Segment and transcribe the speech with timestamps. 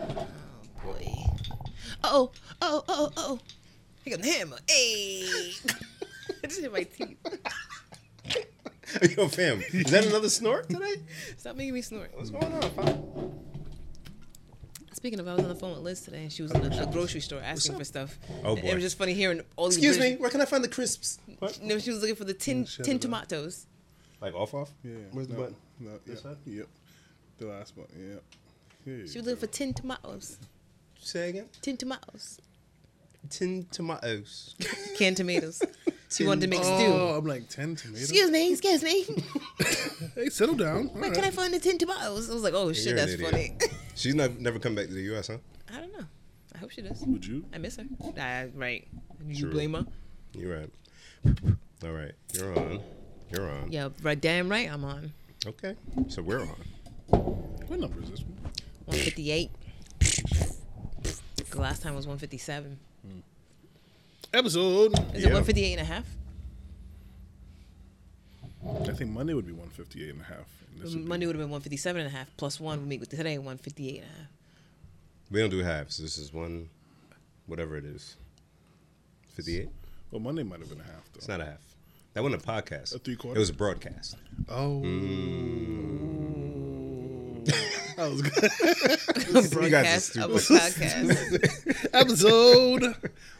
[0.00, 0.26] Oh,
[0.84, 1.12] boy.
[2.02, 2.30] Oh,
[2.62, 3.38] oh, oh, oh.
[4.04, 4.58] He got the hammer.
[4.68, 5.52] Hey.
[6.42, 7.18] I just hit my teeth.
[9.16, 10.94] Yo, fam, is that another snort today?
[11.36, 12.10] Stop making me snort.
[12.16, 13.30] What's going on, fam?
[14.92, 16.72] Speaking of, I was on the phone with Liz today, and she was oh, in
[16.72, 18.18] a, a grocery store asking for stuff.
[18.44, 18.68] Oh, And boy.
[18.68, 19.76] It was just funny hearing all these.
[19.78, 21.18] Excuse me, where can I find the crisps?
[21.38, 21.60] What?
[21.62, 23.66] No, she was looking for the tin mm, shut tin tomatoes.
[24.20, 24.70] Like off, off?
[24.84, 24.96] Yeah.
[25.12, 25.56] Where's the button?
[25.78, 26.36] No, This yep, side?
[26.44, 26.66] yep.
[27.38, 27.86] The last one.
[27.96, 28.22] Yep.
[28.84, 29.30] Here She was go.
[29.32, 30.38] looking for tin tomatoes.
[30.98, 31.48] Say again.
[31.62, 32.40] Tin tomatoes.
[33.28, 34.54] Tin tomatoes.
[34.98, 35.62] Canned tomatoes.
[36.10, 36.86] She wanted to make Oh, stew.
[36.92, 38.02] Oh, I'm like ten tomatoes.
[38.10, 39.06] Excuse me, excuse me.
[40.14, 40.88] Hey, settle down.
[40.88, 41.14] All Where right.
[41.14, 42.30] can I find the tin tomatoes?
[42.30, 43.56] I was like, oh shit, You're that's funny.
[43.94, 45.36] She's not never come back to the U.S., huh?
[45.72, 46.06] I don't know.
[46.54, 47.02] I hope she does.
[47.06, 47.44] Would you?
[47.54, 47.84] I miss her.
[48.18, 48.88] Uh, right.
[49.26, 49.50] You True.
[49.52, 49.86] blame her?
[50.32, 50.70] You're right.
[51.84, 52.80] All right, you're on.
[53.30, 53.70] You're on.
[53.70, 54.20] Yeah, right.
[54.20, 55.12] Damn right, I'm on.
[55.46, 55.76] Okay,
[56.08, 56.64] so we're on.
[57.68, 58.36] What number is this one?
[58.90, 59.50] 158.
[61.50, 62.78] The last time was 157.
[64.32, 64.92] Episode.
[65.14, 65.30] Is Yeah.
[65.30, 66.06] it 158 and a half?
[68.88, 70.46] I think Monday would be 158 and a half.
[70.72, 72.28] and this would be- Monday would have been 157 and a half.
[72.36, 74.28] Plus one would make with today 158 and a half.
[75.30, 75.98] We don't do halves.
[75.98, 76.68] This is one,
[77.46, 78.16] whatever it is.
[79.34, 79.68] Fifty-eight.
[80.10, 81.18] Well, Monday might have been a half, though.
[81.18, 81.60] It's not a half.
[82.14, 82.94] That wasn't a podcast.
[82.94, 83.36] A three-quarter?
[83.36, 84.16] It was a broadcast.
[84.48, 84.82] Oh.
[84.84, 86.49] Mm.
[88.00, 88.50] That was good.
[89.62, 90.62] You guys are of a stupid.
[90.72, 91.90] podcast.
[91.94, 92.82] Episode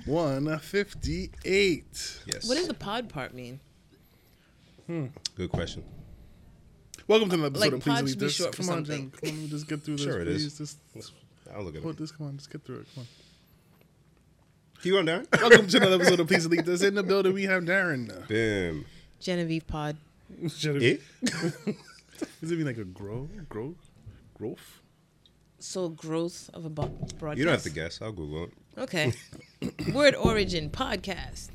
[0.04, 2.20] 158.
[2.26, 2.48] Yes.
[2.48, 3.58] what does the pod part mean?
[4.86, 5.06] Hmm.
[5.36, 5.82] Good question.
[7.08, 8.34] Welcome to another episode Like, of Please pod Delete should be This.
[8.36, 9.10] short for Come on, something.
[9.10, 10.04] Come on, let me just get through this.
[10.04, 10.44] Sure it is.
[10.44, 10.58] please.
[10.94, 11.12] Just
[11.54, 11.96] I'll look at it.
[11.96, 12.12] this.
[12.12, 12.86] Come on, just get through it.
[12.94, 13.06] Come on.
[14.82, 15.26] Keep on, Darren.
[15.40, 16.82] Welcome to another episode of Please Delete This.
[16.82, 18.28] In the building, we have Darren.
[18.28, 18.84] Bam.
[19.20, 19.96] Genevieve pod.
[20.58, 21.02] Genevieve.
[21.22, 21.76] It?
[22.40, 23.74] Does it mean like a grow, grow,
[24.40, 24.80] growth?
[25.58, 26.86] So growth of a bo-
[27.18, 27.38] broadcast.
[27.38, 28.00] You don't have to guess.
[28.00, 28.50] I'll Google it.
[28.78, 29.12] Okay.
[29.94, 31.50] Word origin podcast.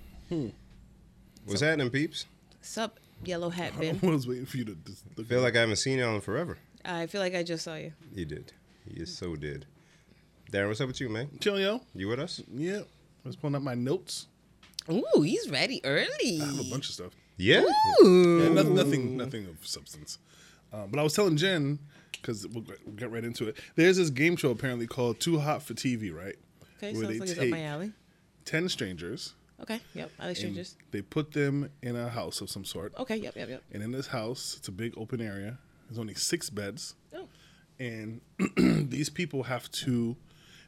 [1.46, 2.26] What's happening, peeps?
[2.62, 5.28] Sup, yellow hat I was waiting for you to just look.
[5.28, 6.60] Feel like I haven't seen y'all in forever.
[6.84, 7.94] I feel like I just saw you.
[8.14, 8.54] You did.
[8.88, 9.66] You so did.
[10.52, 11.30] Darren, what's up with you, man?
[11.40, 11.82] chill, yo.
[11.96, 12.44] You with us?
[12.54, 14.28] Yeah, I was pulling up my notes.
[14.92, 16.40] Ooh, he's ready early.
[16.40, 17.14] I have a bunch of stuff.
[17.38, 17.64] Yeah.
[18.04, 18.44] Ooh.
[18.44, 20.20] Yeah, nothing, nothing, nothing of substance.
[20.72, 21.80] Um, but I was telling Jen
[22.22, 22.64] because we'll,
[22.96, 23.58] get- right into it.
[23.76, 26.36] There's this game show apparently called Too Hot for TV, right?
[26.78, 27.92] Okay, Where sounds they like it's up my alley.
[28.46, 29.34] ten strangers.
[29.62, 30.12] Okay, yep.
[30.20, 30.76] I like strangers.
[30.92, 32.94] They put them in a house of some sort.
[32.98, 33.64] Okay, yep, yep, yep.
[33.72, 35.58] And in this house, it's a big open area.
[35.88, 36.96] There's only six beds.
[37.16, 37.28] Oh,
[37.80, 38.20] And
[38.90, 40.18] these people have to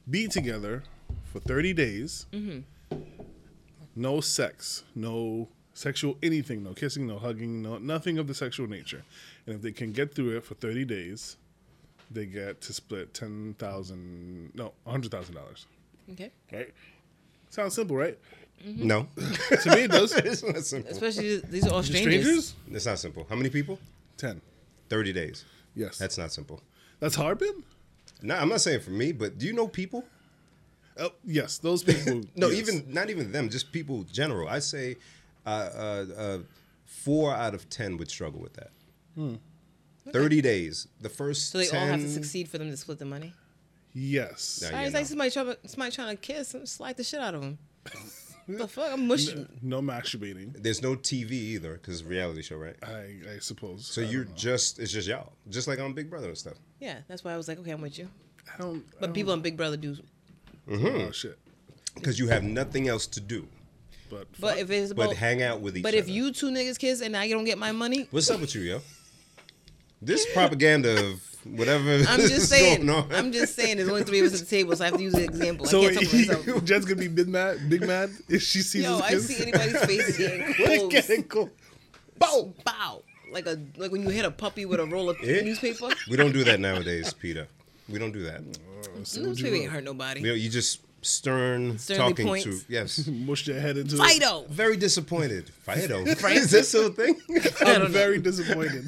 [0.09, 0.83] be together
[1.25, 2.27] for 30 days.
[2.31, 2.97] Mm-hmm.
[3.95, 9.03] No sex, no sexual anything, no kissing, no hugging, no nothing of the sexual nature.
[9.47, 11.37] And if they can get through it for 30 days,
[12.11, 15.65] they get to split 10,000, no, $100,000.
[16.11, 16.31] okay.
[16.51, 16.73] Right?
[17.49, 18.17] Sounds simple, right?
[18.65, 19.07] No.
[19.61, 20.11] To me, it does.
[20.17, 20.91] it's not simple.
[20.91, 22.21] Especially these are all strangers.
[22.23, 22.55] Strangers?
[22.71, 23.25] It's not simple.
[23.29, 23.79] How many people?
[24.17, 24.41] 10.
[24.89, 25.45] 30 days.
[25.75, 25.97] Yes.
[25.97, 26.61] That's not simple.
[26.99, 27.63] That's hard, Ben?
[28.21, 30.03] No, I'm not saying for me, but do you know people?
[30.99, 32.21] Oh, yes, those people.
[32.35, 32.59] No, yes.
[32.59, 34.49] even not even them, just people general.
[34.49, 34.95] I say
[35.45, 36.37] uh, uh, uh,
[36.85, 38.71] four out of ten would struggle with that.
[39.17, 39.35] Hmm.
[40.11, 40.87] Thirty days.
[41.01, 43.33] The first So they 10, all have to succeed for them to split the money.
[43.93, 44.59] Yes.
[44.61, 44.99] Yeah, All right, you it's know.
[44.99, 47.57] like somebody trying, somebody trying to kiss, and slide the shit out of them.
[48.47, 48.93] the fuck?
[48.93, 49.47] I'm mushing.
[49.61, 50.61] No masturbating.
[50.61, 52.75] There's no TV either because reality show, right?
[52.83, 53.87] I, I suppose.
[53.87, 56.53] So I you're just it's just y'all, just like on Big Brother and stuff.
[56.79, 58.07] Yeah, that's why I was like, okay, I'm with you.
[58.53, 58.83] I don't.
[58.99, 59.97] But people on Big Brother do.
[60.69, 61.07] Mm-hmm.
[61.07, 61.37] Oh shit.
[61.95, 63.47] Because you have nothing else to do
[64.11, 65.97] But But if it's but hang out with each but other.
[65.97, 68.61] if you two niggas kiss and I don't get my money, what's up with you,
[68.61, 68.81] yo?
[70.01, 71.89] This propaganda of whatever.
[72.07, 72.85] I'm is just saying.
[72.85, 73.11] going on.
[73.13, 73.77] I'm just saying.
[73.77, 75.65] There's only three of us at the table, so I have to use an example.
[75.65, 76.61] so I can't talk for.
[76.61, 79.27] Jen's gonna be big mad, big mad if she sees Yo, this I kiss.
[79.27, 80.91] see anybody's face getting closed.
[80.91, 81.49] Getting cool.
[82.19, 83.01] Bow, bow.
[83.31, 85.41] Like a like when you hit a puppy with a roll of Eh?
[85.41, 85.89] newspaper.
[86.09, 87.47] We don't do that nowadays, Peter.
[87.89, 88.41] We don't do that.
[89.03, 90.21] So would Newspaper you ain't hurt nobody.
[90.21, 92.43] You, know, you just stern Sternly talking points.
[92.45, 93.07] to yes.
[93.11, 93.99] mush your head into it.
[93.99, 94.45] Fido.
[94.49, 95.49] Very disappointed.
[95.49, 96.05] Fido.
[96.15, 97.19] Frank, is that still a thing?
[97.61, 98.85] I don't I'm very disappointed.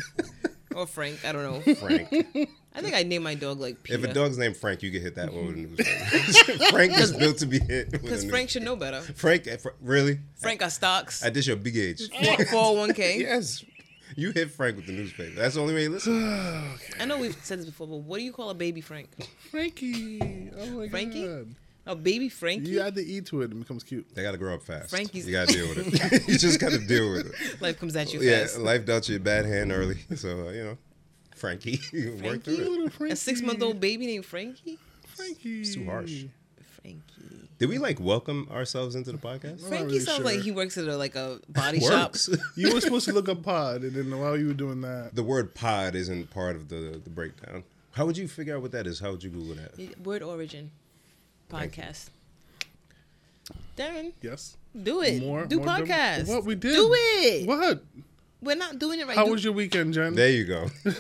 [0.80, 1.26] Or Frank.
[1.26, 1.76] I don't know.
[1.76, 2.08] Frank.
[2.74, 4.00] I think I named my dog like Peter.
[4.00, 6.64] If a dog's named Frank, you get hit that one with a newspaper.
[6.72, 7.92] Frank is built to be hit.
[7.92, 9.02] Because news- Frank should know better.
[9.02, 10.20] Frank, eh, really?
[10.38, 11.22] Frank got stocks.
[11.24, 12.10] At this your big age.
[12.10, 13.20] 401k.
[13.20, 13.66] yes.
[14.16, 15.36] You hit Frank with the newspaper.
[15.36, 16.24] That's the only way you listen.
[17.00, 19.10] I know we've said this before, but what do you call a baby Frank?
[19.52, 20.50] Frankie.
[20.58, 21.26] Oh my Frankie?
[21.28, 21.48] god.
[21.86, 22.70] A baby Frankie?
[22.70, 24.14] You add the E to it and it becomes cute.
[24.14, 24.90] They got to grow up fast.
[24.92, 26.28] Frankie's- You got to deal with it.
[26.28, 27.62] you just got to deal with it.
[27.62, 28.60] Life comes at you Yeah, fast.
[28.60, 29.98] life dealt you a bad hand early.
[30.16, 30.78] So, uh, you know,
[31.36, 32.56] Frankie, you work Frankie?
[32.58, 32.94] through it.
[32.94, 33.14] Frankie.
[33.14, 34.78] A six month old baby named Frankie?
[35.16, 35.62] Frankie.
[35.62, 36.26] It's too harsh.
[36.82, 37.04] Frankie.
[37.58, 39.62] Did we like welcome ourselves into the podcast?
[39.62, 40.26] not Frankie really sounds sure.
[40.26, 42.16] like he works at a, like a body shop.
[42.56, 45.24] You were supposed to look up pod, and then while you were doing that, the
[45.24, 47.64] word pod isn't part of the the breakdown.
[47.92, 49.00] How would you figure out what that is?
[49.00, 50.00] How would you Google that?
[50.00, 50.79] Word origin Thank you.
[51.50, 52.10] Podcast.
[53.78, 54.58] Darren, yes.
[54.84, 55.22] do it.
[55.22, 56.28] More do more demo- podcast.
[56.28, 56.74] What we did?
[56.74, 57.48] Do it.
[57.48, 57.84] What?
[58.42, 59.16] We're not doing it right.
[59.18, 60.14] How Do- was your weekend, Jen?
[60.16, 60.68] There you go.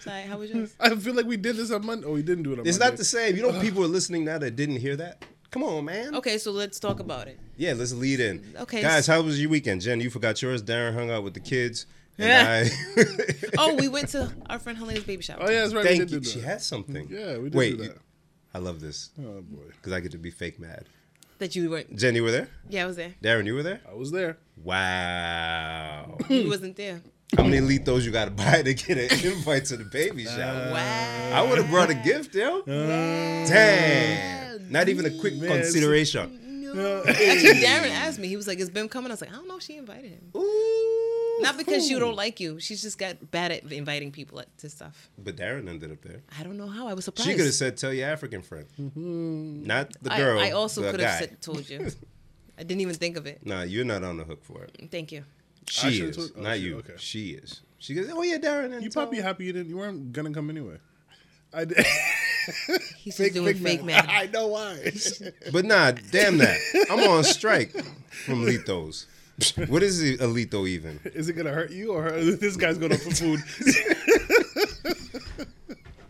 [0.00, 0.74] Sorry, how was yours?
[0.80, 2.06] I feel like we did this on Monday.
[2.06, 2.90] Oh, we didn't do it on It's Monday.
[2.92, 3.36] not the same.
[3.36, 5.24] You know, people are listening now that didn't hear that.
[5.50, 6.14] Come on, man.
[6.14, 7.38] Okay, so let's talk about it.
[7.56, 8.54] Yeah, let's lead in.
[8.60, 8.82] Okay.
[8.82, 9.80] guys, how was your weekend?
[9.82, 10.62] Jen, you forgot yours.
[10.62, 12.64] Darren hung out with the kids, Yeah.
[12.64, 13.02] I.
[13.58, 15.38] Oh, we went to our friend Helena's baby shower.
[15.42, 15.82] Oh yeah, that's right.
[15.82, 16.20] we Thank did you.
[16.20, 16.46] do She that.
[16.46, 17.08] has something.
[17.10, 17.98] Yeah, we did Wait, do you- that.
[18.52, 20.86] I love this Oh boy, because I get to be fake mad.
[21.38, 21.96] That you weren't.
[21.96, 22.48] Jen, you were there.
[22.68, 23.14] Yeah, I was there.
[23.22, 23.80] Darren, you were there.
[23.90, 24.36] I was there.
[24.62, 26.18] Wow.
[26.28, 27.00] You wasn't there.
[27.36, 30.68] How many Litos you got to buy to get an invite to the baby shower?
[30.68, 31.30] Uh, wow.
[31.32, 32.58] I would have brought a gift, yo.
[32.60, 34.70] Uh, Damn.
[34.70, 36.36] Not even a quick Man, consideration.
[36.70, 38.28] Actually, Darren asked me.
[38.28, 40.12] He was like, "Is Bim coming?" I was like, "I don't know if she invited
[40.12, 40.30] him.
[40.36, 41.09] Ooh,
[41.40, 42.60] Not because she don't like you.
[42.60, 45.10] She's just got bad at inviting people to stuff.
[45.18, 46.22] But Darren ended up there.
[46.38, 46.88] I don't know how.
[46.88, 47.28] I was surprised.
[47.28, 49.64] She could have said, "Tell your African friend," mm-hmm.
[49.64, 50.38] not the girl.
[50.38, 51.90] I also could have said, told you.
[52.58, 53.44] I didn't even think of it.
[53.46, 54.88] Nah, you're not on the hook for it.
[54.90, 55.24] Thank you.
[55.66, 56.76] She is, told- oh, not she- you.
[56.78, 56.94] okay.
[56.98, 57.62] She is.
[57.78, 59.70] She goes, "Oh yeah, Darren." And You tell- probably happy you didn't.
[59.70, 60.76] You weren't gonna come anyway.
[61.52, 61.78] I did.
[62.98, 64.04] He's just doing fake man.
[64.08, 64.92] I know why.
[65.52, 66.58] But nah, damn that.
[66.90, 67.72] I'm on strike
[68.24, 69.06] from Litos.
[69.68, 71.00] What is a Lito even?
[71.04, 73.40] Is it gonna hurt you or hurt, this guy's going up for food?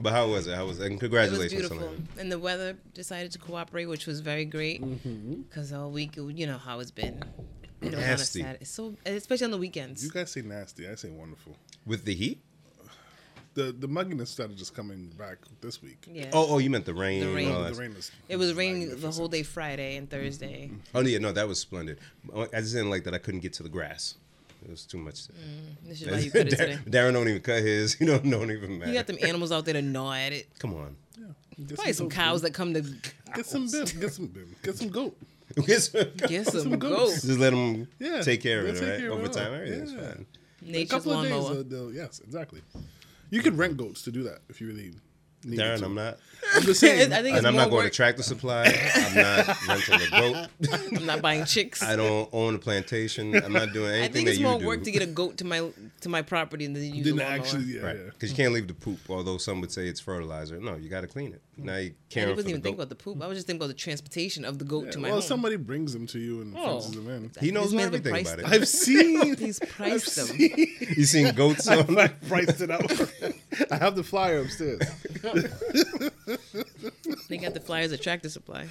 [0.02, 0.54] But how was it?
[0.56, 0.90] How was it?
[0.90, 1.52] And congratulations.
[1.52, 2.08] It was beautiful, Selena.
[2.18, 4.80] and the weather decided to cooperate, which was very great.
[4.82, 5.42] Mm-hmm.
[5.42, 7.22] Because all week, you know how it's been.
[7.82, 8.40] You know, Nasty.
[8.40, 8.62] Kind of sad.
[8.62, 10.02] It's so, especially on the weekends.
[10.02, 10.88] you guys say nasty.
[10.88, 11.54] I say wonderful.
[11.84, 12.42] With the heat?
[13.54, 16.06] The the mugginess started just coming back this week.
[16.12, 16.30] yeah.
[16.32, 17.20] Oh, oh, you meant the rain.
[17.20, 17.50] The rain.
[17.50, 20.66] all The rain is It was raining the whole day Friday and Thursday.
[20.66, 20.74] Mm-hmm.
[20.76, 20.96] Mm-hmm.
[20.96, 21.98] Oh yeah, no, that was splendid.
[22.32, 24.14] Uh, I just didn't like that I couldn't get to the grass.
[24.64, 25.14] It was too much.
[25.14, 26.78] Mm, this is why you cut it today.
[26.86, 27.96] Darren don't even cut his.
[28.00, 28.92] You don't don't even matter.
[28.92, 30.46] You got them animals out there to gnaw at it.
[30.58, 30.96] Come on.
[31.66, 32.82] Get Probably some goats, cows that come to.
[33.34, 33.84] Get some bim.
[34.00, 34.56] Get some bim.
[34.62, 35.16] Get some goat.
[35.66, 36.06] get some
[36.46, 37.12] some goats.
[37.12, 37.22] goats.
[37.26, 39.00] Just let them Yeah, take care of it, right?
[39.00, 39.54] care Over time, all.
[39.56, 39.98] everything's Yeah.
[40.00, 40.26] fine.
[40.62, 41.32] A Nature's couple of days.
[41.32, 41.86] lawnmower.
[41.86, 42.60] Uh, yes, exactly.
[43.30, 44.92] You could rent goats to do that if you really.
[45.42, 45.86] Need Darren, to.
[45.86, 46.18] I'm not.
[46.54, 47.14] I'm just saying.
[47.14, 47.92] I think it's And I'm not going work.
[47.92, 48.64] to tractor supply.
[48.94, 50.48] I'm not renting a goat.
[50.98, 51.82] I'm not buying chicks.
[51.82, 53.34] I don't own a plantation.
[53.34, 54.02] I'm not doing anything.
[54.02, 54.66] I anything think that it's you more do.
[54.66, 55.70] work to get a goat to my
[56.02, 57.38] to my property than to use a didn't lawnmower.
[57.38, 57.64] actually.
[57.64, 58.10] Yeah, Right, yeah.
[58.10, 58.98] because you can't leave the poop.
[59.08, 60.60] Although some would say it's fertilizer.
[60.60, 61.40] No, you got to clean it.
[61.60, 61.66] Mm-hmm.
[61.66, 62.82] Now you I caring for wasn't even thinking goat.
[62.82, 63.22] about the poop.
[63.22, 65.22] I was just thinking about the transportation of the goat Yeah, to my well, home.
[65.22, 66.80] somebody brings them to you and Oh.
[66.80, 67.30] fences them in.
[67.40, 68.54] He knows This everything priced about it.
[68.54, 69.36] I've seen.
[69.38, 70.26] He's I've priced them.
[70.26, 70.76] seen.
[70.96, 71.98] You seen goats on?
[71.98, 72.90] I priced it out.
[73.70, 74.80] I have the flyer upstairs.
[77.28, 78.66] They got the flyers at Tractor Supply.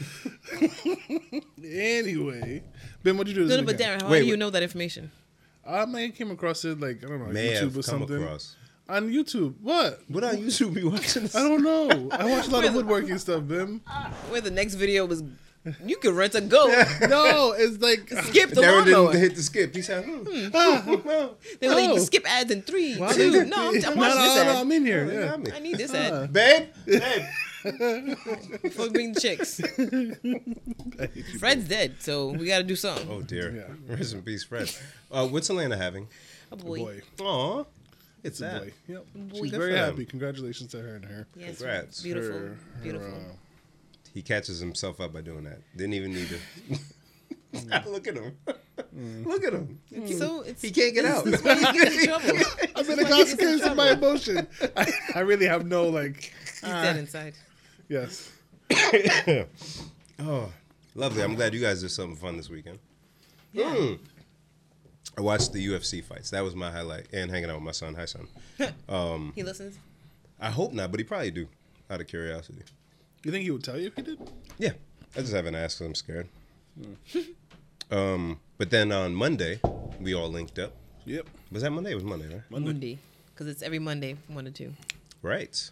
[1.63, 2.63] Anyway,
[3.03, 3.77] Ben, what you do this No, no, but?
[3.77, 4.39] Darren, how Wait, do you wait.
[4.39, 5.11] know that information?
[5.65, 7.83] I may have came across it like I don't know May YouTube have or come
[7.83, 8.55] something across.
[8.89, 9.55] On YouTube.
[9.61, 9.99] What?
[10.07, 11.23] What on YouTube be watching?
[11.23, 11.35] This?
[11.35, 12.09] I don't know.
[12.11, 13.81] I watch a lot of woodworking stuff, Bim.
[14.29, 15.23] Where the next video was,
[15.85, 16.69] you could rent a goat.
[17.09, 19.11] No, it's like Skip the Darren lawnmower.
[19.13, 19.75] didn't hit the skip.
[19.75, 20.23] He said, hmm.
[21.59, 21.97] They were like, Oh.
[21.99, 23.31] skip ads in three, Well, I two.
[23.31, 24.55] mean- No, I'm, I'm no, watching no, this no, ad.
[24.57, 25.05] I'm in here.
[25.05, 25.55] You Yeah.
[25.55, 26.21] I need this Uh.
[26.23, 27.23] ad Babe, babe.
[28.61, 29.59] before we bring the chicks.
[31.39, 33.07] Fred's dead, so we got to do something.
[33.09, 33.51] Oh dear.
[33.53, 33.95] Yeah.
[33.95, 34.73] Rest in peace, Fred.
[35.11, 36.07] Uh, what's Elena having?
[36.51, 36.77] Oh, boy.
[36.77, 37.63] Boy, Aw,
[38.23, 38.73] it's it's a boy.
[38.87, 39.05] Yep.
[39.15, 39.35] Boy.
[39.41, 40.05] She's Good very happy.
[40.05, 41.27] Congratulations to her and her.
[41.35, 42.01] Yes, Congrats.
[42.01, 42.31] Beautiful.
[42.31, 43.07] her, her, beautiful.
[43.13, 43.33] uh,
[44.13, 45.59] He catches himself up by doing that.
[45.75, 46.79] Didn't even need to.
[47.89, 48.37] Look at him.
[49.25, 49.79] Look at him.
[49.91, 51.25] It's so it's, He can't get out.
[51.25, 52.29] That's why he gets in trouble.
[52.75, 54.07] I'm in a he the gets consequence of my trouble.
[54.09, 54.47] emotion.
[54.77, 56.31] I, I really have no like.
[56.45, 57.33] He's dead inside.
[57.87, 58.31] Yes.
[60.21, 60.51] Oh,
[60.95, 61.23] lovely.
[61.23, 62.77] I'm glad you guys did something fun this weekend.
[63.53, 63.73] Yeah.
[63.73, 63.99] Mm.
[65.19, 66.29] I watched the UFC fights.
[66.29, 67.07] That was my highlight.
[67.11, 67.93] And hanging out with my son.
[67.95, 68.25] Hi, son.
[68.87, 69.77] Um, He listens.
[70.39, 71.45] I hope not, but he probably do,
[71.89, 72.61] out of curiosity.
[73.25, 74.17] You think he would tell you if he did?
[74.57, 74.71] Yeah,
[75.17, 76.29] I just haven't asked 'cause I'm scared.
[77.91, 79.59] um, but then on Monday,
[79.99, 80.71] we all linked up.
[81.05, 81.27] Yep.
[81.51, 81.91] Was that Monday?
[81.91, 82.43] It was Monday, right?
[82.49, 82.67] Monday.
[82.67, 82.97] Monday.
[83.33, 84.73] Because it's every Monday 1 to 2.
[85.21, 85.69] Right.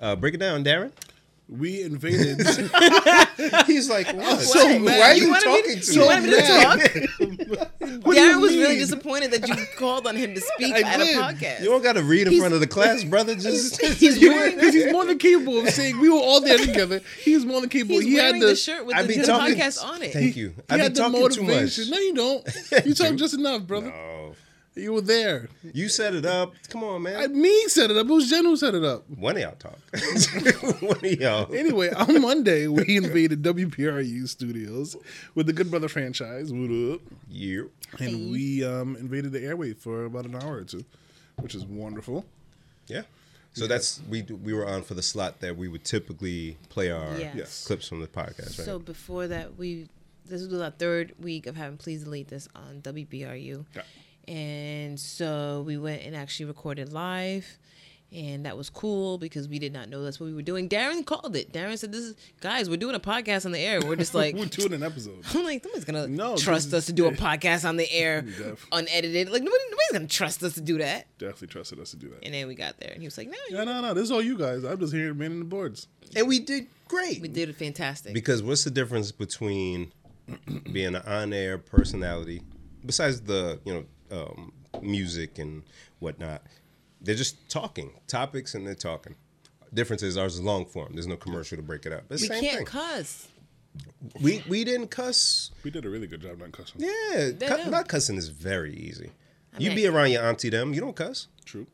[0.00, 0.92] Uh, break it down, Darren.
[1.58, 2.38] We invaded.
[3.66, 4.40] He's like, what?
[4.40, 4.82] so mad.
[4.84, 6.20] Why are You you, wanted me talking to- you me?
[6.20, 7.68] me to talk?
[7.82, 11.16] You Darren was really disappointed that you called on him to speak I at did.
[11.16, 11.60] a podcast.
[11.60, 13.34] You don't got to read in front of the class, brother.
[13.34, 17.00] Just He's wearing he's more than capable of saying we were all there together.
[17.22, 17.96] He's more than capable.
[17.96, 20.12] He's he wearing had the, the shirt with I the, be talking- podcast on it.
[20.12, 20.54] Thank you.
[20.70, 21.78] I be talking too much.
[21.88, 22.48] No, you don't.
[22.86, 23.88] You talk just enough, brother.
[23.88, 24.11] No.
[24.74, 25.48] You were there.
[25.74, 26.54] You set it up.
[26.70, 27.16] Come on, man.
[27.20, 28.06] I, me set it up.
[28.06, 29.08] It was Jen who set it up.
[29.10, 29.78] One of y'all talk.
[30.80, 31.54] One of y'all.
[31.54, 34.96] Anyway, on Monday we invaded WBRU studios
[35.34, 36.52] with the Good Brother franchise.
[36.52, 37.00] What up?
[37.28, 37.70] You.
[37.98, 40.84] And we um, invaded the airway for about an hour or two,
[41.36, 42.24] which is wonderful.
[42.86, 43.02] Yeah.
[43.54, 47.18] So that's we we were on for the slot that we would typically play our
[47.18, 47.34] Yes.
[47.36, 47.66] Yes.
[47.66, 48.64] clips from the podcast, right?
[48.66, 49.88] So before that, we
[50.24, 53.66] this was our third week of having Please Delete This on WBRU.
[53.76, 53.82] Yeah.
[54.28, 57.58] And so we went and actually recorded live.
[58.14, 60.68] And that was cool because we did not know that's what we were doing.
[60.68, 61.50] Darren called it.
[61.50, 64.34] Darren said, "This is guys, we're doing a podcast on the air." We're just like,
[64.34, 65.24] We're doing an episode.
[65.34, 68.66] I'm like, nobody's gonna No, trust us to do a podcast on the air, Def-
[68.70, 69.30] unedited.
[69.30, 71.06] Like nobody, nobody's gonna trust us to do that.
[71.16, 72.22] Definitely trusted us to do that.
[72.22, 73.94] And then we got there, and he was like, "No, you- No, no, no.
[73.94, 74.62] This is all you guys.
[74.62, 75.88] I'm just here manning the boards.
[76.14, 77.22] and we did great.
[77.22, 79.90] we did it fantastic." Because what's the difference between
[80.70, 82.42] being an on-air personality,
[82.84, 84.52] besides the you know um,
[84.82, 85.62] music and
[85.98, 86.42] whatnot?
[87.00, 89.16] They're just talking topics and they're talking.
[89.74, 90.92] Difference is ours is long form.
[90.92, 92.04] There's no commercial to break it up.
[92.10, 92.66] It's we the same can't thing.
[92.66, 93.28] cuss.
[94.20, 95.50] we we didn't cuss.
[95.64, 96.82] We did a really good job not cussing.
[96.82, 99.10] Yeah, cu- not cussing is very easy.
[99.58, 100.74] you mean- be around your auntie them.
[100.74, 101.26] You don't cuss.
[101.44, 101.66] True.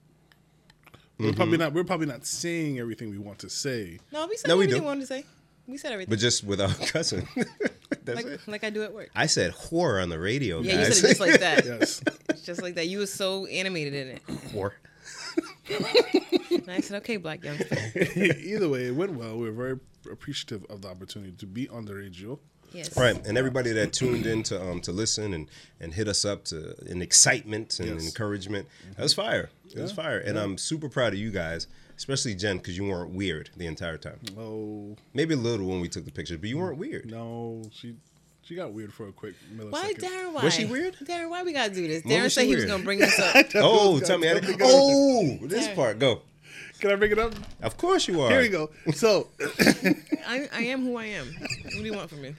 [1.18, 1.24] Mm-hmm.
[1.26, 1.72] We're probably not.
[1.72, 3.98] We're probably not saying everything we want to say.
[4.12, 4.84] No, we said No, we everything do.
[4.84, 5.24] we wanted to say.
[5.68, 6.10] We said everything.
[6.10, 7.28] but just without cussing.
[8.04, 8.40] That's like, it.
[8.48, 9.10] like I do at work.
[9.14, 11.64] I said whore on the radio, Yeah, you said it just like that.
[11.66, 12.00] Yes.
[12.42, 12.88] just like that.
[12.88, 14.26] You were so animated in it.
[14.52, 14.72] whore.
[16.50, 17.76] And I said, okay, black youngster.
[18.16, 19.36] Either way, it went well.
[19.36, 19.78] We were very
[20.10, 22.38] appreciative of the opportunity to be on the radio.
[22.72, 22.94] Yes.
[22.96, 25.48] Right, and everybody that tuned in to um to listen and
[25.80, 28.04] and hit us up to in excitement and Yes.
[28.04, 28.68] encouragement.
[28.96, 29.48] That was fire.
[29.74, 31.66] It was fire, and I'm super proud of you guys,
[31.98, 34.20] especially Jen, because you weren't weird the entire time.
[34.38, 37.10] Oh Maybe a little when we took the pictures, but you weren't weird.
[37.10, 37.96] no, she
[38.42, 39.72] she got weird for a quick millisecond.
[39.72, 40.32] Why, Darren?
[40.32, 40.44] Why?
[40.44, 40.96] Was she weird?
[41.04, 42.02] Darren, why we gotta do this?
[42.02, 43.46] Darren said she he was gonna bring this up.
[43.56, 44.30] Oh, tell me.
[44.30, 45.74] I didn't, oh, this Darren.
[45.74, 45.98] part.
[45.98, 46.22] Go.
[46.80, 47.34] Can I bring it up?
[47.60, 48.30] Of course you are.
[48.30, 48.70] Here we go.
[48.92, 49.26] So,
[50.28, 51.26] I, I am who I am.
[51.26, 52.36] What do you want from me?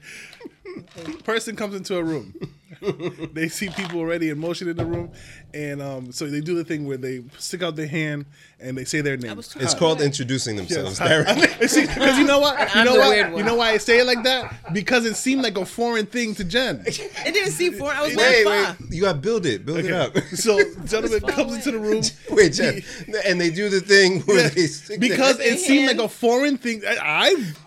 [1.23, 2.33] person comes into a room.
[3.33, 5.11] they see people already in motion in the room,
[5.53, 8.25] and um, so they do the thing where they stick out their hand
[8.61, 9.37] and they say their name.
[9.39, 9.79] It's Hi.
[9.79, 10.99] called introducing themselves.
[10.99, 11.75] Yes.
[11.75, 12.75] Because you know what?
[12.75, 13.37] You know the what?
[13.37, 14.73] You know why I say it like that?
[14.73, 16.83] Because it seemed like a foreign thing to Jen.
[17.29, 17.97] It didn't seem foreign.
[17.97, 18.75] I was wait, wait.
[18.89, 19.65] You got to build it.
[19.65, 20.15] Build it up.
[20.35, 21.55] So, gentleman comes away.
[21.57, 22.01] into the room.
[22.31, 22.81] Wait, Jen.
[23.25, 26.07] And they do the thing where Yeah, they stick because their it seemed like a
[26.09, 26.81] foreign thing.
[26.85, 26.97] I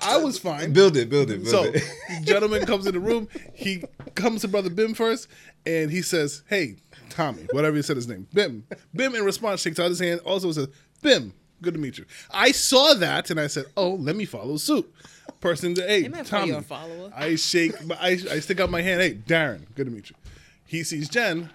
[0.03, 0.73] I, I was fine.
[0.73, 1.83] build it, build it, build So, it.
[2.25, 3.29] gentleman comes in the room.
[3.55, 3.85] He
[4.15, 5.29] comes to brother Bim first,
[5.67, 6.77] and he says, "Hey,
[7.13, 8.65] Tommy, whatever he said his name, Bim."
[8.95, 10.21] Bim in response shakes out his hand.
[10.25, 10.69] Also says,
[11.03, 14.57] "Bim, good to meet you." I saw that, and I said, "Oh, let me follow
[14.57, 14.93] suit."
[15.41, 16.53] Person, hey, might call Tommy.
[16.53, 17.13] you a.
[17.17, 19.01] I shake, I, I stick out my hand.
[19.01, 20.17] Hey, Darren, good to meet you.
[20.67, 21.51] He sees Jen.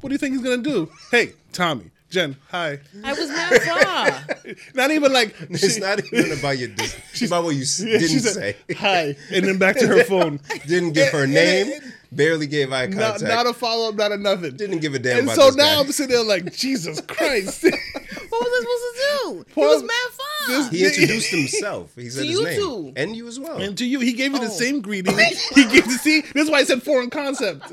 [0.00, 0.90] What do you think he's gonna do?
[1.10, 2.78] Hey, Tommy, Jen, hi.
[3.04, 4.54] I was mad far.
[4.74, 6.68] Not even like It's she- not even about your.
[6.68, 8.74] Dis- it's about what you s- Yeah, didn't she said, say.
[8.76, 10.38] Hi, and then back to her phone.
[10.66, 11.72] Didn't give her name.
[12.14, 13.22] Barely gave eye not, contact.
[13.22, 14.54] not a follow up, not a nothing.
[14.56, 15.80] Didn't give a damn And about so this now guy.
[15.80, 17.62] I'm sitting there like, Jesus Christ.
[17.64, 17.72] What
[18.30, 19.44] was I supposed to do?
[19.48, 20.48] He Poor- was mad far.
[20.48, 21.92] this- he introduced himself.
[21.96, 22.92] He said To his you name, two.
[22.96, 23.56] and you as well.
[23.62, 24.50] and to you, he gave you the Oh.
[24.50, 25.16] same greeting.
[25.54, 26.20] he gave the see.
[26.20, 27.72] This is why I said foreign concept.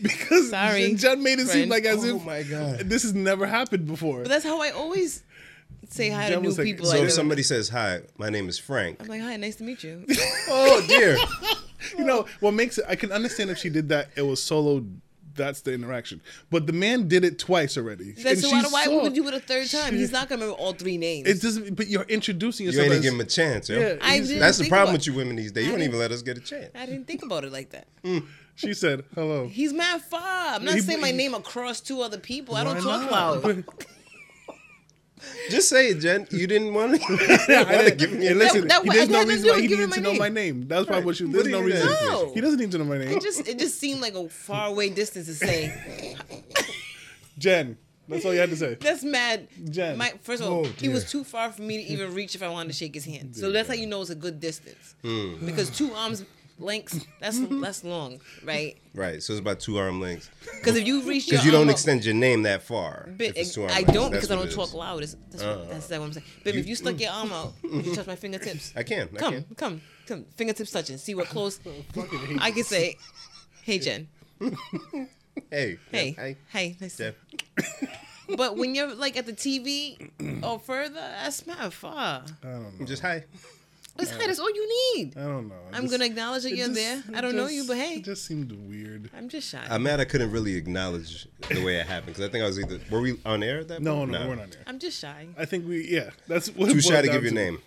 [0.00, 1.70] because Sorry, Jen made it seem friend.
[1.70, 2.80] like as oh if my god!
[2.88, 4.20] this has never happened before.
[4.22, 5.22] But that's how I always
[5.90, 6.86] say hi to new like- people.
[6.86, 8.96] So like if somebody says hi, my name is Frank.
[9.00, 10.04] I'm like, hi, nice to meet you.
[10.48, 11.16] Oh dear.
[11.98, 12.84] you know what makes it?
[12.88, 14.08] I can understand if she did that.
[14.16, 14.84] It was solo.
[15.34, 16.20] That's the interaction.
[16.50, 18.12] But the man did it twice already.
[18.12, 19.94] That's And so why, she why saw- would you do it a third time?
[19.94, 21.26] He's not gonna remember all three names.
[21.26, 21.74] It doesn't.
[21.74, 22.84] But you're introducing yourself.
[22.88, 23.04] You yourself.
[23.06, 23.78] ain't as, give him a chance, yo.
[23.80, 25.64] Yeah, I didn't That's the problem about- with you women these days.
[25.64, 26.70] You I don't even let us get a chance.
[26.74, 27.86] I didn't think about it like that.
[28.04, 28.26] Mm.
[28.56, 30.20] She said, "Hello." He's mad far.
[30.56, 32.54] I'm not He- saying my he- name across two other people.
[32.54, 33.42] I don't talk not?
[33.42, 33.64] loud.
[35.50, 36.26] Just say it, Jen.
[36.30, 38.94] You didn't want to, I want to didn't- give me a listen, That- he, that-
[38.94, 40.18] there's no that reason why he give him needed to my know name.
[40.18, 40.68] my name.
[40.68, 41.26] That's why what you.
[41.26, 41.86] What There's do no you reason.
[41.88, 41.96] need?
[42.02, 42.32] No.
[42.34, 43.08] He doesn't need to know my name.
[43.08, 46.16] It just it just seemed like a far away distance to say.
[47.38, 47.76] Jen,
[48.08, 48.74] that's all you had to say.
[48.74, 49.48] That's mad.
[49.70, 49.96] Jen.
[49.96, 52.42] My, first of all, Oh, he was too far for me to even reach if
[52.42, 53.34] I wanted to shake his hand.
[53.36, 54.94] So that's how you know it's a good distance.
[55.02, 55.44] Hmm.
[55.44, 56.24] Because two arms
[56.58, 58.76] lengths, that's that's long, right?
[58.94, 59.22] Right.
[59.22, 60.30] So it's about two arm lengths.
[60.58, 63.08] Because if you reach your Because you don't arm extend your name that far.
[63.16, 63.92] But if it's two arm I lengths.
[63.92, 64.74] don't because I don't talk is.
[64.74, 65.02] loud.
[65.02, 66.26] That's, that's, Uh, what, that's what I'm saying.
[66.44, 68.72] But if you stuck your arm out, you touch my fingertips.
[68.76, 69.08] I can.
[69.14, 69.44] I Come, can.
[69.56, 70.24] come, come.
[70.36, 70.98] Fingertips touching.
[70.98, 71.58] See what close.
[71.94, 72.96] Fucking I can say,
[73.62, 74.08] "Hey Jen,
[75.50, 75.78] Hey.
[75.90, 76.36] hey, Hey.
[76.48, 77.14] hey." Nice to-
[78.36, 80.10] But when you're like at the TV
[80.42, 82.24] or further, that's not far.
[82.42, 82.86] I don't know.
[82.86, 83.24] Just hi.
[83.96, 84.26] That's hi.
[84.26, 85.16] That's all you need.
[85.16, 85.54] I don't know.
[85.72, 87.02] I I'm just- gonna acknowledge that it you're just- there.
[87.14, 89.10] I don't know you, but hey, it just seemed weird.
[89.16, 89.64] I'm just shy.
[89.68, 92.58] I'm mad I couldn't really acknowledge the way it happened because I think I was
[92.58, 94.12] either were we on air at that No, point?
[94.12, 94.62] no, no, we're not there.
[94.66, 95.28] I'm just shy.
[95.36, 97.58] I think we, yeah, that's what Too it shy to give your name.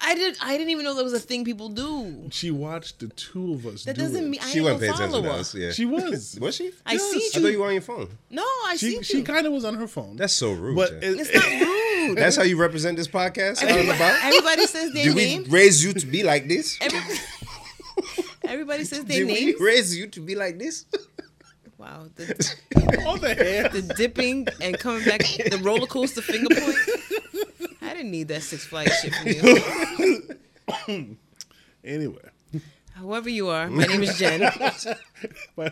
[0.00, 0.36] I did.
[0.42, 2.28] I didn't even know that was a thing people do.
[2.30, 3.84] She watched the two of us.
[3.84, 5.54] That do doesn't mean I She wasn't paying attention to us.
[5.54, 6.36] Yeah, She was.
[6.42, 6.72] was she?
[6.84, 7.02] I Yes.
[7.10, 7.30] see I you.
[7.42, 8.08] thought you were on your phone.
[8.28, 10.16] No, I She see she kind of was on her phone.
[10.16, 10.76] That's so rude.
[10.76, 11.68] but it, It's not rude.
[12.14, 14.22] That's how you represent this podcast out and about.
[14.24, 15.44] Everybody says their Did we name.
[15.48, 16.78] raise you to be like this?
[16.80, 17.00] Every,
[18.44, 20.86] everybody says their Did we raise you to be like this?
[21.78, 22.54] Wow, the,
[23.06, 23.68] on the hair.
[23.68, 26.76] the dipping and coming back, the roller coaster finger point.
[27.82, 29.28] I didn't need that Six Flags shit from
[30.88, 31.16] you.
[31.84, 32.16] Anyway,
[32.96, 34.40] Whoever you are, my name is Jen.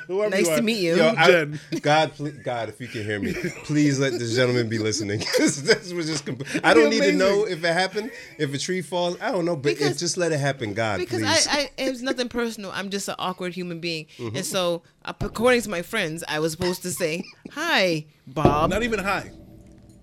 [0.06, 0.96] whoever Nice you to meet you.
[0.96, 1.60] Yo, I- Jen.
[1.80, 3.32] God, please, God, if you can hear me,
[3.64, 5.20] please let this gentleman be listening.
[5.38, 6.26] 'Cause this was just.
[6.26, 9.16] Compl- I don't be need to know if it happened, if a tree falls.
[9.20, 11.46] I don't know, but Because- it, just let it happen, God, Because please.
[11.48, 12.72] I, I, it's nothing personal.
[12.74, 14.36] I'm just an awkward human being, Mm-hmm.
[14.36, 18.70] and so uh, according to my friends, I was supposed to say hi, Bob.
[18.70, 19.30] Not even hi.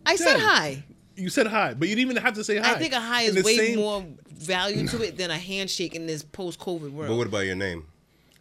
[0.06, 0.84] I said hi.
[1.20, 2.74] You said hi, but you didn't even have to say hi.
[2.74, 6.06] I think a hi is way same- more value to it than a handshake in
[6.08, 7.10] this post-COVID world.
[7.10, 7.86] but what about your name?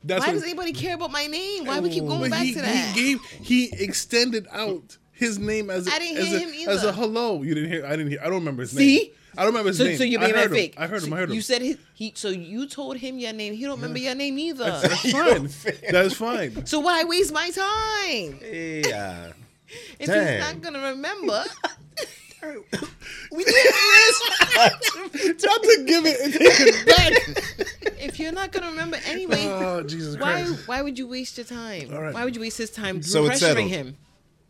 [0.05, 1.65] That's Why what- does anybody care about my name?
[1.65, 2.95] Why we keep going But back he, to that?
[2.97, 6.55] He gave he extended out his name as a, I didn't as, hear a, him
[6.55, 6.71] either.
[6.71, 7.43] as a hello.
[7.43, 7.85] You didn't hear.
[7.85, 8.21] I didn't hear.
[8.21, 8.97] I don't remember his See?
[8.99, 9.11] name.
[9.37, 9.99] I don't remember his so, name.
[9.99, 10.75] so you're I heard fake.
[10.77, 10.83] Him.
[10.83, 11.13] I heard him.
[11.13, 11.35] I heard him.
[11.35, 12.13] You said his, he.
[12.15, 13.55] So you told him your name.
[13.55, 14.65] He don't remember your name either.
[14.81, 15.51] that's fine.
[15.91, 16.65] That's fine.
[16.67, 19.33] so why waste my time Yeah.
[19.99, 20.29] if Dang.
[20.41, 21.45] he's not gonna remember?
[22.43, 24.23] We did this.
[25.45, 27.93] Not to give it and take it back.
[28.01, 30.69] if you're not gonna remember anyway, Oh Jesus why Christ!
[30.69, 31.93] why would you waste your time?
[31.93, 32.15] All right.
[32.15, 33.97] Why would you waste his time So pressuring him?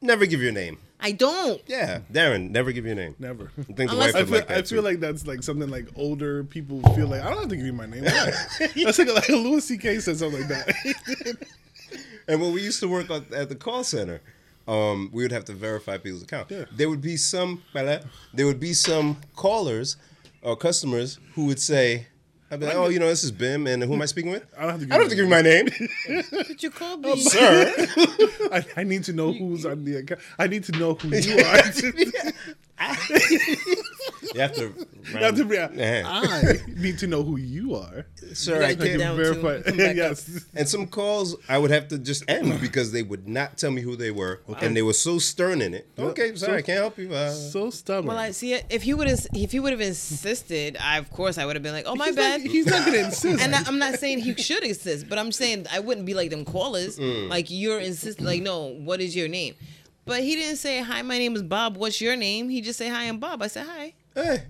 [0.00, 0.78] Never give your name.
[1.00, 1.60] I don't.
[1.66, 3.14] Yeah, Darren, never give your name.
[3.18, 3.52] Never.
[3.58, 5.88] I think the Unless- wife I feel, like I feel like that's like something like
[5.96, 8.04] older people feel like I don't have to give you my name.
[8.04, 8.32] Why?
[8.76, 10.00] That's like, like a Louis C.K.
[10.00, 11.36] said something like that.
[12.26, 14.20] And when we used to work at at the call center,
[14.68, 16.50] um, we would have to verify people's account.
[16.50, 16.66] Yeah.
[16.76, 19.96] There would be some, there would be some callers
[20.42, 22.06] or customers who would say,
[22.50, 24.44] "I'd be like, oh, you know, this is Bim, and who am I speaking with?
[24.56, 25.66] I don't have to give I don't have to give you my name,
[26.46, 27.18] Did you call me?
[27.18, 27.72] sir."
[28.52, 30.20] I, I need to know who's on the account.
[30.38, 31.62] I need to know who you are.
[34.34, 34.72] You have to.
[35.08, 36.02] You have to be- Yeah.
[36.06, 38.04] I need to know who you are.
[38.34, 39.00] Sir, I can't.
[39.16, 39.56] verify.
[39.56, 39.96] to, come back up.
[39.96, 40.44] yes.
[40.54, 43.80] And some calls I would have to just end because they would not tell me
[43.80, 45.88] who they were, and they were so stern in it.
[45.98, 47.14] Okay, sorry, I can't help you.
[47.14, 48.08] Uh, So stubborn.
[48.08, 48.66] Well, I see it.
[48.68, 51.62] If he would have, if he would have insisted, I of course I would have
[51.62, 53.40] been like, "Oh my he's bad." Not, he's not gonna insist.
[53.42, 56.28] and I, I'm not saying he should insist, but I'm saying I wouldn't be like
[56.30, 56.98] them callers.
[56.98, 57.30] Mm.
[57.30, 59.54] Like you're insisting, like no, what is your name?
[60.04, 61.76] But he didn't say, "Hi, my name is Bob.
[61.78, 64.42] What's your name?" He just said, "Hi, I'm Bob." I said, "Hi," hey.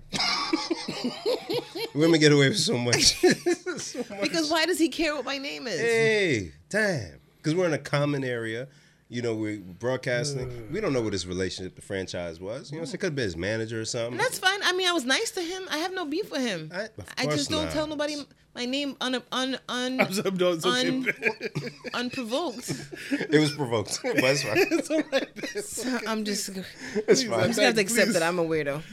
[1.93, 3.21] Women get away with so much.
[3.21, 5.79] because why does he care what my name is?
[5.79, 7.19] Hey, damn.
[7.37, 8.67] Because we're in a common area.
[9.11, 10.71] You know, we're broadcasting.
[10.71, 12.71] we don't know what his relationship, the franchise was.
[12.71, 14.11] You know, so it could have been his manager or something.
[14.13, 14.59] And that's fine.
[14.63, 15.63] I mean, I was nice to him.
[15.71, 16.69] I have no beef with him.
[16.73, 17.73] I- of I, course just don't not.
[17.73, 18.17] tell nobody
[18.53, 21.07] my name un, un, un, I'm, so- I'm doing so un,
[21.95, 22.69] unprovoked.
[23.11, 23.99] it was provoked.
[24.03, 24.57] but it's fine.
[24.57, 25.63] it's all right.
[25.63, 26.63] So I'm just, I'm
[27.07, 28.13] just gonna have to accept Please.
[28.13, 28.83] that I'm a weirdo.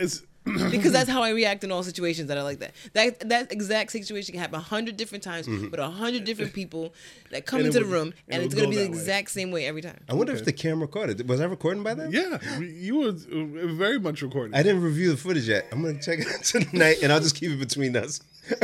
[0.00, 0.22] It's
[0.70, 2.72] because that's how I react in all situations that are like that.
[2.94, 6.94] That that exact situation can happen a hundred different times with a hundred different people
[7.30, 8.90] that come And it into the room, it and it's gonna go be the that
[8.90, 8.96] way.
[8.96, 10.02] exact same way every time.
[10.08, 11.28] I wonder if the camera recorded.
[11.28, 12.10] Was I recording by then?
[12.10, 12.38] yeah.
[12.58, 14.54] You were uh, very much recording.
[14.54, 15.66] I didn't review the footage yet.
[15.72, 18.20] I'm gonna check it tonight, and I'll just keep it between us.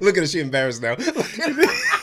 [0.00, 0.96] Look at her; she embarrassed now.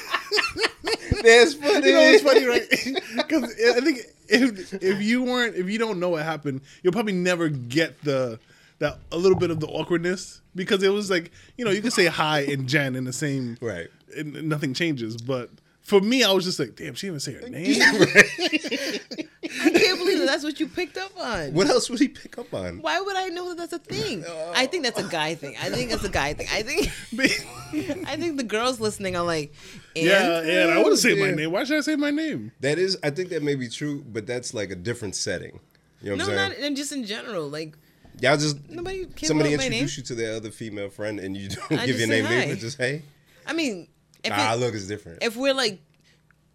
[1.22, 1.86] There's footage.
[1.86, 2.64] You know what's funny, right?
[3.16, 3.44] Because
[3.76, 7.50] I think if if you weren't, if you don't know what happened, you'll probably never
[7.50, 8.40] get the
[8.80, 11.92] that a little bit of the awkwardness because it was like you know you could
[11.94, 13.88] say hi and Jen in the same Right.
[14.16, 15.18] and nothing changes.
[15.18, 15.50] But
[15.90, 17.82] for me, I was just like, damn, she didn't even say her name.
[19.66, 21.52] I can't believe that that's what you picked up on.
[21.54, 22.84] What else would he pick up on?
[22.84, 24.24] Why would I know that that's a thing?
[24.54, 25.10] I think that's a oh.
[25.10, 25.56] guy thing.
[25.60, 26.46] I think that's a guy thing.
[26.52, 26.92] I think
[28.08, 29.52] I think the girls listening are like,
[29.96, 30.76] and yeah, yeah.
[30.76, 31.52] I would have said my name.
[31.52, 32.52] Why should I say my name?
[32.60, 35.60] That is, I think that may be true, but that's like a different setting.
[36.04, 36.66] You know no, I'm not saying?
[36.66, 37.50] and just in general.
[37.50, 37.76] Like
[38.22, 39.82] Y'all just nobody cares somebody about my name.
[39.82, 42.26] introduce you to their other female friend, and you don't I give your say name,
[42.26, 42.44] hi.
[42.44, 43.02] either, just hey.
[43.48, 43.88] I mean,
[44.24, 45.24] if Ah, it- look, is different.
[45.24, 45.80] if we're like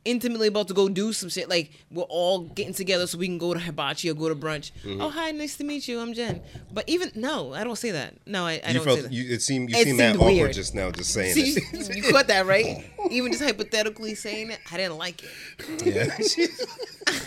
[0.05, 3.39] intimately about to go do some shit, like we're all getting together so we can
[3.39, 4.71] go to hibachi or go to brunch.
[4.85, 5.01] Mm-hmm.
[5.01, 5.99] Oh, hi, nice to meet you.
[5.99, 6.43] I'm Jen.
[6.71, 8.15] But even no, I don't say that.
[8.27, 9.13] No, I, I you don't felt say that.
[9.13, 10.53] you, it seemed you It seemed that seemed awkward weird.
[10.53, 11.97] just now, just saying See, it.
[11.97, 12.85] you caught that right?
[13.11, 15.87] Even just hypothetically saying it, I didn't like it.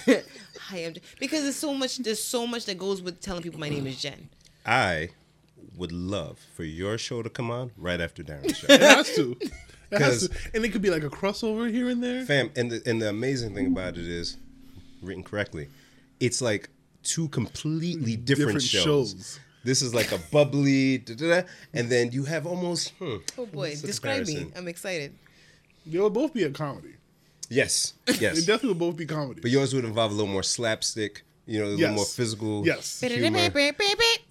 [0.08, 0.20] Yeah.
[0.60, 1.04] Hi, I'm Jen.
[1.20, 1.98] Because there's so much.
[1.98, 4.30] There's so much that goes with telling people my name is Jen.
[4.66, 5.10] I
[5.76, 8.68] would love for your show to come on right after Darren's show.
[8.70, 9.36] It has to.
[9.92, 10.56] It has 'Cause- to.
[10.56, 12.26] And it could be like a crossover here and there.
[12.26, 14.38] Fam, and the, and the amazing thing about it is,
[15.02, 15.70] written correctly,
[16.20, 16.70] it's like
[17.04, 19.12] two completely different, Different shows.
[19.12, 19.40] shows.
[19.64, 22.94] This is like a bubbly, da, da, da, and then you have almost.
[23.00, 24.48] Hmm, Oh boy, describe me.
[24.56, 25.14] I'm excited.
[25.86, 26.96] They will both be a comedy.
[27.50, 28.40] Yes, They yes.
[28.40, 29.40] definitely will both be comedy.
[29.42, 32.66] but yours would involve a little more slapstick, you know, a little more physical.
[32.66, 33.00] Yes.
[33.22, 33.40] humor.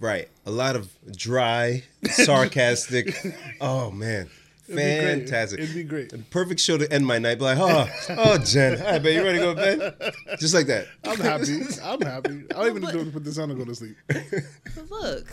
[0.01, 0.29] Right.
[0.45, 3.15] A lot of dry, sarcastic.
[3.61, 4.29] oh man.
[4.69, 5.01] Be great.
[5.03, 5.61] Fantastic.
[5.61, 6.11] It'd be great.
[6.11, 7.39] The perfect show to end my night.
[7.39, 8.81] Be like, oh, oh, Jen.
[8.81, 10.15] All right, babe, you ready to go to bed?
[10.39, 10.87] Just like that.
[11.05, 11.61] I'm happy.
[11.83, 12.45] I'm happy.
[12.51, 13.97] I don't even But- do it put this on and go to sleep.
[14.09, 15.27] But look,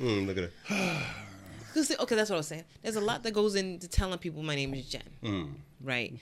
[0.00, 0.52] Mm, look at it.
[1.74, 2.64] Cause okay, that's what I was saying.
[2.82, 5.50] There's a lot that goes into telling people my name is Jen, Mm.
[5.82, 6.12] right?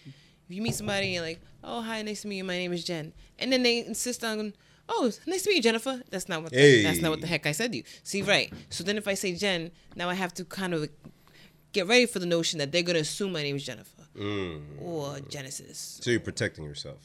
[0.48, 2.44] If you meet somebody and you're like, "Oh, hi, nice to meet you.
[2.44, 4.52] My name is Jen," and then they insist on,
[4.88, 6.52] "Oh, nice to meet you, Jennifer." That's not what.
[6.52, 6.82] The, Hey.
[6.82, 7.84] That's not what the heck I said to you.
[8.02, 8.52] See, right?
[8.68, 10.88] So then if I say Jen, now I have to kind of
[11.74, 14.80] get ready for the notion that they're gonna assume my name is Jennifer Mm.
[14.80, 15.98] or Genesis.
[16.00, 16.98] So you're protecting yourself.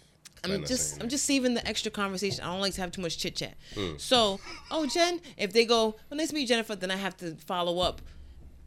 [0.44, 2.42] I'm just I'm just saving the extra conversation.
[2.44, 3.56] I don't like to have too much chit chat.
[3.76, 4.00] Mm.
[4.00, 4.40] So,
[4.72, 7.36] oh Jen, if they go, well, nice to meet you, Jennifer, then I have to
[7.36, 8.02] follow up.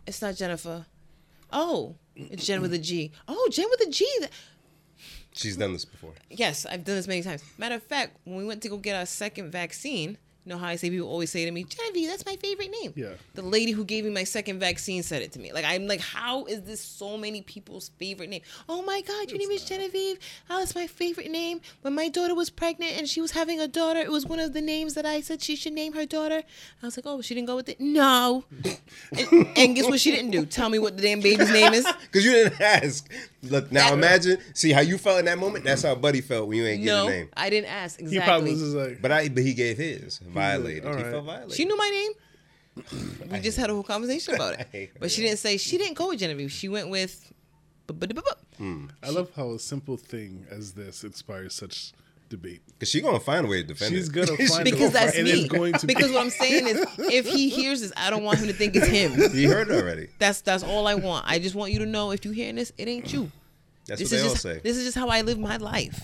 [0.07, 0.85] It's not Jennifer.
[1.51, 3.13] Oh, it's Jen with a G.
[3.29, 4.07] Oh, Jen with a G.
[5.35, 6.13] She's done this before.
[6.29, 7.43] Yes, I've done this many times.
[7.57, 10.67] Matter of fact, when we went to go get our second vaccine, you know how
[10.67, 12.93] I say people always say to me, Genevieve, that's my favorite name.
[12.97, 13.11] Yeah.
[13.35, 15.53] The lady who gave me my second vaccine said it to me.
[15.53, 18.43] Like I'm like, how is this so many people's favorite name?
[18.69, 20.19] Oh my God, your name is Genevieve.
[20.51, 21.61] Oh, it's my favorite name.
[21.83, 24.53] When my daughter was pregnant and she was having a daughter, it was one of
[24.53, 26.43] the names that I said she should name her daughter.
[26.83, 27.81] I was like, oh, she didn't go with it.
[27.81, 28.45] No.
[29.17, 30.45] and, and guess what she didn't do?
[30.45, 31.87] Tell me what the damn baby's name is.
[32.13, 33.09] Because you didn't ask.
[33.43, 35.65] Look, now That- imagine, see how you felt in that moment?
[35.65, 37.29] That's how Buddy felt when you ain't get No, a name.
[37.37, 38.19] I didn't ask exactly.
[38.21, 40.19] He probably was just like, But I, but he gave his.
[40.19, 40.87] Violated.
[40.87, 41.57] all He felt violated.
[41.57, 42.13] She knew my name.
[43.33, 44.93] We just had a whole conversation about it.
[45.01, 46.53] But she didn't say she didn't go with Genevieve.
[46.53, 47.33] She went with.
[48.57, 48.87] Hmm.
[49.03, 51.93] I love how a simple thing as this inspires such
[52.33, 52.63] debate.
[52.67, 53.99] Because she going to find a way to defend it.
[53.99, 54.13] She's it.
[54.15, 55.31] gonna She find gonna Because that's And me.
[55.33, 58.25] it's going to be- because what I'm saying is, if he hears this, I don't
[58.25, 59.13] want him to think it's him.
[59.33, 60.09] He heard it already.
[60.19, 61.25] That's that's all I want.
[61.29, 63.31] I just want you to know if you hearing this, it ain't you.
[63.87, 64.61] That's this what they all just say.
[64.63, 66.01] this is just how I live my life.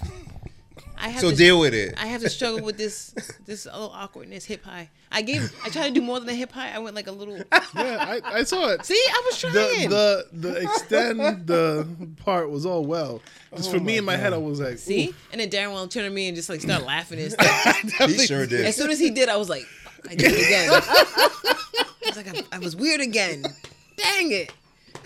[0.96, 1.94] I have So to, deal with it.
[1.96, 3.12] I have to struggle with this
[3.46, 4.90] this little awkwardness hip high.
[5.10, 6.72] I gave I tried to do more than a hip high.
[6.74, 7.36] I went like a little.
[7.74, 8.84] Yeah, I, I saw it.
[8.84, 9.52] See, I was trying.
[9.54, 11.86] the the the extend the
[12.24, 13.20] part was all well.
[13.56, 15.14] Just oh for Oh me my in my head, I was like, See, ooh.
[15.32, 18.10] and then Darren will turn to me and just like start laughing and stuff.
[18.10, 18.64] He sure did.
[18.64, 19.64] As soon as he did, I was like,
[20.08, 20.70] I did it again.
[20.82, 23.44] I was like, I, I was weird again.
[23.96, 24.52] Dang it.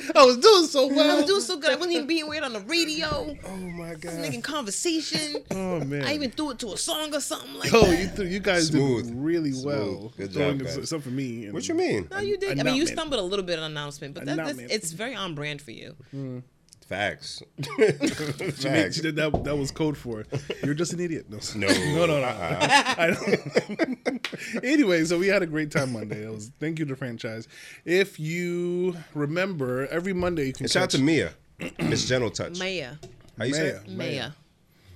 [0.14, 1.10] I was doing so well.
[1.10, 1.70] I was doing so good.
[1.70, 4.18] I wasn't even being weird on the radio, Oh my God.
[4.20, 5.42] making conversation.
[5.50, 6.04] oh man.
[6.04, 7.98] I even threw it to a song or something like Oh, that.
[8.00, 9.06] you, th- you guys Smooth.
[9.06, 9.64] did really Smooth.
[9.64, 10.12] well.
[10.16, 10.76] Good job, it- guys.
[10.76, 11.50] Except for me.
[11.50, 12.08] What you mean?
[12.10, 12.58] No, you did.
[12.58, 15.34] I mean, you stumbled a little bit on announcement, but that, that's, it's very on
[15.34, 15.94] brand for you.
[16.14, 16.42] Mm.
[16.96, 17.42] Facts.
[17.78, 19.00] She Facts.
[19.00, 19.44] did that.
[19.44, 20.26] That was code for it.
[20.62, 21.26] You're just an idiot.
[21.30, 21.66] No, No.
[21.94, 22.24] no, no, no.
[22.24, 22.94] Uh-uh.
[22.98, 24.64] I don't.
[24.64, 26.24] anyway, so we had a great time Monday.
[26.24, 27.48] It was thank you to franchise.
[27.86, 31.32] If you remember, every Monday you can And shout out to Mia.
[31.78, 32.58] Miss Gentle Touch.
[32.58, 32.94] Maya.
[33.38, 33.76] How you say Maya.
[33.76, 33.88] it?
[33.90, 34.30] Maya.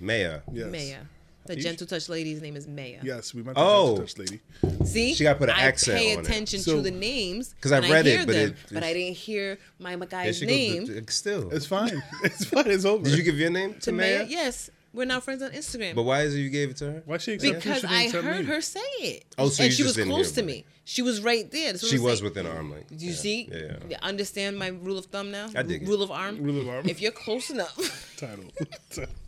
[0.00, 0.40] Maya.
[0.52, 0.70] Yes.
[0.72, 0.98] Maya.
[1.46, 3.00] The You- gentle touch lady's name is Maya.
[3.02, 3.96] Yes, we met the Oh.
[3.96, 4.40] Gentle touch lady.
[4.84, 6.20] See, She gotta put an I accent pay on it.
[6.20, 8.50] I pay attention So- to the names 'Cause I when read it, hear but them,
[8.50, 10.86] it- but I didn't hear my There guy's name.
[10.86, 11.14] goes.
[11.14, 11.50] Still.
[11.50, 12.02] It's fine.
[12.24, 12.70] It's fine.
[12.70, 13.04] It's over.
[13.04, 14.18] Did you give your name to to Maya.
[14.18, 14.26] Maya?
[14.28, 15.94] Yes, we're now friends on Instagram.
[15.94, 17.02] But why is it you gave it to her?
[17.04, 18.44] Why she accept because she I heard me?
[18.46, 19.24] her say it.
[19.38, 20.64] Oh, so and you she just was didn't close to me.
[20.88, 21.72] She was right there.
[21.72, 22.96] That's what She I'm was within arm length.
[22.96, 23.16] Do you Yeah.
[23.16, 23.48] see?
[23.52, 23.76] Yeah.
[23.90, 23.98] yeah.
[24.02, 25.50] Understand my rule of thumb now?
[25.54, 25.88] I dig it.
[25.88, 26.40] Rule of arm.
[26.40, 26.88] Rule of arm.
[26.88, 27.76] If you're close enough,
[28.16, 28.44] title.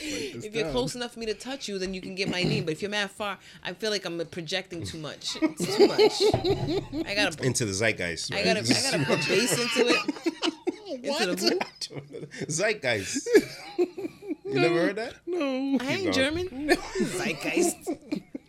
[0.44, 2.64] if you're close enough for me to touch you, then you can get my name.
[2.64, 5.36] But if you're mad far, I feel like I'm projecting too much.
[5.40, 7.06] It's too much.
[7.06, 7.44] I gotta.
[7.44, 8.32] Into the zeitgeist.
[8.32, 8.44] I right?
[8.44, 8.60] gotta.
[8.60, 10.54] I gotta put bass into it.
[10.88, 13.28] Into the zeitgeist.
[13.76, 15.14] You never heard that?
[15.26, 15.78] No.
[15.80, 16.12] I ain't going.
[16.12, 16.76] German.
[17.02, 17.88] Zeitgeist.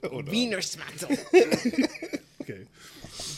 [0.09, 0.31] Hold on.
[0.31, 2.19] Wiener Schmatzel.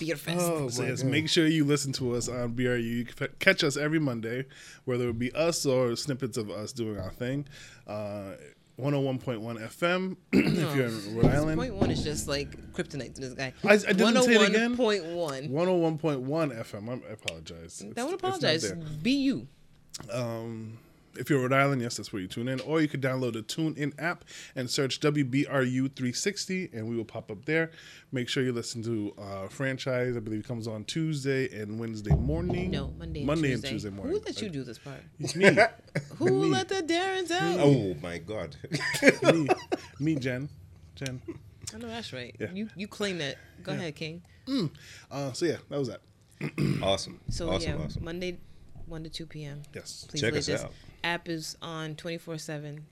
[0.01, 0.11] Okay.
[0.13, 0.37] Bierfest.
[0.39, 1.11] Oh, So yes, God.
[1.11, 2.75] make sure you listen to us on BRU.
[2.75, 4.45] You can catch us every Monday,
[4.85, 7.45] whether it be us or snippets of us doing our thing.
[7.87, 8.31] Uh,
[8.79, 9.41] 101.1
[9.77, 11.57] FM if you're in Rhode Island.
[11.59, 13.53] Point one is just like kryptonite to this guy.
[13.63, 14.75] I- I didn't say it again.
[14.75, 15.49] Point one.
[15.49, 16.89] 101.1 FM.
[16.89, 17.81] I'm- I apologize.
[17.81, 18.61] It's- Don't it's apologize.
[18.63, 18.75] there.
[19.03, 19.47] Be you.
[20.09, 20.79] Um,
[21.17, 22.59] if you're Rhode Island, yes, that's where you tune in.
[22.61, 24.23] Or you could download the TuneIn app
[24.55, 27.71] and search WBRU 360, and we will pop up there.
[28.11, 30.15] Make sure you listen to uh, Franchise.
[30.15, 32.71] I believe it comes on Tuesday and Wednesday morning.
[32.71, 33.67] No, Monday and Monday Tuesday.
[33.67, 34.13] and Tuesday morning.
[34.15, 35.01] Who let you do this part?
[35.19, 35.49] It's me.
[36.17, 36.47] Who Me.
[36.49, 37.59] let the Darrens out?
[37.59, 38.55] Oh my God.
[39.23, 39.47] me,
[39.99, 40.49] me, Jen,
[40.95, 41.21] Jen.
[41.73, 42.35] I know that's right.
[42.39, 42.47] Yeah.
[42.53, 43.37] You you claim that.
[43.63, 44.21] Go ahead, King.
[45.09, 46.01] Uh, so yeah, that was that.
[46.81, 47.19] Awesome.
[47.29, 47.69] So awesome.
[47.79, 48.03] yeah, awesome.
[48.03, 48.39] Monday,
[48.91, 49.63] one to two p.m.
[49.73, 50.05] Yes.
[50.09, 50.63] Please Check leave us this.
[50.63, 50.73] out.
[51.03, 52.85] App is on twenty four seven.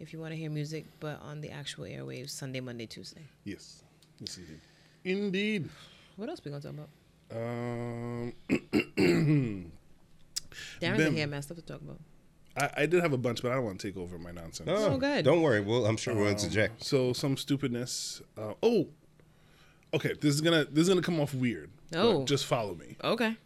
[0.00, 3.22] If you want to hear music, but on the actual airwaves, Sunday, Monday, Tuesday.
[3.44, 3.82] Yes.
[4.20, 4.60] Yes, indeed.
[5.04, 5.68] Indeed.
[6.16, 6.88] What else we gonna talk about?
[7.34, 8.32] Um,
[10.80, 11.14] Darren's Them.
[11.14, 11.98] a hair man stuff to talk about.
[12.56, 14.68] I, I did have a bunch, but I don't want to take over my nonsense.
[14.72, 15.24] Oh, Oh, good.
[15.24, 15.60] Don't worry.
[15.60, 16.84] Well, I'm sure we'll Um, interject.
[16.84, 18.22] So some stupidness.
[18.38, 18.86] Uh, oh,
[19.92, 20.14] okay.
[20.20, 21.70] This is gonna this is gonna come off weird.
[21.94, 22.24] Oh.
[22.24, 22.96] just follow me.
[23.02, 23.36] Okay.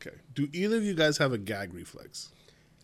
[0.00, 0.16] Okay.
[0.34, 2.30] Do either of you guys have a gag reflex?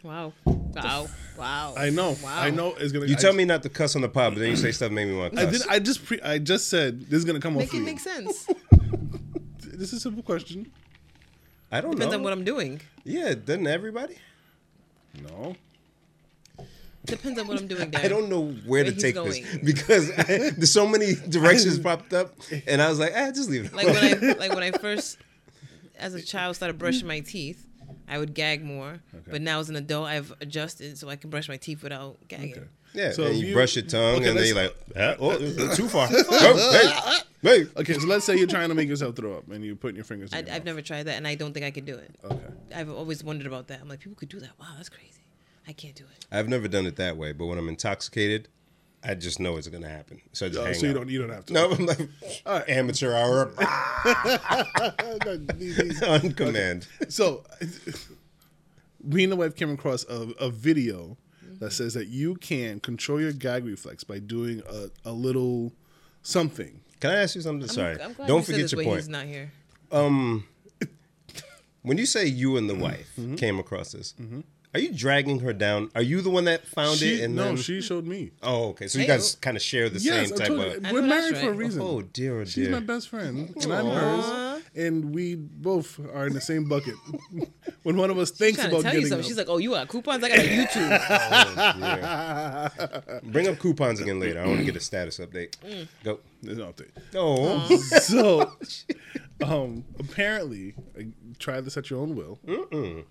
[0.05, 0.33] Wow.
[0.45, 1.09] Wow.
[1.39, 1.75] Wow.
[1.77, 2.17] I know.
[2.23, 2.39] Wow.
[2.41, 2.75] I know.
[2.79, 3.07] It's gonna.
[3.07, 4.71] You I tell just- me not to cuss on the pod, but then you say
[4.73, 5.63] stuff that made me want to I cuss.
[5.63, 5.69] did.
[5.69, 6.21] I just pre.
[6.21, 7.61] I just said this is gonna come off.
[7.61, 7.87] Make off it weird.
[7.87, 8.47] make sense.
[9.77, 10.73] This is a simple question.
[11.71, 11.97] I don't know.
[11.97, 12.17] Depends know.
[12.19, 12.81] on what I'm doing.
[13.05, 14.17] yeah, doesn't everybody?
[15.23, 15.55] No.
[17.05, 17.91] Depends on what I'm doing.
[17.91, 18.05] Darren.
[18.05, 19.45] I don't know where to take going.
[19.45, 22.35] this because there's so many directions popped up,
[22.67, 23.75] and I was like, ah, just leave it.
[23.75, 25.19] like when I like when I first
[25.99, 27.67] as a child started brushing my teeth,
[28.09, 29.01] I would gag more.
[29.29, 32.53] But now as an adult, I've adjusted so I can brush my teeth without gagging.
[32.57, 32.67] Okay.
[32.95, 35.37] yeah, So and you, you- brush your tongue, Okay, and then you're like, ah, oh,
[35.75, 36.09] too far.
[36.13, 37.67] oh, hey, hey.
[37.77, 37.95] Okay.
[37.95, 40.33] So let's say you're trying to make yourself throw up, and you're putting your fingers.
[40.33, 40.65] In I, your I've mouth.
[40.67, 42.15] never tried that, and I don't think I could do it.
[42.25, 42.47] Okay.
[42.75, 43.81] I've always wondered about that.
[43.81, 44.51] I'm like, people could do that.
[44.61, 45.23] Wow, that's crazy.
[45.69, 46.27] I can't do it.
[46.31, 48.49] I've never done it that way, but when I'm intoxicated,
[49.09, 50.21] I just know it's gonna happen.
[50.33, 50.95] So just hang so you out.
[50.97, 51.09] don't.
[51.11, 51.53] You don't have to.
[51.53, 52.09] No, I'm like
[52.69, 53.53] amateur hour
[55.57, 56.87] These- these- on command.
[57.09, 57.45] so,
[59.03, 61.17] me and the wife came across a, a video
[61.61, 65.73] that says that you can control your gag reflex by doing a, a little
[66.23, 66.81] something.
[67.01, 67.63] Can I ask you something?
[67.69, 68.97] I'm- Sorry, I'm glad don't you said forget this your point.
[68.97, 69.53] He's not here.
[69.93, 70.47] Um,
[71.83, 73.37] when you say you and the wife Mm-hmm.
[73.37, 74.15] came across this,
[74.77, 75.91] are you dragging her down?
[75.95, 77.25] Are you the one that found She, it?
[77.25, 78.33] And no, then, she showed me.
[78.43, 78.89] Oh, okay.
[78.89, 80.67] So you Hey, guys kind of share the Yes, same type told of.
[80.67, 81.81] you, I we're know that's married for a reason.
[81.83, 86.35] Oh dear, oh She's my best friend, and I'm hers, and we both are in
[86.35, 86.95] the same bucket.
[87.85, 89.25] when one of us thinks Trying to about tell getting something.
[89.25, 90.23] up, She's like, "Oh, you got coupons?
[90.23, 91.01] I got a YouTube."
[91.59, 93.21] Oh, dear.
[93.33, 94.41] Bring up coupons again later.
[94.43, 95.57] I want to get a status update.
[95.67, 95.89] Mm.
[96.05, 96.19] Go.
[96.43, 96.91] There's no update.
[97.15, 98.53] Oh, so
[99.43, 101.03] um apparently uh,
[101.39, 102.39] try this at your own will.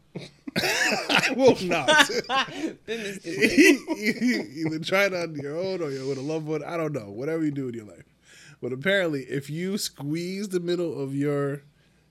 [0.58, 2.10] I will not.
[2.88, 6.64] Either try it on your own or you're with a loved one.
[6.64, 7.12] I don't know.
[7.12, 8.06] Whatever you do in your life.
[8.62, 11.62] But apparently if you squeeze the middle of your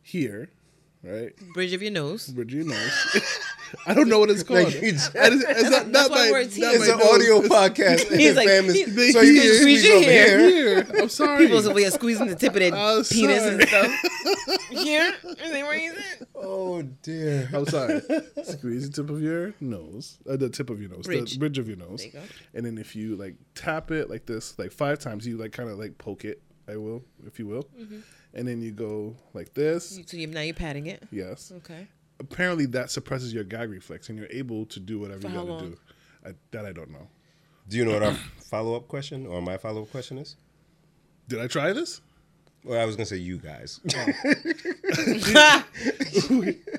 [0.02, 0.50] here
[1.04, 1.32] right?
[1.52, 2.28] Bridge of your nose.
[2.28, 3.16] bridge of your nose
[3.86, 6.10] i don't know what it's called Like you just- That is- it's not, That's not
[6.10, 6.90] why my, we're a it's an nose.
[6.90, 8.16] audio It's podcast.
[8.18, 8.74] He's like, famous.
[8.74, 10.38] he- so you he- can squeeze squeeze your hair.
[10.38, 10.82] here.
[10.84, 13.90] here i'm sorry People's over here squeezing the tip of their I'm penis and stuff.
[14.70, 16.28] Here, is that where he's at?
[16.34, 17.48] Oh dear.
[17.52, 18.00] I'm sorry.
[18.44, 21.32] Squeeze the tip of your nose, uh, the tip of your nose, Bridge.
[21.34, 22.20] the bridge of your nose, There you go.
[22.54, 25.68] and then if you like tap it like this, like five times, you like kind
[25.70, 26.42] of like poke it.
[26.68, 27.98] I will, if you will, Mm-hmm.
[28.34, 30.00] and then you go like this.
[30.06, 31.02] So you, now you're patting it.
[31.10, 31.52] Yes.
[31.58, 31.86] Okay.
[32.20, 35.40] Apparently, that suppresses your gag reflex, and you're able to do whatever For you how
[35.40, 35.70] got to long?
[35.70, 35.78] do.
[36.26, 37.08] I, that I don't know.
[37.68, 40.36] Do you know what our follow up question or my follow up question is?
[41.28, 42.00] Did I try this?
[42.64, 43.80] Well, I was gonna say you guys.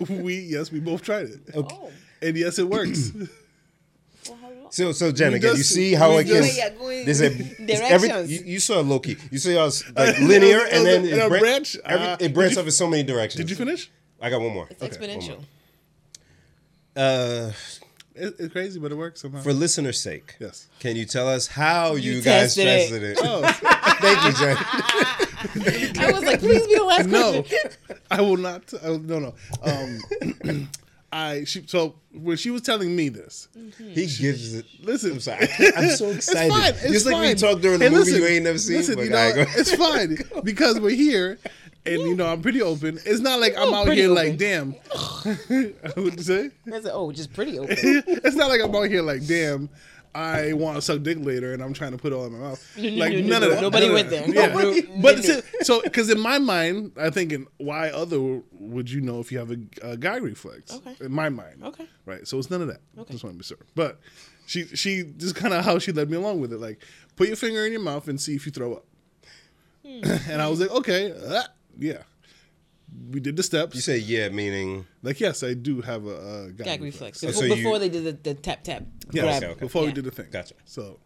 [0.09, 1.91] we yes, we both tried it, Oh.
[2.21, 3.11] and yes, it works.
[4.27, 4.71] Well, how long?
[4.71, 6.33] So, so Jen, We again, you see how we I can.
[6.41, 9.17] just- Yeah, going There's a there's every, you, you saw Loki.
[9.29, 11.77] You see how it's like linear, and then it, bran- branch?
[11.85, 13.37] every- Uh, it branches off in so many directions.
[13.37, 13.91] Did you finish?
[14.25, 14.67] I got one more.
[14.69, 15.37] It's Okay, exponential.
[15.37, 15.45] more.
[16.95, 17.51] Uh,
[18.15, 19.41] It, it's crazy, but it works somehow.
[19.41, 20.67] for listeners' sake, yes.
[20.79, 22.79] can you tell us how you, You guys tested it.
[22.89, 23.17] tested it?
[23.21, 23.41] Oh
[23.99, 25.99] Thank you, Jen.
[25.99, 27.71] I was like, please be the last no, question.
[28.09, 28.73] I will not.
[28.81, 29.33] I will, no, no.
[29.63, 30.69] Um,
[31.11, 34.65] I she so when she was telling me this, He gives it.
[34.81, 35.11] listen.
[35.13, 35.47] I'm sorry.
[35.77, 36.47] I'm so excited.
[36.47, 36.73] It's fine.
[36.83, 37.27] It's Just like fine.
[37.29, 38.77] we talked during the Hey, movie listen, you ain't never seen.
[38.77, 41.37] Listen, but you know, it's fine because we're here,
[41.85, 42.99] and you know I'm pretty open.
[43.05, 44.15] It's not like I'm Oh, out here open.
[44.15, 44.71] like damn.
[45.95, 46.51] What'd you say?
[46.69, 47.75] Said, oh, just pretty open.
[47.79, 49.69] It's not like I'm out here like damn.
[50.13, 52.39] I want to suck dick later, and I'm trying to put it all in my
[52.39, 52.77] mouth.
[52.77, 53.35] Like no, none no.
[53.47, 53.61] of that.
[53.61, 54.25] Nobody went there.
[54.29, 54.47] Yeah.
[54.47, 55.41] No, no, but no, it's no.
[55.61, 59.51] so because in my mind, I'm thinking, why other would you know if you have
[59.51, 60.73] a, a gag reflex?
[60.73, 60.95] Okay.
[61.01, 61.61] In my mind.
[61.65, 61.85] Okay.
[62.05, 62.25] Right.
[62.25, 62.79] So it's none of that.
[62.97, 63.11] Okay.
[63.11, 63.65] Just want to be sure.
[63.75, 63.99] But
[64.45, 66.61] she she just kind of how she led me along with it.
[66.61, 66.81] Like,
[67.17, 68.85] put your finger in your mouth and see if you throw up.
[69.85, 69.99] Hmm.
[70.31, 71.13] and I was like, okay,
[71.77, 72.03] yeah.
[73.11, 73.75] We did the steps.
[73.75, 77.21] You say yeah, meaning like, yes, I do have a, a gag, Gag reflex.
[77.23, 77.37] reflex.
[77.37, 79.43] So Before, you- before they did the, the tap tap Yes, grab.
[79.43, 79.59] okay, okay.
[79.59, 80.27] before we did the thing.
[80.31, 80.53] Gotcha.
[80.65, 80.99] So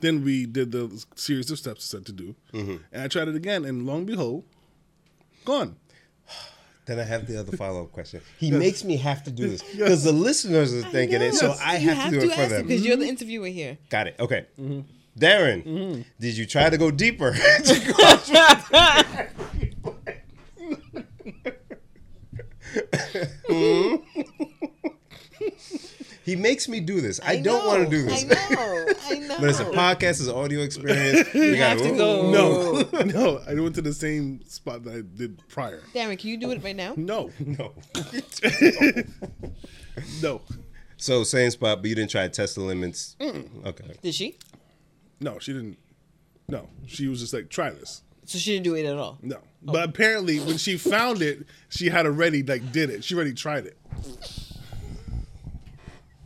[0.00, 2.76] then we did the series of steps I said to do, Mm-hmm.
[2.92, 4.44] and I tried it again, and lo and behold,
[5.44, 5.76] gone.
[6.86, 8.20] Then I have the other follow up question.
[8.38, 11.78] He makes me have to do this because the listeners are thinking it, so I
[11.78, 12.66] You have, to do it for ask them.
[12.66, 13.78] because you're the interviewer here.
[13.88, 14.16] Got it.
[14.20, 14.44] Okay.
[15.18, 17.32] Darren, did you try to go deeper?
[26.24, 27.20] He makes me do this.
[27.22, 28.24] I, don't want to do this.
[28.24, 28.86] I know.
[29.10, 29.36] I know.
[29.40, 31.28] But it's a podcast, it's an audio experience.
[31.34, 32.30] You have to go.
[32.30, 35.82] No, no, I went to the same spot that I did prior.
[35.94, 36.94] Darren, can you do it right now?
[36.96, 37.74] No, No.
[40.22, 40.40] no,
[40.96, 43.16] So same spot, but you didn't try to test the limits.
[43.20, 43.94] Okay.
[44.00, 44.38] Did she?
[45.20, 45.38] no.
[45.38, 45.76] She didn't.
[46.48, 48.02] No, she was just like, try this.
[48.24, 49.18] So she didn't do it at all.
[49.22, 53.04] No, but apparently when she found it, she had already like did it.
[53.04, 53.78] She already tried it.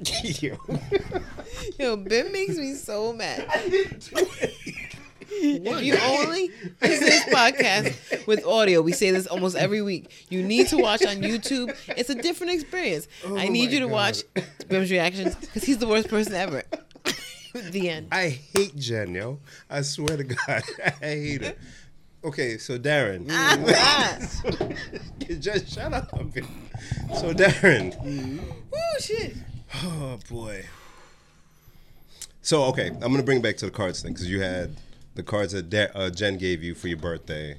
[0.42, 0.56] Yo,
[1.78, 3.46] Yo Ben makes me so mad.
[5.30, 10.26] If you only listen to this podcast with audio, we say this almost every week.
[10.30, 11.76] You need to watch on YouTube.
[11.96, 13.08] It's a different experience.
[13.24, 13.92] I oh need you to God.
[13.92, 14.22] watch
[14.68, 16.62] Ben's reactions because he's the worst person ever.
[17.70, 18.08] the end.
[18.12, 19.40] I hate Jen, yo.
[19.70, 21.54] I swear to God, I hate her.
[22.28, 24.18] Okay, so Darren, Ah,
[25.40, 26.10] just shut up.
[27.14, 28.38] So Darren,
[28.74, 29.34] oh shit.
[29.84, 30.66] oh boy.
[32.42, 34.76] So okay, I'm gonna bring it back to the cards thing because you had
[35.14, 37.56] the cards that Da- uh, Jen gave you for your birthday,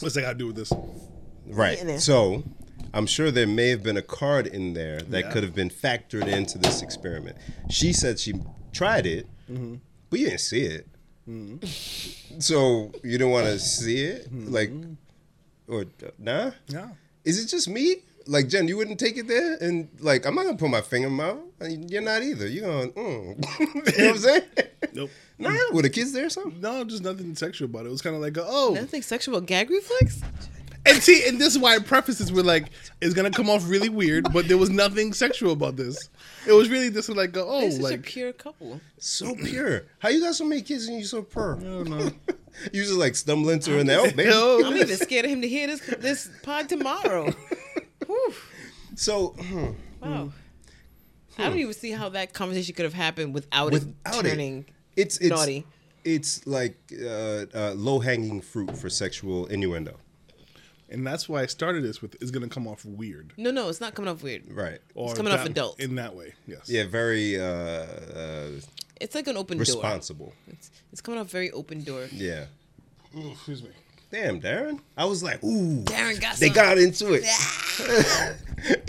[0.00, 0.72] What's that got to do with this?
[1.46, 2.00] right?
[2.00, 2.42] So
[2.92, 5.30] I'm sure there may have been a card in there that Yeah.
[5.32, 7.36] could have been factored into this experiment.
[7.70, 8.34] She said she
[8.72, 9.76] tried it, Mm-hmm.
[10.10, 10.88] but you didn't see it.
[12.38, 14.52] So you don't want to see it, Mm-hmm.
[14.52, 14.70] like,
[15.68, 15.84] or
[16.18, 16.52] nah?
[16.68, 16.88] Yeah.
[17.24, 17.96] Is it just me?
[18.26, 21.08] Like Jen, you wouldn't take it there, and like I'm not gonna put my finger
[21.08, 21.38] in my mouth.
[21.90, 22.46] You're not either.
[22.46, 23.60] You're going, mm.
[23.60, 24.42] you know what I'm saying?
[24.92, 25.10] Nope.
[25.38, 26.60] Nah, were the kids there or something?
[26.60, 27.88] No, just nothing sexual about it.
[27.88, 30.20] It was kind of like, a, oh, Nothing sexual gag reflex?
[30.88, 32.70] And see, and this is why I preface this with like,
[33.00, 36.08] it's gonna come off really weird, but there was nothing sexual about this.
[36.46, 38.80] It was really just like, a, oh, They're such a like, pure couple.
[38.98, 39.84] So pure.
[39.98, 41.56] How you got so many kids and you so pure?
[41.56, 42.10] I don't know.
[42.72, 44.32] You just like stumble into her and oh, baby.
[44.32, 47.32] I'm even scared of him to hear this this pod tomorrow.
[48.06, 48.34] Whew.
[48.96, 49.36] So
[50.02, 50.32] Wow.
[51.38, 54.58] I don't even see how that conversation could have happened without, without it turning.
[54.96, 55.66] it, it's it's naughty.
[56.04, 59.98] It's like uh, uh, low hanging fruit for sexual innuendo.
[60.88, 62.16] And that's why I started this with.
[62.20, 64.44] It's gonna come off weird, No, no, it's not coming off weird.
[64.50, 64.80] Right.
[64.94, 65.80] or coming off adult.
[65.80, 66.34] in that way.
[66.46, 66.68] Yes.
[66.68, 68.48] Yeah, very uh, uh,
[69.00, 69.62] It's like an open door.
[69.62, 70.32] responsible.
[70.48, 72.06] It's, it's coming off very open door.
[72.12, 72.46] Yeah.
[73.16, 73.70] Ooh, excuse me.
[74.10, 74.80] Damn, Darren.
[74.96, 75.82] I was like, ooh.
[75.84, 76.54] Darren got They some.
[76.54, 77.24] got into it.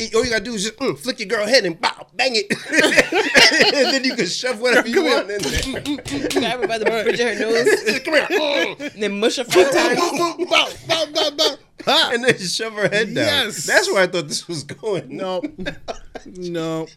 [0.16, 2.48] All you gotta do is just mm, flick your girl head and bow, bang it,
[3.76, 6.28] and then you can shove whatever you want in there.
[6.30, 8.94] Grab her by the bridge of her nose, Come here, Mm.
[8.96, 10.00] and then mush her five times.
[10.00, 11.56] bow, bow, bow, bow.
[11.86, 12.10] Ha!
[12.14, 13.46] and then shove her head down.
[13.46, 13.66] Yes.
[13.66, 15.16] That's where I thought this was going.
[15.16, 15.42] No,
[16.26, 16.88] no.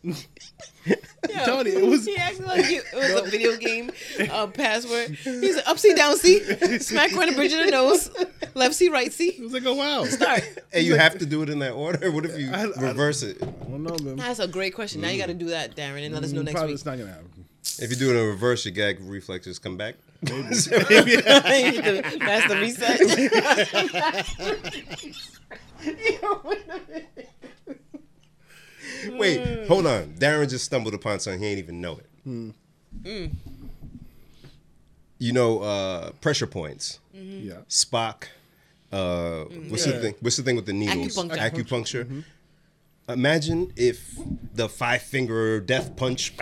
[0.87, 3.91] Yo, Tony, it was- He acted like it was a video game
[4.31, 5.11] uh, password.
[5.11, 6.41] He's like, up C, down C,
[6.81, 8.11] smack her on the bridge of the nose,
[8.55, 9.39] left C, right It C.
[9.41, 10.05] was like, oh wow.
[10.05, 10.43] Start.
[10.73, 12.11] And you have to do it in that order.
[12.13, 13.39] What if you I- I- reverse it?
[13.43, 14.17] I don't know, man.
[14.17, 15.01] That's a great question.
[15.03, 16.75] Now you got to do that, Darren, and let us know next Probably week.
[16.77, 17.29] it's not gonna happen.
[17.79, 19.95] If you do it in reverse, your gag reflexes come back.
[20.23, 23.01] That's the reset.
[26.45, 27.07] Wait,
[29.05, 29.67] Hmm.
[29.67, 30.15] hold on.
[30.19, 32.07] Darren just stumbled upon something he ain't even know it.
[32.25, 32.51] Hmm.
[35.19, 36.99] You know, uh, pressure points.
[37.17, 37.49] Mm-hmm.
[37.49, 37.57] Yeah.
[37.69, 38.25] Spock.
[38.91, 38.97] Uh,
[39.47, 39.71] mm-hmm.
[39.71, 40.15] what's the thing?
[40.21, 41.17] What's the thing with the needles?
[41.17, 41.39] Acupuncture.
[41.39, 42.05] Acupuncture.
[42.05, 42.21] Mm-hmm.
[43.09, 44.19] Imagine if
[44.55, 46.37] the five finger death punch,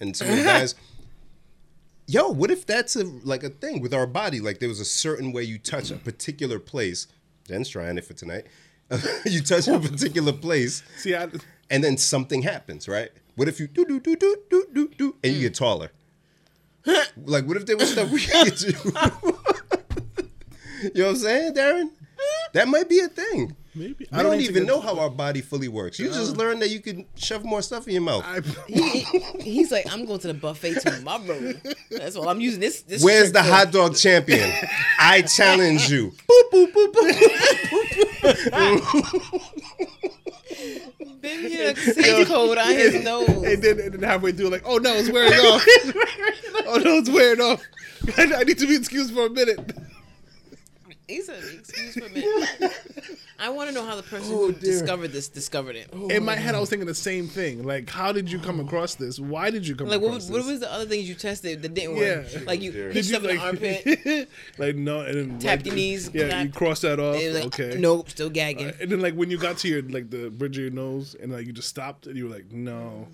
[0.00, 0.74] and some of the guys.
[2.08, 4.38] Yo, what if that's a like a thing with our body?
[4.40, 7.08] Like there was a certain way you touch a particular place.
[7.48, 8.46] Jen's trying it for tonight.
[9.26, 11.28] you touch a particular place, See, I,
[11.70, 13.10] and then something happens, right?
[13.34, 15.58] What if you do do do do do do do and you get mm.
[15.58, 15.90] taller?
[17.24, 18.68] like, what if there was stuff we could do?
[20.82, 21.90] you know what I'm saying, Darren?
[22.52, 23.56] That might be a thing.
[23.74, 25.98] maybe I don't, think even know how our body fully works.
[25.98, 26.38] You just uh.
[26.38, 28.24] learned that you can shove more stuff in your mouth.
[28.24, 31.52] I, He- he- he's like, I'm going to the buffet tomorrow.
[31.90, 32.28] That's all.
[32.28, 32.82] I'm using this.
[32.82, 34.50] this Where's the for- hot dog champion?
[34.98, 36.12] I challenge you.
[36.30, 37.06] Boop, boop, boop, boop.
[37.10, 38.04] Baby, he
[41.66, 43.28] had a safe code on his nose.
[43.28, 45.64] and then, and then halfway through, like, oh no, it's wearing off.
[46.66, 47.62] oh no, it's wearing off.
[48.16, 49.76] I need to be excused for a minute.
[51.08, 52.72] He said, excuse for a minute.
[53.38, 54.72] I want to know how the person Oh, who dear.
[54.72, 55.92] discovered this discovered it.
[55.92, 57.64] In my head, I was thinking the same thing.
[57.64, 58.64] Like, how did you come oh.
[58.64, 59.20] across this?
[59.20, 60.02] Why did you come across this?
[60.02, 60.08] Like what?
[60.08, 60.46] across Was, what this?
[60.52, 62.16] was the other things you tested that didn't Yeah.
[62.16, 62.46] work?
[62.46, 62.86] Like you oh, Dear.
[62.92, 64.28] hit yourself in the armpit.
[64.58, 66.46] like no, and then Tapped like, your knees, Yeah, clap.
[66.46, 67.14] you cross that off.
[67.22, 67.76] Like, okay.
[67.78, 68.72] Nope, still gagging.
[68.80, 71.30] And then like when you got to your like the bridge of your nose and
[71.30, 73.06] like you just stopped and you were like no,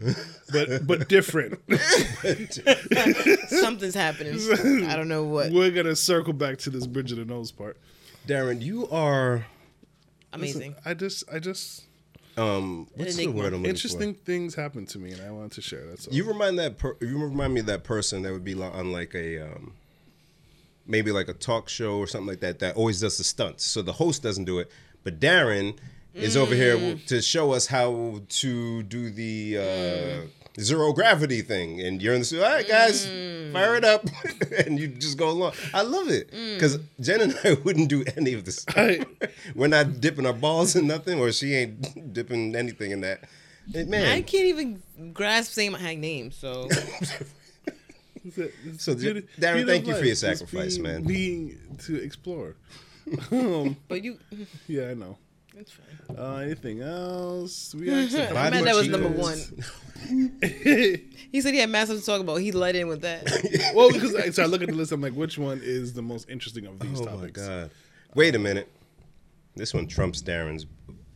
[0.52, 1.60] but but different.
[3.48, 4.34] Something's happening.
[4.86, 5.52] I don't know what.
[5.52, 7.76] We're gonna circle back to this bridge of the nose part.
[8.26, 9.46] Darren, you are
[10.32, 10.74] Amazing.
[10.84, 11.84] I just I just
[12.38, 15.60] um what's the word I'm looking interesting things happen to me and I wanted to
[15.62, 15.86] share.
[15.86, 16.14] That's all.
[16.14, 18.92] You remind that per- you remind me of that person that would be like, on
[18.92, 19.74] like a um
[20.86, 23.64] maybe like a talk show or something like that that always does the stunts.
[23.64, 24.70] So the host doesn't do it,
[25.04, 25.76] but Darren
[26.14, 27.06] is over here Mm.
[27.06, 31.80] to show us how to do the uh, zero gravity thing.
[31.80, 33.52] And you're in the studio, all right, guys, Mm.
[33.52, 34.04] fire it up.
[34.66, 35.52] and you just go along.
[35.74, 36.30] I love it.
[36.30, 36.54] Mm.
[36.54, 38.64] Because Jen and I wouldn't do any of this.
[38.68, 39.04] I-
[39.54, 43.24] We're not dipping our balls in nothing, or she ain't dipping anything in that.
[43.72, 44.82] Hey, man, I can't even
[45.12, 46.32] grasp saying my name.
[46.32, 46.68] So
[48.78, 51.02] So, Darren, thank of you for your sacrifice, being- man.
[51.02, 52.54] Being to explore.
[53.32, 54.18] um, but you,
[54.68, 55.18] yeah, I know.
[55.56, 56.16] it's fine.
[56.16, 57.74] Uh, anything else?
[57.74, 59.38] We actually I'm Body mad that was number one.
[61.32, 62.36] He said he had massive to talk about.
[62.36, 63.24] He let in with that.
[63.74, 66.02] well, because I, so I look at the list, I'm like, which one is the
[66.02, 67.40] most interesting of these Oh topics?
[67.40, 67.70] my god!
[68.14, 68.68] Wait a minute.
[69.56, 70.66] This one trumps Darren's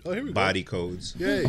[0.07, 1.15] Oh, here we body codes.
[1.19, 1.45] Yay!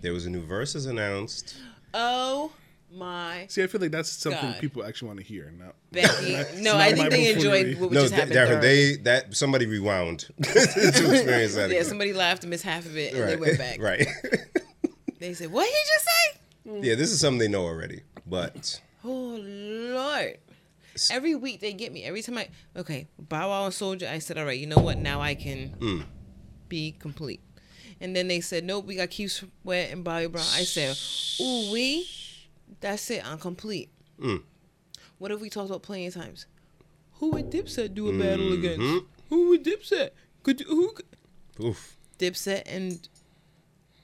[0.00, 1.54] There was a new Verzuz announced.
[1.94, 2.50] Oh
[2.92, 4.60] my See, I feel like that's something God.
[4.60, 5.52] people actually want to hear.
[5.56, 6.32] Not Becky.
[6.60, 8.32] No, not I think they enjoyed what no, just happened.
[8.32, 11.70] Darren, they that somebody rewound to experience that.
[11.70, 11.84] yeah, again.
[11.84, 13.80] somebody laughed and missed half of it, and they went back.
[13.80, 14.06] right.
[15.20, 18.80] They said, "What did he just say?" Yeah, this is something they know already, but
[19.04, 20.38] Oh Lord!
[21.10, 22.04] Every week they get me.
[22.04, 24.08] Every time I okay, Bow Wow and Soldier.
[24.08, 24.98] I said, "All right, you know what?
[24.98, 26.04] Now I can Mm.
[26.68, 27.40] be complete."
[28.00, 29.32] And then they said, "Nope, we got Keith
[29.62, 30.96] Sweat and Bobby Brown." I said,
[31.40, 32.06] "Ooh, we."
[32.80, 33.24] That's it.
[33.26, 33.90] I'm complete.
[34.20, 34.42] Mm.
[35.18, 36.46] What if we talked about plenty of times?
[37.14, 38.64] Who would Dipset do a battle Mm-hmm.
[38.64, 39.06] against?
[39.30, 40.10] Who would Dipset?
[40.42, 40.92] Could who?
[40.92, 41.06] Could?
[41.62, 41.96] oof.
[42.18, 43.08] Dipset and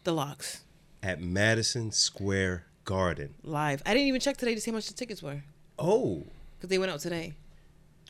[0.05, 0.63] the LOX
[1.03, 3.35] At Madison Square Garden.
[3.43, 3.83] live.
[3.87, 5.43] I didn't even check today to see how much the tickets were
[5.79, 6.25] Oh,
[6.57, 7.35] because they went out today.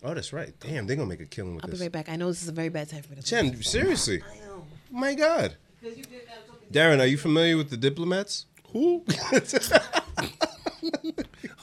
[0.03, 0.55] oh, that's right.
[0.61, 1.81] Damn, they're gonna make a killing with I'll be this.
[1.83, 2.09] right back.
[2.09, 3.23] I know this is a very bad time for me to.
[3.23, 4.23] Jen, seriously?
[4.23, 4.65] I know.
[4.91, 8.47] My God, 'Cause you did that talking- Darren, are you familiar with the diplomats?
[8.73, 9.05] who?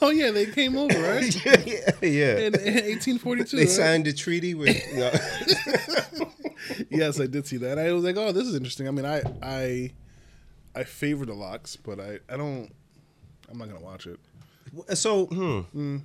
[0.02, 2.36] oh yeah, they came over right yeah, yeah.
[2.38, 3.56] in, in 1842.
[3.56, 3.70] They right?
[3.70, 4.76] signed a treaty with.
[4.94, 5.10] No.
[6.90, 7.78] yes, I did see that.
[7.78, 8.88] I was like, oh, this is interesting.
[8.88, 9.92] I mean, I I
[10.76, 12.70] I favor the LOX, but I I don't.
[13.50, 14.18] I'm not gonna watch it.
[14.96, 15.98] so, hmm.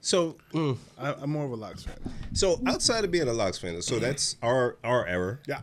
[0.00, 0.72] So, hmm.
[0.98, 1.94] I, I'm more of a LOX fan.
[2.32, 5.60] so outside of being a LOX fan, so that's our our era, Yeah.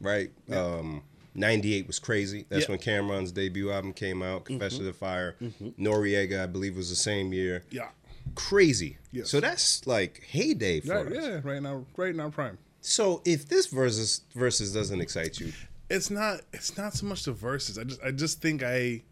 [0.00, 0.30] right?
[0.50, 1.02] Um,
[1.34, 2.46] '98 was crazy.
[2.48, 2.70] That's Yeah.
[2.72, 4.44] when Cam'ron's debut album came out.
[4.44, 5.36] Confession of the Fire.
[5.78, 7.64] Noreaga, I believe, was the same year.
[7.70, 7.88] Yeah.
[8.34, 8.98] Crazy.
[9.12, 9.30] Yes.
[9.30, 11.24] So that's like heyday for Right, us.
[11.24, 12.58] yeah, right now, right now, prime.
[12.80, 15.52] So if this versus versus doesn't excite you,
[15.90, 16.40] It's not.
[16.52, 17.78] It's not so much the Verzuz.
[17.78, 18.02] I just.
[18.02, 19.02] I just think I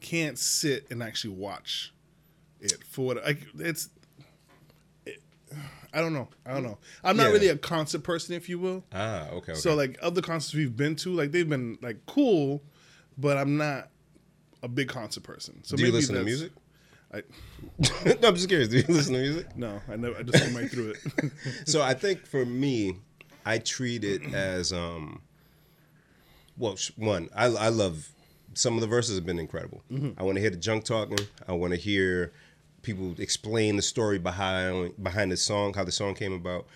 [0.00, 1.94] can't sit and actually watch
[2.60, 3.26] it for what.
[3.26, 3.88] I, it's.
[5.06, 5.22] It,
[5.92, 6.28] I don't know.
[6.44, 6.78] I don't know.
[7.04, 7.32] I'm not Yeah.
[7.32, 8.84] really a concert person, if you will.
[8.92, 9.52] ah, okay.
[9.52, 9.54] okay.
[9.54, 12.62] So like other concerts we've been to, like they've been like cool,
[13.16, 13.90] but I'm not
[14.62, 15.62] a big concert person.
[15.62, 16.50] So do you maybe listen to music?
[17.12, 17.22] I,
[18.20, 18.68] no, I'm just curious.
[18.70, 19.56] Do you listen to music?
[19.56, 20.16] no, I never.
[20.16, 21.32] I just went right through it.
[21.68, 22.96] so I think for me,
[23.46, 25.22] I treat it as um.
[26.56, 28.08] Well, one, I I love
[28.54, 29.82] some of the Verzuz have been incredible.
[30.16, 31.18] I want to hear the junk talking.
[31.48, 32.32] I want to hear
[32.82, 36.66] people explain the story behind behind the song, how the song came about.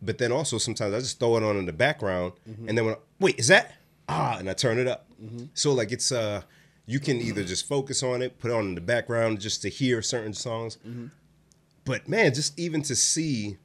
[0.00, 2.32] But then also sometimes I just throw it on in the background,
[2.68, 3.74] and then when I, wait, is that
[4.08, 5.06] ah, and I turn it up.
[5.54, 6.42] So like it's uh,
[6.86, 9.68] you can either just focus on it, put it on in the background just to
[9.68, 10.78] hear certain songs.
[11.84, 13.56] But man, just even to see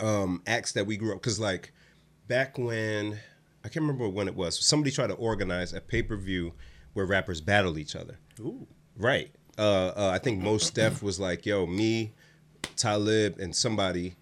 [0.00, 1.72] um, acts that we grew up because like
[2.28, 3.18] back when
[3.64, 4.64] I can't remember when it was.
[4.64, 6.52] Somebody tried to organize a pay per view
[6.94, 8.18] where rappers battled each other.
[8.40, 8.66] Ooh.
[8.96, 9.30] Right.
[9.58, 12.12] Uh, uh, I think Mos Def was like, "Yo, me,
[12.76, 14.16] Talib, and somebody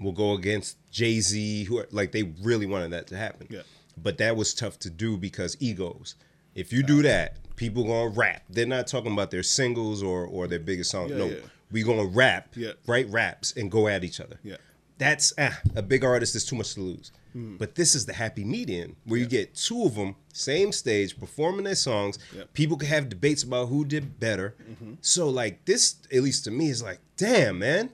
[0.00, 3.46] will go against Jay Z." Who are, like they really wanted that to happen.
[3.50, 3.62] Yeah.
[3.96, 6.16] But that was tough to do because egos.
[6.54, 8.42] If you do that, people gonna rap.
[8.50, 11.08] They're not talking about their singles or or their biggest song.
[11.10, 11.36] Yeah, no, yeah.
[11.70, 12.72] we gonna rap, Yeah.
[12.86, 14.56] write raps, and go at each other Yeah.
[14.98, 17.10] that's ah, a big artist is too much to lose.
[17.36, 17.56] Hmm.
[17.58, 21.64] But this is the happy median where you get two of them, same stage, performing
[21.64, 22.18] their songs.
[22.32, 22.44] Yep.
[22.44, 22.52] Mm-hmm.
[22.54, 24.54] People can have debates about who did better.
[25.02, 27.90] So like this, at least to me, is like, damn man,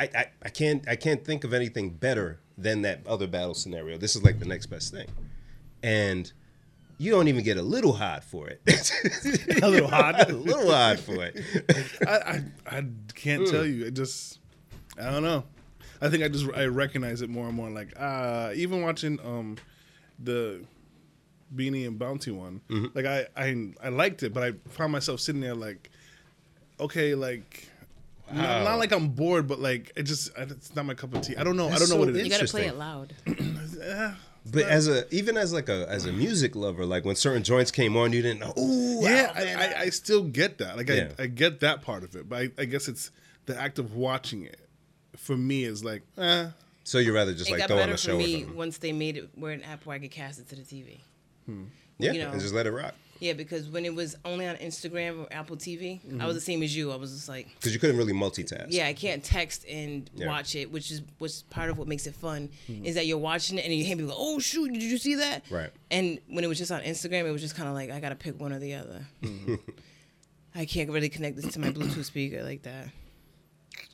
[0.00, 3.98] I, I I can't I can't think of anything better than that other battle scenario.
[3.98, 5.06] This is like the next best thing,
[5.84, 6.32] and
[6.98, 8.62] you don't even get a little hot for it.
[9.62, 10.28] A little hot.
[10.30, 11.40] a little hot for it.
[12.04, 13.86] I, I, I can't tell you.
[13.86, 14.40] It just,
[15.00, 15.44] I don't know.
[16.02, 17.70] I think I just I recognize it more and more.
[17.70, 19.56] Like uh, even watching um,
[20.18, 20.64] the
[21.54, 22.60] Beenie and Bounty one,
[22.94, 25.90] like I, I I liked it, but I found myself sitting there like,
[26.80, 27.68] okay, like.
[28.32, 28.64] Not, Wow.
[28.64, 31.36] not like I'm bored, but like it just it's not my cup of tea.
[31.36, 31.68] I don't know.
[31.68, 32.24] I don't know what it is.
[32.24, 33.12] You gotta play it loud.
[34.50, 37.70] But as a even as like a as a music lover, like when certain joints
[37.70, 38.52] came on, you didn't know.
[38.58, 40.76] Ooh, yeah, I, I, I still get that.
[40.76, 41.10] Like Yeah.
[41.18, 43.10] I, I get that part of it, but I, I guess it's
[43.46, 44.58] the act of watching it.
[45.22, 46.48] For me, is like, eh,
[46.84, 48.56] so you rather just It like throw on better a for show or me something.
[48.56, 50.98] once they made it where an app where I could cast it to the TV.
[51.46, 51.64] Hmm.
[51.98, 52.30] Yeah, you know.
[52.32, 55.56] and just let it rock Yeah, because when it was only on Instagram or Apple
[55.56, 56.44] TV, I was the mhm.
[56.44, 56.90] same as you.
[56.90, 58.66] I was just like, because you couldn't really multitask.
[58.70, 60.26] yeah, I can't text and Yeah.
[60.26, 62.84] watch it, which is what's part of what makes it fun hmm.
[62.84, 65.14] is that you're watching it and you hear people go, "Oh shoot, did you see
[65.16, 65.70] that?" Right.
[65.92, 68.16] And when it was just on Instagram, it was just kind of like I gotta
[68.16, 69.06] pick one or the other.
[70.54, 72.88] I can't really connect this to my Bluetooth speaker like that.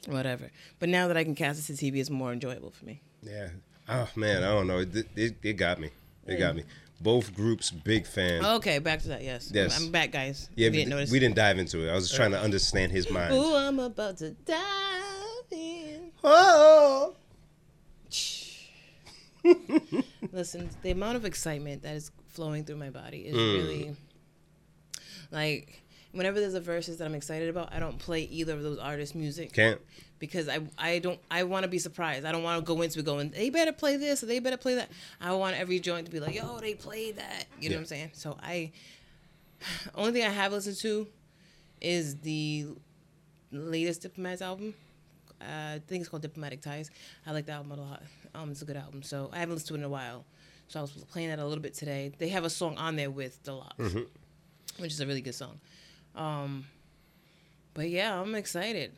[0.07, 0.51] Whatever.
[0.79, 3.01] But now that I can cast it to TV, it's more enjoyable for me.
[3.23, 3.49] Yeah.
[3.89, 4.79] Oh man, I don't know.
[4.81, 5.91] It it, it got me.
[6.27, 6.65] It got me.
[7.01, 8.45] Both groups big fan.
[8.45, 9.23] Okay, back to that.
[9.23, 9.51] Yes.
[9.55, 9.79] Yes.
[9.79, 10.51] I'm, I'm back, guys.
[10.57, 11.91] yeah, we, didn't we didn't dive into it.
[11.91, 13.33] I was just trying to understand his mind.
[13.35, 16.11] Ooh, I'm about to dive in.
[16.25, 17.15] Oh.
[20.33, 23.57] Listen, the amount of excitement that is flowing through my body is Mm.
[23.57, 23.97] really
[25.31, 25.83] like
[26.13, 29.15] whenever there's a Verzuz that I'm excited about, I don't play either of those artists'
[29.15, 29.81] music Can't.
[30.19, 32.25] because I I don't I want to be surprised.
[32.25, 34.57] I don't want to go into it going they better play this or they better
[34.57, 34.91] play that.
[35.21, 37.47] I want every joint to be like, yo, they played that.
[37.61, 37.77] You know Yeah.
[37.79, 38.11] what I'm saying?
[38.15, 38.73] So I
[39.95, 41.07] only thing I have listened to
[41.81, 42.67] is the
[43.53, 44.75] latest Diplomats album.
[45.41, 45.45] Uh,
[45.77, 46.91] I think it's called Diplomatic Ties.
[47.27, 48.03] I like that album a lot.
[48.35, 49.03] Um, it's a good album.
[49.05, 50.25] So I haven't listened to it in a while.
[50.67, 52.13] So I was playing that a little bit today.
[52.19, 53.79] They have a song on there with The LOX,
[54.79, 55.61] which is a really good song.
[56.19, 56.67] Um,
[57.75, 58.93] but yeah, I'm excited.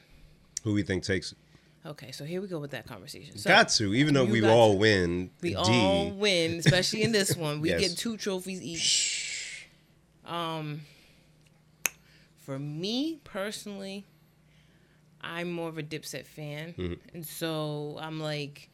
[0.65, 1.39] Who we think takes it?
[1.87, 3.39] Okay, so here we go with that conversation.
[3.39, 4.79] So got to, even though we all to.
[4.79, 5.31] win.
[5.41, 5.57] we D.
[5.57, 7.61] all win, especially in this one.
[7.61, 7.81] We Yes.
[7.81, 9.67] get two trophies each.
[10.27, 10.83] Um,
[12.39, 14.05] for me personally,
[15.23, 16.95] I'm more of a Dipset fan, Mm-hmm.
[17.15, 18.69] and so I'm like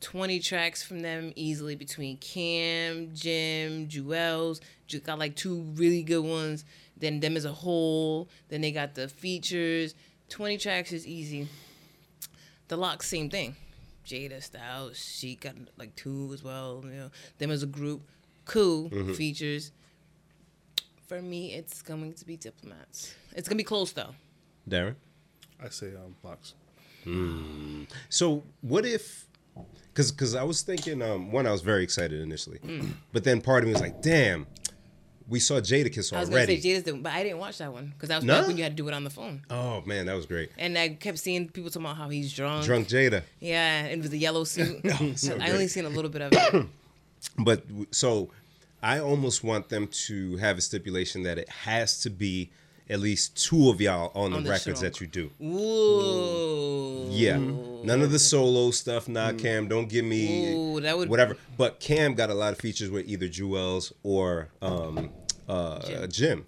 [0.00, 4.60] 20 tracks from them easily between Cam, Jim, Juelz.
[4.88, 6.64] Ju- Got like two really good ones.
[7.02, 8.28] Then them as a whole.
[8.48, 9.94] Then they got the features.
[10.28, 11.48] 20 tracks is easy.
[12.68, 13.56] The LOX, same thing.
[14.06, 16.80] Jada Styles, she got like two as well.
[16.84, 18.02] You know, them as a group,
[18.44, 19.72] cool features.
[21.08, 23.14] For me, it's going to be diplomats.
[23.34, 24.14] It's gonna be close though.
[24.68, 24.94] Darren.
[25.62, 26.54] I say um, LOX.
[28.08, 29.26] So what if?
[29.92, 32.60] Because because I was thinking, um, one, I was very excited initially,
[33.12, 34.46] but then part of me was like, damn,
[35.32, 37.92] we saw Jadakiss I was gonna say Jada's, the, but I didn't watch that one
[37.94, 38.38] because that was No?
[38.38, 39.42] back when you had to do it on the phone.
[39.50, 40.50] oh man, that was great.
[40.58, 42.64] And I kept seeing people talking about how he's drunk.
[42.64, 43.22] Drunk Jada.
[43.40, 44.80] Yeah, and it was a yellow suit.
[45.16, 46.66] so I only seen a little bit of it.
[47.38, 47.62] But
[47.92, 48.30] so
[48.82, 52.50] I almost want them to have a stipulation that it has to be
[52.90, 54.84] at least two of y'all on the On the records song.
[54.90, 55.30] that you do.
[55.42, 57.06] Ooh.
[57.10, 57.38] Yeah.
[57.38, 59.68] None of the solo stuff, nah, Cam.
[59.68, 61.36] Don't give me Ooh, that would- whatever.
[61.56, 65.10] But Cam got a lot of features with either Juelz or um,
[65.52, 66.10] uh, Jim.
[66.10, 66.46] Jim.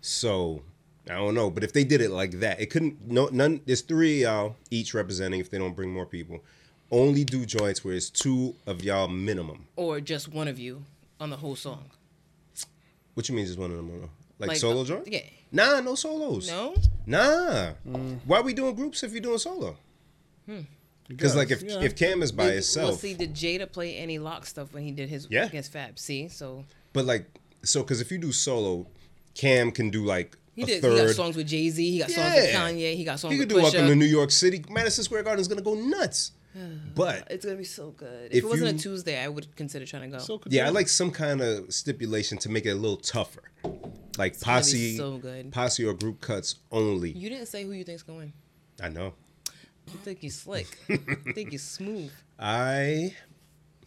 [0.00, 0.62] So
[1.10, 1.50] I don't know.
[1.50, 3.06] But if they did it like that, it couldn't.
[3.08, 3.60] No, none.
[3.66, 5.40] There's three of y'all each representing.
[5.40, 6.42] If they don't bring more people,
[6.90, 9.66] only do joints where it's two of y'all minimum.
[9.76, 10.82] Or just one of you
[11.20, 11.90] on the whole song.
[13.14, 13.46] What you mean?
[13.46, 14.10] Just one of them?
[14.38, 15.08] Like, Like, solo uh, joint?
[15.08, 15.20] yeah.
[15.50, 16.48] Nah, no solos.
[16.48, 16.74] No?
[17.06, 17.70] Nah.
[18.26, 19.76] Why are we doing groups if you're doing solo?
[21.08, 21.80] Because like if Yeah.
[21.82, 24.82] if Cam is by Did- itself, Well, see, did Jada play any lock stuff when
[24.82, 25.46] he did his Yeah.
[25.46, 25.98] against Fab?
[25.98, 27.26] See, so but like
[27.66, 28.86] so because if you do solo,
[29.34, 30.82] Cam can do like he a did.
[30.82, 30.98] third.
[31.00, 31.90] He got songs with Jay Z.
[31.90, 32.60] He got songs with Yeah.
[32.60, 32.96] Kanye.
[32.96, 34.64] He got songs He with could do Welcome to New York City.
[34.70, 36.32] Madison Square Garden is gonna go nuts.
[36.94, 38.26] But It's gonna be so good.
[38.30, 40.22] If, If it wasn't you- a Tuesday, I would consider trying to go.
[40.22, 43.42] So could yeah, I like some kind of stipulation to make it a little tougher,
[44.16, 45.52] like gonna be posse, so good.
[45.52, 47.10] posse or group cuts only.
[47.10, 48.32] you didn't say who you think's going.
[48.82, 49.12] I know.
[49.92, 50.78] You think you slick.
[50.88, 50.96] you
[51.34, 52.10] think you smooth.
[52.38, 53.14] I,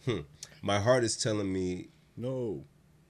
[0.04, 0.20] hmm,
[0.62, 2.64] my heart is telling me no.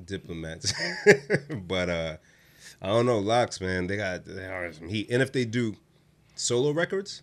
[0.05, 0.73] Diplomats,
[1.67, 2.17] but uh,
[2.83, 3.19] I don't know.
[3.19, 5.09] LOX, man, they got they are some heat.
[5.11, 5.77] And if they do
[6.35, 7.23] solo records,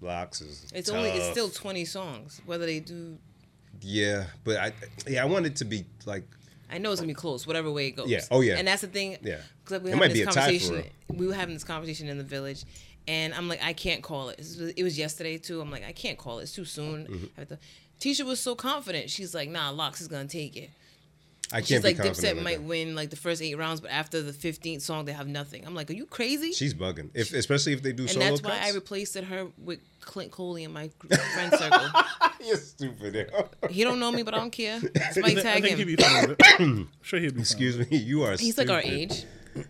[0.00, 2.40] LOX is It's only it's still twenty songs.
[2.46, 3.18] Whether they do,
[3.80, 4.72] yeah, but I
[5.06, 6.24] yeah I want it to be like
[6.72, 7.46] I know it's gonna be close.
[7.46, 8.08] Whatever way it goes.
[8.08, 8.20] Yeah.
[8.30, 8.56] Oh, yeah.
[8.56, 9.16] And that's the thing.
[9.22, 9.38] Yeah.
[9.64, 10.90] Because we were might having be this a tie for conversation.
[11.08, 12.64] We were having this conversation in the village,
[13.08, 14.40] and I'm like, I can't call it.
[14.76, 15.60] It was yesterday too.
[15.60, 16.44] I'm like, I can't call it.
[16.44, 17.06] It's too soon.
[17.06, 17.24] Mm-hmm.
[17.36, 17.58] I have to-
[18.00, 19.10] Tisha was so confident.
[19.10, 20.70] She's like, "Nah, LOX is gonna take it."
[21.52, 21.96] I can't She's be like.
[21.96, 25.26] Dipset might win like the first eight rounds, but after the fifteenth song, they have
[25.26, 25.66] nothing.
[25.66, 27.10] I'm like, "Are you crazy?" She's bugging.
[27.12, 28.70] If especially if they do and solo that's why cuts.
[28.70, 31.88] I replaced her with Clint Coley in my gr- friend circle.
[32.46, 33.14] You're stupid.
[33.32, 33.48] yo.
[33.68, 34.80] He don't know me, but I don't care.
[35.12, 35.86] Somebody I think tag he'd him.
[35.86, 36.46] be fine with it.
[36.60, 37.96] I'm sure he'd be Excuse me.
[37.96, 38.36] You are.
[38.36, 39.24] He's like our age.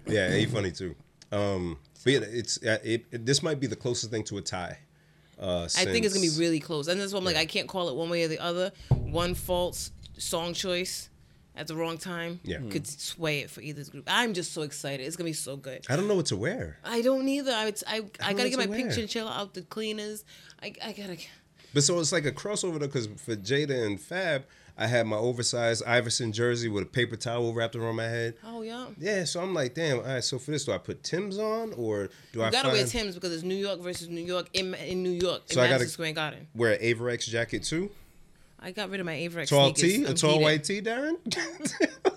[0.06, 0.94] Yeah, he's funny too.
[1.32, 4.42] Um, but yeah, it's uh, it, it, this might be the closest thing to a
[4.42, 4.78] tie.
[5.38, 7.66] Uh, I think it's gonna be really close, and that's why I'm like, I can't
[7.66, 8.72] call it one way or the other.
[8.90, 11.08] One false song choice
[11.56, 12.58] at the wrong time Yeah.
[12.58, 12.70] Hmm.
[12.70, 14.04] could sway it for either group.
[14.06, 15.04] I'm just so excited.
[15.06, 15.84] It's gonna be so good.
[15.88, 16.78] I don't know what to wear.
[16.84, 17.52] I don't either.
[17.52, 18.96] I I, I, know gotta get my to pink wear.
[18.96, 20.24] chinchilla out the cleaners.
[20.62, 21.16] I I gotta.
[21.74, 24.44] But so it's like a crossover though, because for Jada and Fab,
[24.76, 28.34] I had my oversized Iverson jersey with a paper towel wrapped around my head.
[28.44, 28.86] Oh yeah.
[28.98, 29.98] Yeah, so I'm like, damn.
[29.98, 32.68] All right, so for this, do I put Tim's on or do I You gotta
[32.68, 35.54] find, wear Tim's because it's New York versus New York in in New York in
[35.54, 36.46] So I gotta- Madison Square Garden.
[36.54, 37.90] wear an Avirex jacket too?
[38.60, 40.08] I got rid of my Avirex Tall sneakers.
[40.08, 41.16] tee, tall white tee, Darren.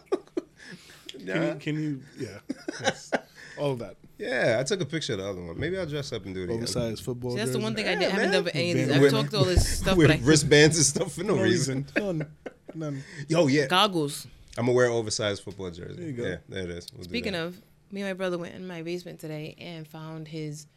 [1.26, 2.39] Can you, can you yeah.
[2.82, 3.12] Yes.
[3.58, 3.96] All of that.
[4.18, 5.58] yeah, I took a picture of the other one.
[5.60, 6.58] Maybe I'll dress up and do it again.
[6.58, 7.32] Oversized football.
[7.32, 8.08] See, that's the one thing I Yeah, did.
[8.08, 8.44] I haven't man.
[8.44, 8.88] done any of these.
[9.00, 11.44] With- I've talked all this stuff, with but I wristbands and stuff for no, No
[11.44, 11.86] reason.
[11.96, 12.18] reason.
[12.18, 12.28] None.
[12.76, 13.04] None.
[13.30, 14.28] Yo, yeah, goggles.
[14.58, 15.94] I'm gonna wear an oversized football jersey.
[15.96, 16.24] There you go.
[16.24, 16.88] Yeah, there it is.
[16.94, 20.68] We'll Speaking of, me and my brother went in my basement today and found his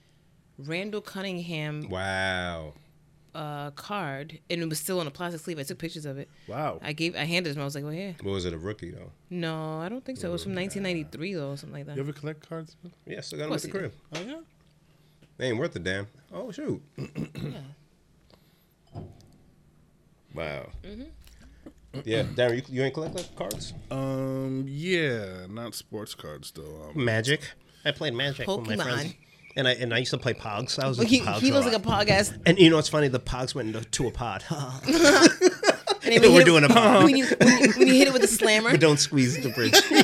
[0.59, 2.75] Randall Cunningham wow,
[3.37, 5.59] uh, card, and it was still on a plastic sleeve.
[5.59, 6.28] I took pictures of it.
[6.49, 6.80] Wow.
[6.82, 7.62] I gave, I handed it to him.
[7.62, 8.53] I was like, "Well, here." what was it?
[8.55, 9.12] A rookie though?
[9.30, 10.28] No, I don't think so.
[10.28, 11.97] It was from 1993 though, or something like that.
[11.97, 12.76] You ever collect cards?
[13.07, 13.93] Yeah, still got Of him at the crib.
[14.14, 14.41] Oh yeah.
[15.37, 16.07] They ain't worth a damn.
[16.32, 16.82] Oh shoot.
[16.97, 17.61] Yeah.
[20.34, 20.68] Wow.
[20.82, 22.01] Mm-hmm.
[22.05, 23.72] Yeah, Darren, you, you ain't collect like cards?
[23.91, 24.66] Um.
[24.68, 25.47] Yeah.
[25.49, 26.91] Not sports cards though.
[26.95, 27.41] Um, Magic.
[27.87, 29.14] I played Magic with my friends.
[29.57, 29.59] Pokemon.
[29.59, 30.79] And I and I used to play Pogs.
[30.83, 32.37] I was Look, into he, Pogs he a looks like a podcast.
[32.47, 33.09] And you know what's funny?
[33.09, 34.45] The Pogs went into to a pod.
[34.49, 37.05] And then We're doing hit a pod.
[37.05, 39.49] when you, when you when you hit it with a slammer, but don't squeeze the
[39.51, 39.75] bridge.
[39.91, 40.03] you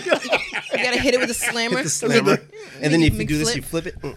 [0.85, 1.83] gotta hit it with a slammer.
[1.83, 2.39] the slammer.
[2.81, 3.95] and then Make if you do this, you flip it.
[4.03, 4.17] Oh,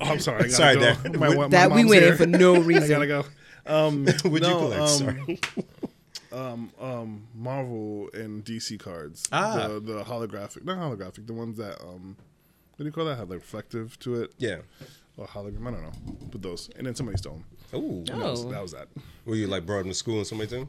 [0.00, 0.38] I'm sorry.
[0.38, 0.80] I gotta Sorry, go.
[0.80, 1.18] Dad.
[1.20, 2.64] My- my that we mom's went in for no reason.
[2.64, 2.88] I reason.
[2.88, 3.24] gotta go.
[3.66, 4.80] Um, What'd you collect?
[4.80, 5.40] um, Sorry.
[6.32, 9.28] um, um, Marvel and DC cards.
[9.32, 9.68] Ah.
[9.68, 12.16] The, the holographic, not holographic, the ones that um,
[12.76, 13.16] what do you call that?
[13.16, 14.58] Have like reflective to it Yeah.
[15.16, 15.66] or hologram?
[15.66, 15.92] I don't know.
[16.30, 17.80] But those, and then somebody stole them.
[17.80, 18.04] Ooh.
[18.04, 18.50] That, was, Oh.
[18.50, 18.88] that was that.
[19.24, 20.68] Were you like brought him to school and somebody too?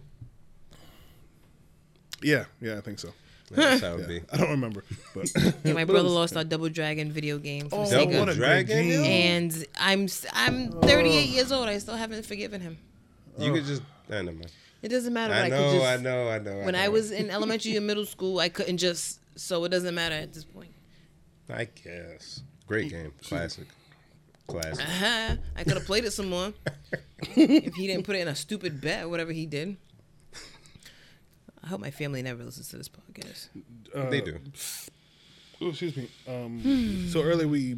[2.22, 3.10] Yeah, yeah, I think so.
[3.52, 4.08] That's how it Yeah.
[4.08, 4.22] be.
[4.32, 4.84] I don't remember,
[5.14, 5.30] but
[5.64, 8.20] Yeah, my but brother was- lost our Double Dragon video game from Oh, Sega.
[8.20, 9.04] what a great Dragon, game!
[9.06, 11.68] and I'm s- I'm 38 years old.
[11.68, 12.78] I still haven't forgiven him.
[13.38, 13.68] You could oh.
[13.68, 13.82] just.
[14.10, 14.52] I never mind.
[14.82, 15.34] It doesn't matter.
[15.34, 16.58] I I, know, could just, I know, I know.
[16.66, 16.92] When I know.
[16.92, 19.20] was in elementary and middle school, I couldn't just.
[19.36, 20.72] So it doesn't matter at this point.
[21.50, 22.42] I guess.
[22.68, 23.14] Great game.
[23.24, 23.66] Classic.
[24.48, 24.84] Classic.
[24.86, 25.36] Uh-huh.
[25.56, 26.54] I could have played it some more
[27.36, 29.78] if he didn't put it in a stupid bet or whatever he did.
[31.64, 33.50] I hope my family never listens to this podcast.
[33.94, 34.40] uh, they do.
[35.62, 36.08] Oh, excuse me.
[36.28, 37.76] Um, so earlier we,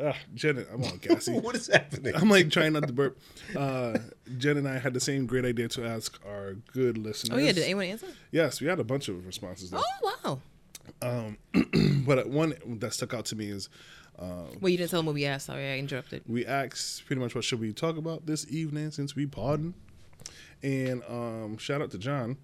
[0.00, 1.32] ah, Jen, I'm all gassy.
[1.38, 2.14] What is happening?
[2.14, 3.18] I'm like trying not to burp.
[3.54, 3.98] Uh,
[4.38, 7.36] Jen and I had the same great idea to ask our good listeners.
[7.36, 8.06] Oh yeah, did anyone answer?
[8.30, 9.70] Yes, we had a bunch of responses.
[9.70, 9.82] Though.
[9.82, 10.40] Oh wow.
[12.06, 13.68] But one that stuck out to me is
[14.18, 15.46] Uh, Well, you didn't tell them what we asked.
[15.46, 16.22] Sorry, I interrupted.
[16.26, 19.74] we asked pretty much what should we talk about this evening since we pardon.
[20.62, 22.36] And um, shout out to John.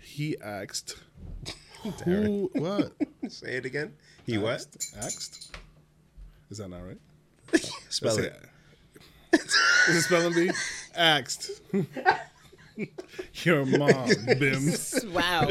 [0.00, 0.96] He asked,
[2.04, 2.50] "Who?
[2.54, 2.92] What?
[3.28, 3.94] Say it again.
[4.26, 4.52] He what?
[4.54, 4.94] Asked?
[4.96, 5.56] Asked?
[6.50, 6.98] Is that not right?
[7.90, 8.40] Spell Let's it.
[9.88, 10.50] Is it spelling bee?
[10.94, 11.50] Asked.
[13.44, 14.08] Your mom,
[14.38, 14.72] Bim.
[15.12, 15.48] Wow.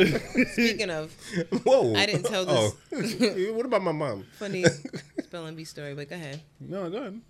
[0.53, 1.13] Speaking of
[1.63, 1.93] Whoa.
[1.95, 2.75] I didn't tell Oh.
[3.53, 4.25] what about my mom?
[4.37, 4.65] funny
[5.23, 6.41] spelling bee story, but go ahead.
[6.59, 7.21] No, go ahead.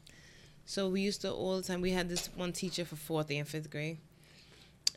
[0.65, 1.81] So we used to all the time.
[1.81, 3.97] We had this one teacher for fourth and fifth grade,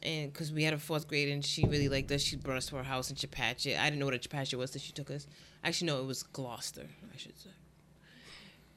[0.03, 2.67] and because we had a fourth grade, and she really liked us, she brought us
[2.67, 3.77] to her house in Chepachet.
[3.77, 5.27] I didn't know what a Chepachet was, so she took us.
[5.65, 7.51] Actually, no, it was Glocester, I should say.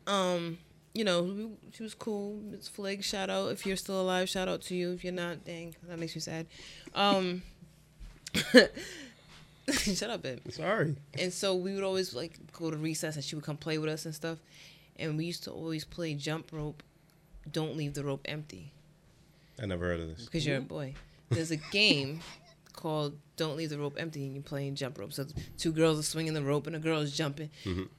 [0.07, 0.57] Um,
[0.93, 2.39] you know, she was cool.
[2.49, 4.27] Miss Flig, shout out if you're still alive.
[4.29, 4.91] Shout out to you.
[4.91, 6.47] If you're not, dang, that makes me sad.
[6.95, 7.43] Um,
[9.71, 10.39] shut up, babe.
[10.49, 10.95] Sorry.
[11.17, 13.89] And so we would always like go to recess and she would come play with
[13.89, 14.39] us and stuff.
[14.97, 16.83] And we used to always play jump rope,
[17.51, 18.71] don't leave the rope empty
[19.61, 20.25] I never heard of this.
[20.25, 20.93] because you're a boy.
[21.29, 22.19] There's a game
[22.73, 25.13] called Don't Leave the Rope Empty and you're playing jump rope.
[25.13, 25.25] So
[25.57, 27.49] two girls are swinging the rope and a girl is jumping.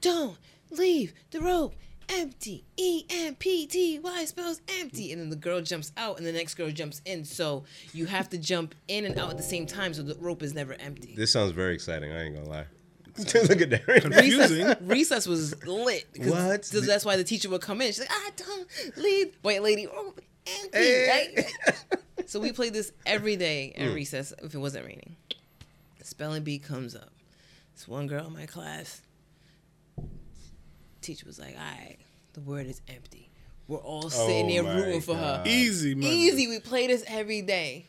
[0.00, 0.36] Don't
[0.70, 1.74] leave the rope
[2.08, 2.64] empty.
[2.76, 5.12] E M P T Y spells empty.
[5.12, 7.24] And then the girl jumps out and the next girl jumps in.
[7.24, 10.42] So you have to jump in and out at the same time so the rope
[10.42, 11.14] is never empty.
[11.16, 12.12] This sounds very exciting.
[12.12, 12.66] I ain't gonna lie.
[13.18, 13.26] Look
[13.60, 14.02] at Darren.
[14.02, 14.66] Confusing.
[14.66, 16.06] recess, recess was lit.
[16.14, 16.60] 'cause- What?
[16.70, 17.88] 'cause that's why the teacher would come in.
[17.88, 19.34] She's like, I don't leave.
[19.42, 20.14] White lady, oh,
[20.46, 21.34] empty, Hey.
[21.66, 21.84] right?
[22.26, 25.16] so we played this every day at recess if it wasn't raining.
[26.02, 27.10] Spelling bee comes up.
[27.74, 29.02] This one girl in my class.
[31.00, 31.96] Teacher was like, "All right,
[32.32, 33.30] the word is empty."
[33.68, 35.44] We're all oh sitting Oh there rooting for her.
[35.46, 36.12] Easy money.
[36.12, 36.48] Easy.
[36.48, 37.86] We play this every day.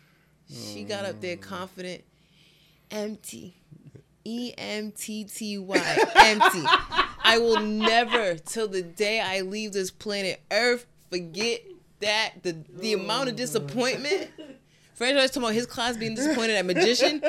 [0.48, 1.42] She got up there mm.
[1.42, 2.04] confident.
[2.92, 3.56] Empty.
[4.24, 5.98] E M T T Y.
[6.16, 6.64] Empty.
[7.24, 11.62] I will never, till the day I leave this planet Earth, forget
[12.02, 12.44] that.
[12.44, 14.30] The the amount of disappointment.
[14.94, 17.24] French was talking about his class being disappointed at magician.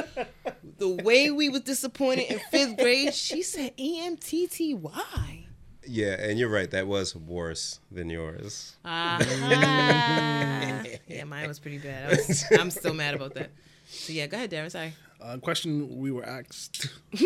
[0.76, 5.46] The way we was disappointed in fifth grade, she said E M T T Y.
[5.86, 6.70] Yeah, and you're right.
[6.70, 8.76] That was worse than yours.
[8.84, 9.18] Ah.
[11.08, 12.06] yeah, mine was pretty bad.
[12.06, 13.50] I was, I'm still mad about that.
[13.86, 14.70] So yeah, go ahead, Darren.
[14.70, 14.92] Sorry.
[15.20, 16.88] Uh, question we were asked.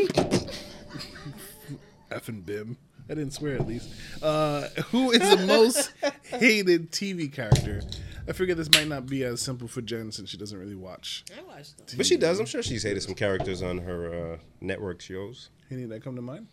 [2.11, 2.77] F and Bim.
[3.09, 3.89] I didn't swear at least.
[4.21, 5.93] Uh, who is the most
[6.25, 7.83] hated TV character?
[8.29, 11.25] I figure this might not be as simple for Jen since she doesn't really watch.
[11.37, 11.97] I watched them.
[11.97, 12.41] But she does.
[12.41, 15.51] I'm sure she's hated some characters on her uh, network shows.
[15.71, 16.49] Any that come to mind?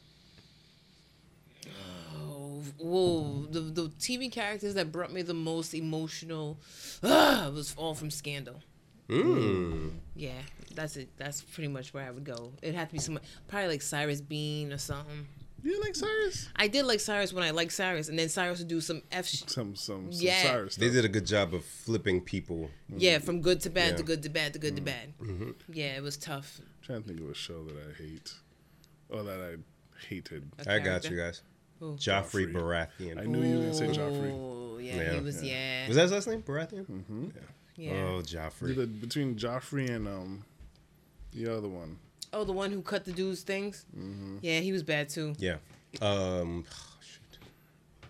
[2.78, 6.58] Whoa, the the TV characters that brought me the most emotional
[7.02, 8.62] uh, was all from Scandal.
[9.10, 9.92] Mm.
[10.16, 10.32] Yeah,
[10.74, 11.10] that's it.
[11.18, 12.54] That's pretty much where I would go.
[12.62, 15.28] It had to be some probably like Cyrus Beene or something.
[15.66, 16.50] You like Cyrus?
[16.58, 19.26] I did like Cyrus when I liked Cyrus, and then Cyrus would do some f.
[19.28, 20.42] Sh- Some some, some Yeah.
[20.44, 22.70] Cyrus They did a good job of flipping people.
[22.98, 23.98] yeah, from good to bad Yeah.
[23.98, 25.14] to good to bad to good to bad.
[25.72, 26.60] Yeah, it was tough.
[26.82, 28.34] trying to think of a show that I hate,
[29.10, 30.52] or that I hated.
[30.66, 31.42] A I got you guys.
[31.84, 31.96] Who?
[31.98, 32.54] Joffrey Joffrey.
[32.54, 33.20] Baratheon.
[33.20, 34.32] I knew you were gonna say Joffrey.
[34.32, 35.14] Oh, yeah, Yeah.
[35.16, 35.44] he was.
[35.44, 36.42] Yeah, Was that his last name?
[36.42, 36.86] Baratheon?
[36.86, 37.28] Mm-hmm.
[37.76, 37.92] yeah.
[37.92, 39.02] Oh, Either Joffrey.
[39.02, 40.46] between Joffrey and um,
[41.34, 41.98] the other one.
[42.32, 43.86] Oh, the one who cut the dude's things.
[43.98, 44.38] Mm-hmm.
[44.42, 45.36] Yeah, he was bad too.
[45.38, 45.58] Yeah.
[46.02, 46.64] Um,
[47.02, 47.38] shoot.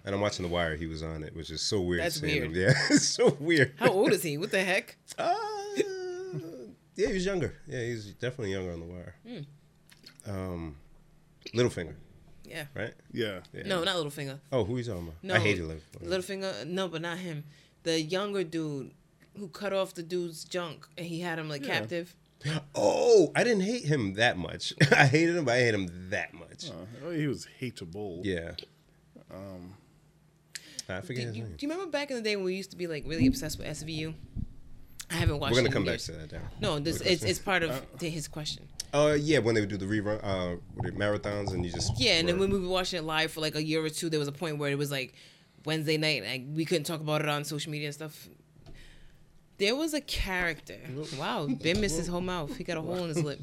[0.06, 0.76] And I'm watching The Wire.
[0.76, 2.04] He was on it, which is so weird.
[2.04, 2.56] That's seeing weird.
[2.56, 2.62] Him.
[2.62, 3.74] Yeah, it's so weird.
[3.78, 4.38] How old is he?
[4.38, 4.98] What the heck?
[5.18, 5.34] Uh,
[6.96, 7.56] yeah, he was younger.
[7.68, 9.16] Yeah, he's definitely younger on The Wire.
[9.28, 10.30] Hmm.
[10.32, 10.76] Um,
[11.56, 11.96] Littlefinger,
[12.54, 12.66] Yeah.
[12.76, 12.94] right?
[13.12, 13.40] Yeah.
[13.54, 13.64] Yeah.
[13.66, 14.40] No, not Littlefinger.
[14.52, 15.16] Oh, who you talking about?
[15.24, 16.08] No, I hated Littlefinger.
[16.08, 16.68] Littlefinger.
[16.68, 17.44] No, but not him.
[17.84, 18.92] The younger dude
[19.38, 21.80] who cut off the dude's junk and he had him like Yeah.
[21.80, 22.16] captive.
[22.76, 24.74] Oh, I didn't hate him that much.
[24.92, 26.70] I hated him, but I hate him that much.
[26.70, 26.74] Uh,
[27.06, 28.20] oh, he was hateable.
[28.24, 28.52] Yeah.
[29.34, 29.74] Um,
[30.90, 32.72] I Do forget you, his do you remember back in the day when we used
[32.72, 34.14] to be like really obsessed with SVU?
[35.10, 35.52] I haven't watched.
[35.52, 35.56] It.
[35.56, 36.30] We're gonna it in come back to that.
[36.30, 36.42] Down.
[36.60, 38.68] No, this it's it's part of the- his question.
[38.94, 41.72] Uh, yeah, when they would do the rerun, uh, what are it, marathons, and you
[41.72, 43.90] just Yeah, and then when we were watching it live for like a year or
[43.90, 45.16] two, there was a point where it was like
[45.66, 48.30] Wednesday night, like we couldn't talk about it on social media and stuff.
[49.58, 50.78] There was a character.
[51.18, 52.56] Wow, Ben missed his whole mouth.
[52.56, 53.40] He got a hole in his lip.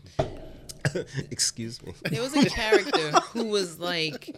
[1.30, 1.94] excuse me.
[2.10, 4.36] There was a character who was like,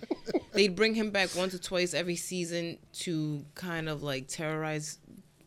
[0.53, 4.99] they'd bring him back once or twice every season to kind of like terrorize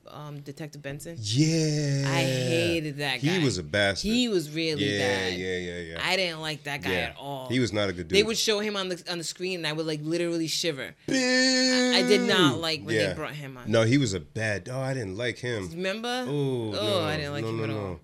[0.10, 1.18] um, Detective Benson.
[1.20, 3.28] Yeah, I hated that guy.
[3.28, 4.12] He was a bastard.
[4.12, 5.34] He was really yeah, bad.
[5.34, 6.02] yeah, yeah, yeah.
[6.02, 6.98] I didn't like that guy yeah.
[6.98, 7.48] at all.
[7.50, 8.18] He was not a good dude.
[8.18, 10.96] They would show him on the on the screen, and I would like literally shiver.
[11.08, 13.70] I did not like when they brought him on.
[13.70, 14.70] No, he was a bad.
[14.72, 15.70] Oh, I didn't like him.
[15.70, 16.26] Remember?
[16.28, 17.78] Oh, oh, no, I didn't like no, him no, at no.
[17.78, 18.00] all.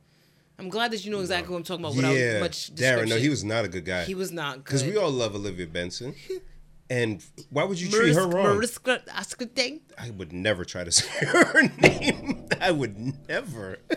[0.60, 3.10] I'm glad that you know exactly what I'm talking about without Yeah, much Darren.
[3.10, 4.04] No, he was not a good guy.
[4.04, 4.66] He was not good.
[4.66, 6.14] because we all love Olivia Benson.
[6.92, 8.44] And why would you treat her wrong?
[8.56, 9.80] Mariska Asketing?
[9.98, 12.50] I would never try to say her name.
[12.60, 12.98] I would
[13.30, 13.78] never.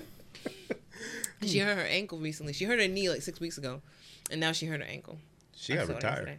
[1.43, 2.55] She hurt her ankle recently.
[2.55, 3.83] She hurt her knee like six weeks ago,
[4.31, 5.19] and now she hurt her ankle.
[5.55, 6.39] She I got saw retired.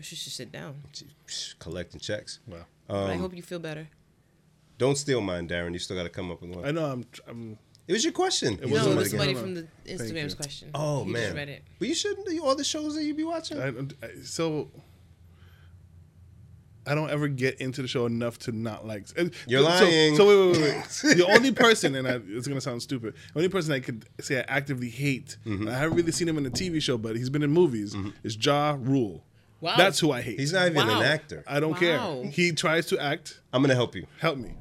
[0.00, 0.82] She should sit down.
[0.94, 2.38] She- psh, collecting checks.
[2.46, 2.64] Wow.
[2.86, 3.88] But I Um, hope you feel better.
[4.78, 5.74] don't steal mine, Darren.
[5.74, 6.64] You still got to come up with one.
[6.64, 6.86] I know.
[6.92, 7.04] I'm.
[7.28, 8.54] I'm It was your question.
[8.54, 9.42] It No, wasn't it was somebody game.
[9.42, 10.70] from the Instagram's question.
[10.74, 11.62] Oh You man, just read it.
[11.78, 13.60] but you shouldn't do all the shows that you be watching.
[13.60, 13.68] I,
[14.02, 14.70] I, so
[16.86, 19.06] I don't ever get into the show enough to not like.
[19.16, 20.16] and- You're so, lying.
[20.16, 20.74] So, wait, wait, wait,
[21.04, 21.16] wait.
[21.16, 24.38] the only person, and I, it's gonna sound stupid, the only person I could say
[24.40, 25.66] I actively hate, Mm-hmm.
[25.66, 27.94] and I haven't really seen him in a TV show, but he's been in movies,
[27.94, 28.10] mm-hmm.
[28.22, 29.24] is Ja Rule.
[29.60, 29.76] Wow.
[29.78, 30.38] That's who I hate.
[30.38, 31.00] He's not even Wow.
[31.00, 31.42] an actor.
[31.46, 31.78] I don't Wow.
[32.22, 32.30] care.
[32.30, 33.40] He tries to act.
[33.52, 34.06] I'm gonna help you.
[34.18, 34.52] Help me.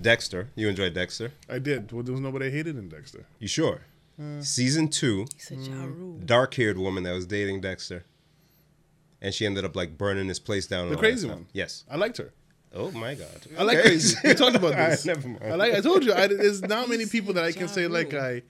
[0.00, 0.48] Dexter.
[0.54, 1.32] You enjoyed Dexter?
[1.48, 1.92] I did.
[1.92, 3.26] Well, there was nobody I hated in Dexter.
[3.38, 3.82] You sure?
[4.20, 4.40] Uh.
[4.42, 5.98] Season two, He said Ja mm.
[5.98, 6.18] Rule.
[6.24, 8.04] dark-haired woman that was dating Dexter,
[9.22, 10.90] and she ended up like burning this place down.
[10.90, 11.46] The crazy one.
[11.52, 11.84] Yes.
[11.90, 12.32] I liked her.
[12.74, 13.28] Oh my God.
[13.56, 14.16] I like crazy.
[14.24, 15.06] We talked about All right, this.
[15.06, 15.44] never mind.
[15.44, 15.74] I like.
[15.74, 16.12] I told you.
[16.12, 18.42] I, there's not many people that I can Ja say like I.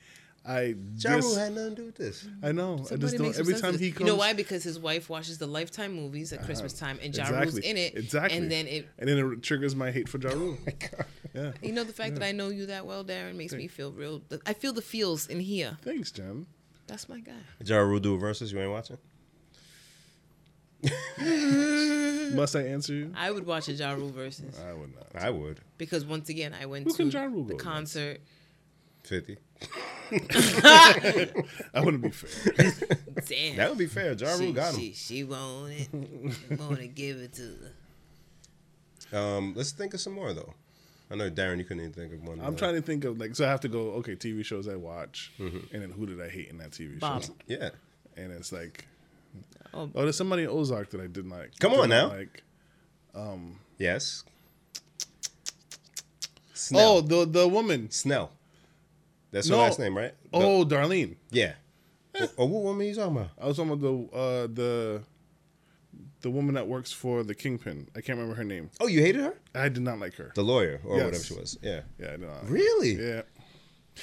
[0.45, 1.39] I Ja Rule just.
[1.39, 2.27] had nothing to do with this.
[2.43, 2.85] I know.
[2.91, 3.39] I just don't.
[3.39, 4.01] Every time he comes.
[4.01, 4.33] You know why?
[4.33, 6.95] Because his wife watches the Lifetime movies at Christmas uh-huh.
[6.95, 7.97] time, and Ja Rule's in it.
[7.97, 8.39] Exactly.
[8.39, 8.89] And then it.
[8.99, 10.59] and then it triggers my hate for oh, Ja Rule.
[11.35, 11.53] yeah.
[11.63, 14.23] You know, the fact that I know you that well, Darren, makes me feel real.
[14.47, 15.77] I feel the feels in here.
[15.83, 16.47] Thanks, Jim.
[16.87, 17.33] That's my guy.
[17.65, 18.53] Ja Rule do versus.
[18.53, 18.99] You ain't watching?
[22.35, 23.13] Must I answer you?
[23.17, 25.07] I would watch a Ja Rule versus I would not.
[25.23, 25.61] I would.
[25.79, 27.65] because once again I went Who to can Ja Rule the go against?
[27.65, 28.21] concert.
[29.05, 29.37] 50.
[30.31, 32.73] I wouldn't be fair.
[33.27, 34.13] Damn, That would be fair.
[34.13, 34.81] Ja Rule she, got him.
[34.81, 37.57] she, she want it, want to give it to
[39.13, 39.19] her.
[39.19, 40.55] Um, let's think of some more though.
[41.11, 42.41] I know Darren, you couldn't even think of one.
[42.41, 44.77] I'm trying to think of like so I have to go okay TV shows I
[44.77, 47.23] watch and then who did I hate in that TV Bob.
[47.23, 47.71] show Yeah,
[48.17, 48.87] and it's like
[49.75, 49.91] Oh.
[49.95, 52.09] oh there's somebody in Ozark that I didn't like Come Did on now.
[52.09, 52.43] like
[53.15, 54.25] um, yes.
[56.75, 58.33] oh the the woman Snell.
[59.31, 59.57] That's No.
[59.57, 60.15] her last name, right?
[60.31, 61.55] The- oh Darlene yeah.
[62.15, 63.31] Oh, oh, what woman are you talking about?
[63.41, 65.03] I was talking about the uh, the
[66.21, 69.23] the woman that works for the Kingpin I can't remember her name Oh, you hated
[69.23, 69.35] her?
[69.55, 71.05] I did not like her The lawyer or Yes.
[71.07, 71.59] whatever she was.
[71.63, 71.81] Yeah.
[71.99, 72.93] yeah I did not Really?
[72.95, 73.23] yeah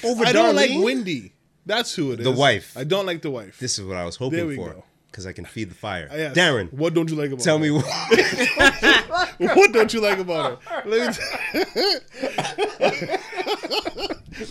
[0.04, 0.84] Over I don't like Darlene?
[0.84, 1.34] Wendy
[1.66, 2.76] that's who it is The wife.
[2.76, 4.70] I don't like the wife This is what I was There hoping we for.
[4.72, 4.84] go.
[5.12, 6.08] Because I can feed the fire.
[6.14, 6.36] Yes.
[6.38, 7.64] Darren, what don't you like about tell her?
[7.64, 7.72] me
[9.40, 9.56] what.
[9.58, 12.40] what don't you like about her Let me t-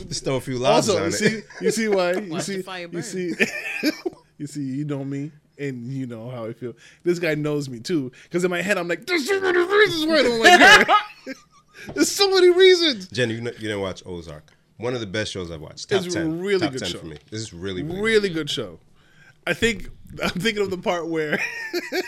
[0.08, 1.12] Just throw a few lobs also on you it.
[1.12, 3.32] see you see why you Watch the see fire you see
[4.38, 7.80] you see you know me and you know how I feel this guy knows me
[7.80, 10.60] too because in my head I'm like there's so many reasons why I don't like
[10.60, 11.34] her
[11.94, 14.52] there's so many reasons Jen, you, kn- you didn't watch Ozark.
[14.78, 15.88] One of the best shows I've watched.
[15.88, 16.40] Top It's a 10.
[16.40, 16.98] really Top good 10 show.
[16.98, 17.16] for me.
[17.30, 18.78] This is really, really, really good show
[19.48, 19.88] I think
[20.22, 21.38] I'm thinking of the part where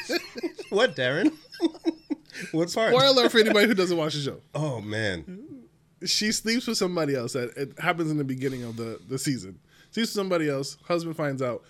[0.71, 1.33] What, Darren?
[2.53, 2.95] what part?
[2.95, 5.65] spoiler for anybody who doesn't watch the show Oh, man.
[6.05, 7.33] she sleeps with somebody else.
[7.33, 9.59] That it happens in the beginning of the the season.
[9.91, 10.77] Sleeps with somebody else.
[10.87, 11.63] Husband finds out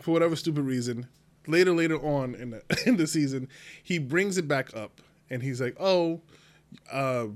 [0.00, 1.06] for whatever stupid reason.
[1.46, 3.48] Later, later on in the in the season,
[3.82, 6.20] he brings it back up, and he's like, "Oh,
[6.90, 7.26] uh,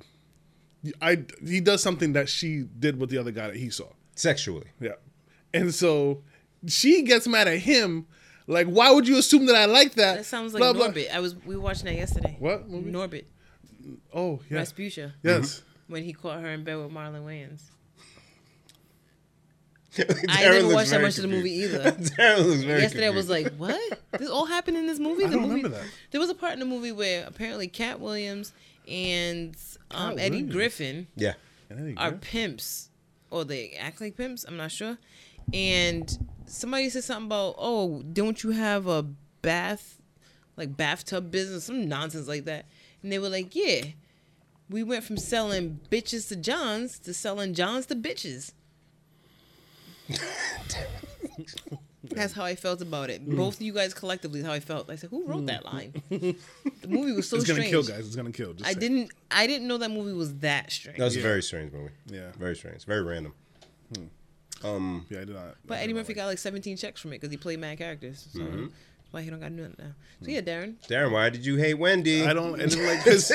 [1.02, 3.88] I." He does something that she did with the other guy that he saw.
[4.14, 4.66] Sexually.
[4.80, 4.92] Yeah,
[5.52, 6.22] and so
[6.68, 8.06] she gets mad at him.
[8.46, 10.18] Like, why would you assume that I like that?
[10.18, 10.88] That sounds like Blah, blah.
[10.88, 11.10] Norbit.
[11.10, 12.36] I was we were watching that yesterday.
[12.38, 12.90] What movie?
[12.92, 13.24] Norbit,
[14.12, 14.58] Oh, yeah.
[14.60, 15.62] Rasputia, Yes.
[15.88, 17.62] when he caught her in bed with Marlon Wayans.
[19.98, 20.02] I
[20.42, 21.78] didn't looks watch that very much of the movie either.
[21.92, 23.80] Darren looks very Yesterday I was like, "What?
[24.18, 25.62] This all happened in this movie?" I the don't movie.
[25.62, 25.86] remember that.
[26.10, 28.52] There was a part in the movie where apparently Katt Williams
[28.88, 29.56] and
[29.92, 30.52] um, Cat Eddie Williams?
[30.52, 31.34] Griffin yeah.
[31.70, 32.88] And then he are pimps,
[33.30, 34.44] or they act like pimps.
[34.44, 34.98] I'm not sure.
[35.52, 39.02] And somebody said something about, "Oh, don't you have a
[39.42, 40.00] bath,
[40.56, 42.66] like bathtub business, some nonsense like that?"
[43.02, 43.82] And they were like, "Yeah,
[44.70, 48.52] we went from selling bitches to Johns to selling Johns to bitches."
[52.04, 53.26] That's how I felt about it.
[53.26, 53.36] Mm.
[53.36, 54.90] Both of you guys collectively is how I felt.
[54.90, 56.36] I said, "Who wrote that line?" the
[56.86, 57.40] movie was so strange.
[57.40, 57.70] It's gonna strange.
[57.70, 58.06] kill, guys.
[58.06, 58.52] It's gonna kill.
[58.52, 58.80] Just I saying.
[58.80, 59.10] didn't.
[59.30, 60.98] I didn't know that movie was that strange.
[60.98, 61.20] That was Yeah.
[61.20, 61.92] a very strange movie.
[62.06, 62.32] Yeah.
[62.38, 62.84] Very strange.
[62.84, 63.32] Very random.
[64.64, 65.54] Um, Yeah, I did not.
[65.66, 68.28] But Eddie Murphy like got like 17 checks from it because he played mad characters.
[68.32, 68.60] So Mm-hmm.
[68.62, 68.72] that's
[69.12, 69.92] why he don't got nothing now.
[70.22, 70.74] So yeah, Darren.
[70.88, 72.24] Darren, why did you hate Wendy?
[72.24, 72.54] I don't.
[72.60, 73.28] I didn't like this.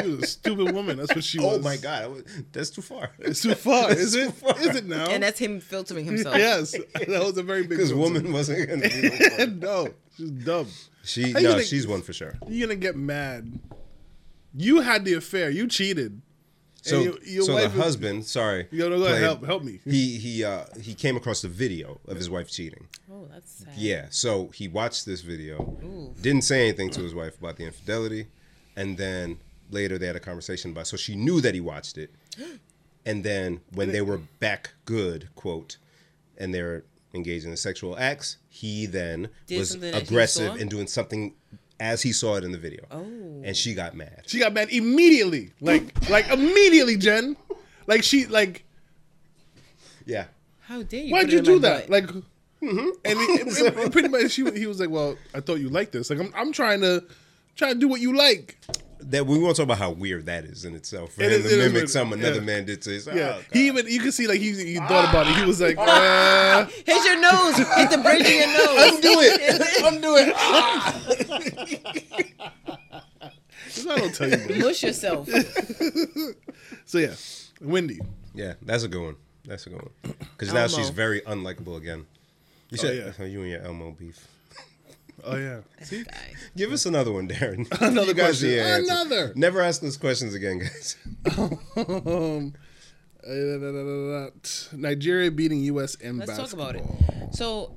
[0.00, 0.98] She was a stupid woman.
[0.98, 1.58] That's what she was.
[1.58, 3.10] Oh my God, was- that's too far.
[3.20, 3.90] It's too far.
[3.92, 4.34] Is too it?
[4.34, 4.58] far.
[4.60, 5.06] Is it now?
[5.08, 6.36] And that's him filtering himself.
[6.38, 7.70] yes, that was a very big.
[7.70, 10.66] Because woman wasn't gonna be no, she's dumb.
[11.04, 12.34] She How no, gonna- she's one for sure.
[12.48, 13.58] You're gonna get mad.
[14.54, 15.48] You had the affair.
[15.50, 16.20] You cheated.
[16.86, 19.64] So, your- your so the wife is- husband, sorry, Yo, no, go played- Help, help
[19.64, 19.80] me.
[19.84, 22.86] He he uh he came across the video of his wife cheating.
[23.12, 23.74] Oh, that's sad.
[23.76, 26.14] Yeah, so he watched this video, Ooh.
[26.20, 28.26] didn't say anything to his wife about the infidelity,
[28.76, 29.38] and then
[29.70, 30.86] later they had a conversation about.
[30.86, 32.10] So she knew that he watched it,
[33.06, 35.76] and then when they were back good, quote,
[36.38, 36.84] and they're
[37.14, 40.54] engaged in the sexual acts, he then Did was something that he aggressive saw?
[40.60, 41.34] and doing something
[41.80, 42.84] as he saw it in the video.
[42.90, 43.04] Oh.
[43.44, 44.22] and she got mad.
[44.26, 45.52] She got mad immediately.
[45.60, 47.36] Like, like immediately, Jen.
[47.86, 48.64] Like she, like,
[50.04, 50.26] Yeah,
[50.60, 51.12] How dare you?
[51.12, 51.88] why'd put you it in do my that?
[51.88, 51.90] butt?
[51.90, 52.06] Like,
[52.62, 52.88] mm-hmm.
[53.04, 55.92] and, he- and- and pretty much, she, he was like, "Well, I thought you liked
[55.92, 56.10] this.
[56.10, 57.04] Like, I'm, I'm trying to,
[57.56, 58.58] trying to do what you like."
[59.00, 61.12] That we won't talk about how weird that is in itself.
[61.12, 61.90] For It him is- to it is mimic weird.
[61.90, 62.40] some another Yeah.
[62.40, 63.06] man did to his.
[63.06, 65.36] Yeah, oh, he even you can see like he, he thought about it.
[65.36, 67.56] He was like, uh, hit your nose.
[67.56, 68.94] hit the bridge of your nose.
[68.94, 70.34] undo it, undo it.
[73.88, 74.36] I don't tell you.
[74.36, 74.58] That.
[74.58, 75.28] Mush yourself.
[76.86, 77.14] So yeah,
[77.60, 78.00] Wendy.
[78.34, 79.16] Yeah, that's a good one.
[79.44, 80.14] That's a good one.
[80.36, 82.06] Because now she's very unlikable again.
[82.70, 83.12] You Oh, said yeah.
[83.20, 84.26] oh, you and your Elmo beef.
[85.24, 85.60] Oh yeah.
[85.82, 86.32] See, Guy.
[86.56, 87.66] Give us another one, Darren.
[87.80, 88.48] Another You question.
[88.50, 88.88] need answers.
[88.90, 89.32] Another.
[89.34, 90.96] Never ask those questions again, guys.
[91.36, 92.54] um,
[93.26, 95.94] uh, Nigeria beating U.S.
[95.96, 96.84] in Let's talk about it.
[97.32, 97.76] So,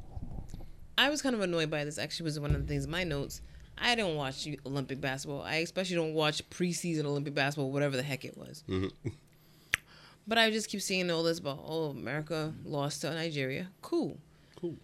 [0.97, 1.97] I was kind of annoyed by this.
[1.97, 3.41] Actually, was one of the things in my notes.
[3.77, 5.41] I don't watch Olympic basketball.
[5.41, 8.63] I especially don't watch preseason Olympic basketball, whatever the heck it was.
[10.27, 13.69] But I just keep seeing all this about oh America lost to Nigeria.
[13.81, 14.17] Cool.
[14.59, 14.75] Cool.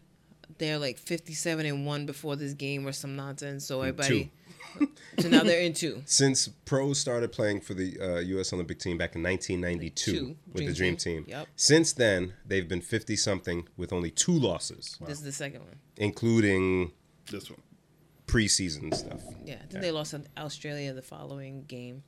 [0.58, 3.66] They're like 57 and one before this game or some nonsense.
[3.66, 4.32] So everybody,
[5.20, 6.02] so now they're in two.
[6.06, 8.52] Since pros started playing for the uh, U.S.
[8.54, 10.36] Olympic team back in 1992 Two.
[10.48, 11.24] with Dream the Dream Team.
[11.24, 11.48] Team, Yep.
[11.56, 15.76] since then they've been 50 something with only two losses, This is the second one.
[15.98, 16.91] including
[17.32, 17.62] This one.
[18.28, 19.22] preseason stuff.
[19.46, 22.04] Yeah, I think they lost to Australia the following game,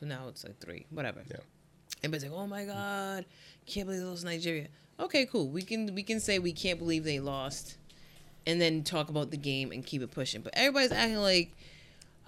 [0.00, 1.22] so now it's like three, whatever.
[1.30, 1.36] Yeah.
[2.02, 3.24] Everybody's like, "Oh my god,
[3.66, 4.68] can't believe they lost Nigeria."
[5.00, 5.48] Okay, cool.
[5.48, 7.76] We can we can say we can't believe they lost,
[8.46, 10.42] and then talk about the game and keep it pushing.
[10.42, 11.52] But everybody's acting like,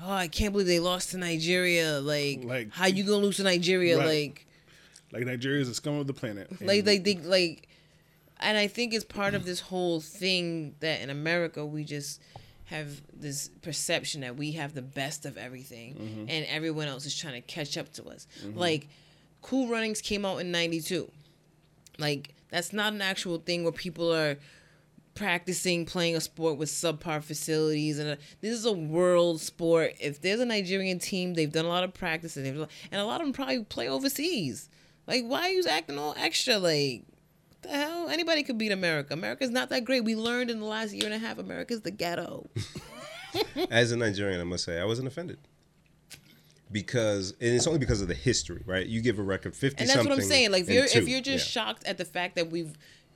[0.00, 3.42] "Oh, I can't believe they lost to Nigeria." Like, Like- how you gonna lose to
[3.42, 3.98] Nigeria?
[3.98, 4.06] Right.
[4.06, 4.46] Like,
[5.12, 6.48] Like Nigeria is the scum of the planet.
[6.60, 7.68] like And they like,
[8.38, 12.20] and I think it's part of this whole thing that in America we just
[12.66, 16.24] have this perception that we have the best of everything, mm-hmm.
[16.28, 18.28] and everyone else is trying to catch up to us.
[18.44, 18.56] Mm-hmm.
[18.56, 18.86] Like,
[19.42, 21.10] Cool Runnings came out in '92.
[21.98, 24.36] Like that's not an actual thing where people are
[25.14, 29.92] practicing playing a sport with subpar facilities and uh this is a world sport.
[30.00, 33.20] If there's a nigerian team they've done a lot of practice and, and a lot
[33.20, 34.68] of them probably play overseas.
[35.06, 36.58] Like why are you acting all extra?
[36.58, 37.04] Like
[37.62, 38.08] the hell?
[38.08, 39.12] Anybody could beat america.
[39.12, 40.04] America's not that great.
[40.04, 42.48] We learned in the last year and a half america's the ghetto.
[43.70, 45.38] As a Nigerian, I must say I wasn't offended
[46.72, 48.86] because and it's only because of the history, right?
[48.86, 50.98] You give a record 50 and that's what i'm saying like if you're two.
[51.00, 51.64] if you're just Yeah.
[51.64, 52.72] shocked at the fact that we've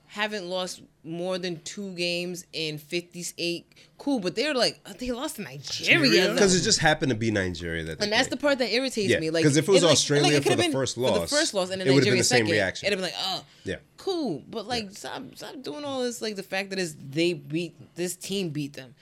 [0.07, 3.66] haven't lost more than two games in 58
[3.98, 6.32] cool but they're like they lost to nigeria Nigeria?
[6.34, 9.18] because it just happened to be Nigeria that And that's the part that irritates Yeah,
[9.18, 9.30] me.
[9.30, 11.30] Like, 'cause if it was like- Australia it for could've the been first for loss,
[11.30, 12.86] the first loss, and then it would've been Nigeria the same second, reaction.
[12.86, 13.76] it'd have been like, oh, Yeah.
[13.96, 14.42] cool.
[14.48, 16.20] But like, stop, stop doing all this.
[16.22, 18.94] Like the fact that is they beat this team beat them.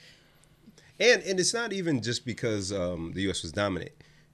[0.99, 3.41] And and it's not even just because um, the U.S.
[3.43, 3.91] was dominant.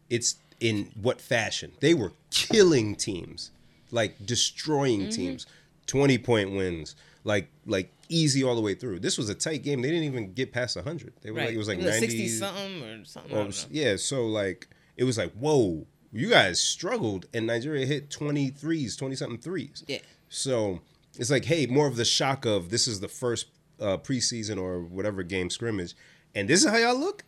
[0.09, 3.51] It's in what fashion they were killing teams,
[3.91, 5.09] like destroying Mm-hmm.
[5.11, 5.47] teams,
[5.87, 8.99] twenty point wins, like like easy all the way through.
[8.99, 9.81] This was a tight game.
[9.81, 11.13] They didn't even get past hundred.
[11.21, 11.45] They were Right?
[11.47, 13.31] like it was like sixty ninety something or something.
[13.31, 13.67] I don't know.
[13.71, 18.97] yeah, so like it was like, whoa, you guys struggled, and Nigeria hit 20 threes,
[18.97, 19.85] 20 something threes.
[19.87, 19.99] Yeah.
[20.27, 20.81] So
[21.17, 23.45] it's like, hey, more of the shock of this is the first
[23.79, 25.93] uh, preseason or whatever game scrimmage,
[26.35, 27.23] and this is how y'all look.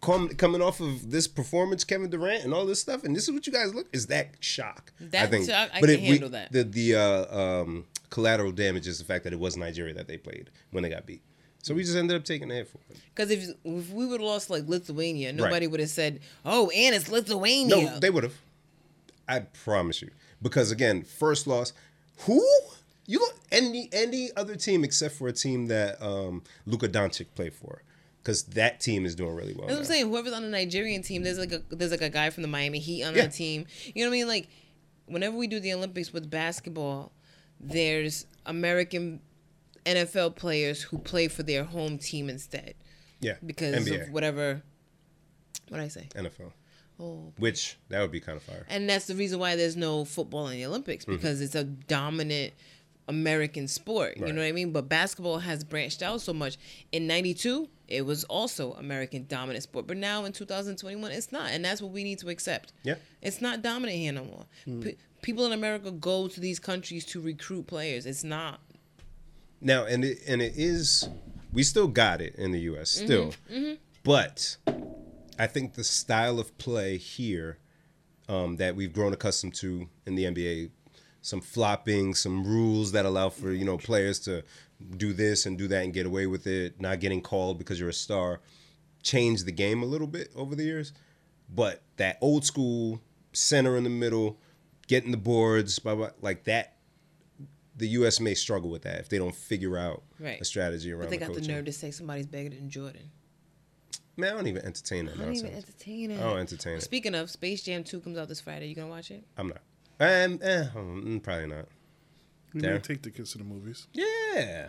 [0.00, 3.34] Come, coming off of this performance, Kevin Durant and all this stuff, and this is
[3.34, 3.86] what you guys look.
[3.92, 4.92] Is that shock?
[4.98, 6.50] That- so I- I but it- we- handle that.
[6.52, 10.16] The the uh, um, collateral damage is the fact that it was Nigeria that they
[10.16, 11.22] played when they got beat.
[11.62, 12.96] So we just ended up taking the hit for it.
[13.14, 16.94] Because if if we would have lost like Lithuania, nobody would have said, "Oh, and
[16.94, 18.34] it's Lithuania." No, they would have.
[19.28, 20.10] I promise you.
[20.40, 21.74] Because again, first loss.
[22.20, 22.42] Who?
[23.06, 27.52] You go any any other team except for a team that um Luka Doncic played
[27.52, 27.82] for.
[28.22, 29.66] Because that team is doing really well.
[29.66, 30.08] That's what I'm saying.
[30.10, 32.78] Whoever's on the Nigerian team, there's like a there's like a guy from the Miami
[32.78, 33.22] Heat on Yeah.
[33.22, 33.66] that team.
[33.94, 34.28] You know what I mean?
[34.28, 34.48] Like,
[35.06, 37.12] whenever we do the Olympics with basketball,
[37.58, 39.20] there's American
[39.86, 42.74] NFL players who play for their home team instead
[43.20, 43.36] Yeah.
[43.44, 44.62] because NBA, of whatever.
[45.68, 46.08] What did I say?
[46.14, 46.52] NFL.
[46.98, 48.66] Oh, Which that would be kind of fire.
[48.68, 51.16] and that's the reason why there's no football in the Olympics Mm-hmm.
[51.16, 52.52] because it's a dominant
[53.08, 54.18] American sport.
[54.18, 54.70] You know what I mean?
[54.72, 56.58] But basketball has branched out so much.
[56.92, 61.64] In '92, it was also American dominant sport, but now in 2021, it's not, and
[61.64, 62.72] that's what we need to accept.
[62.82, 62.94] Yeah.
[63.20, 64.44] It's not dominant here no more.
[64.82, 68.06] P- people in America go to these countries to recruit players.
[68.06, 68.60] It's not.
[69.60, 71.08] Now and it and it is
[71.52, 73.04] we still got it in the US Mm-hmm.
[73.06, 73.76] still.
[74.02, 74.56] But
[75.38, 77.58] I think the style of play here
[78.28, 80.70] um, that we've grown accustomed to in the NBA,
[81.20, 84.44] some flopping, some rules that allow for, you know, players to
[84.96, 87.88] do this and do that and get away with it, not getting called because you're
[87.88, 88.40] a star,
[89.02, 90.92] changed the game a little bit over the years.
[91.52, 93.00] But that old school
[93.32, 94.38] center in the middle,
[94.86, 96.76] getting the boards, blah, blah, like that
[97.76, 98.20] the U.S.
[98.20, 100.38] may struggle with that if they don't figure out Right.
[100.40, 103.10] a strategy around But they the got the nerve to say somebody's bigger than Jordan.
[104.18, 106.18] Man, I don't even entertain that I don't even entertain it.
[106.20, 106.82] I don't entertain it.
[106.82, 108.66] Speaking of, Space Jam 2 comes out this Friday.
[108.68, 109.24] You gonna watch it?
[109.38, 109.62] I'm not.
[109.98, 111.66] Um, eh, mm, probably not.
[112.54, 112.74] We There.
[112.74, 113.86] may take the kids to the movies.
[113.92, 114.68] Yeah,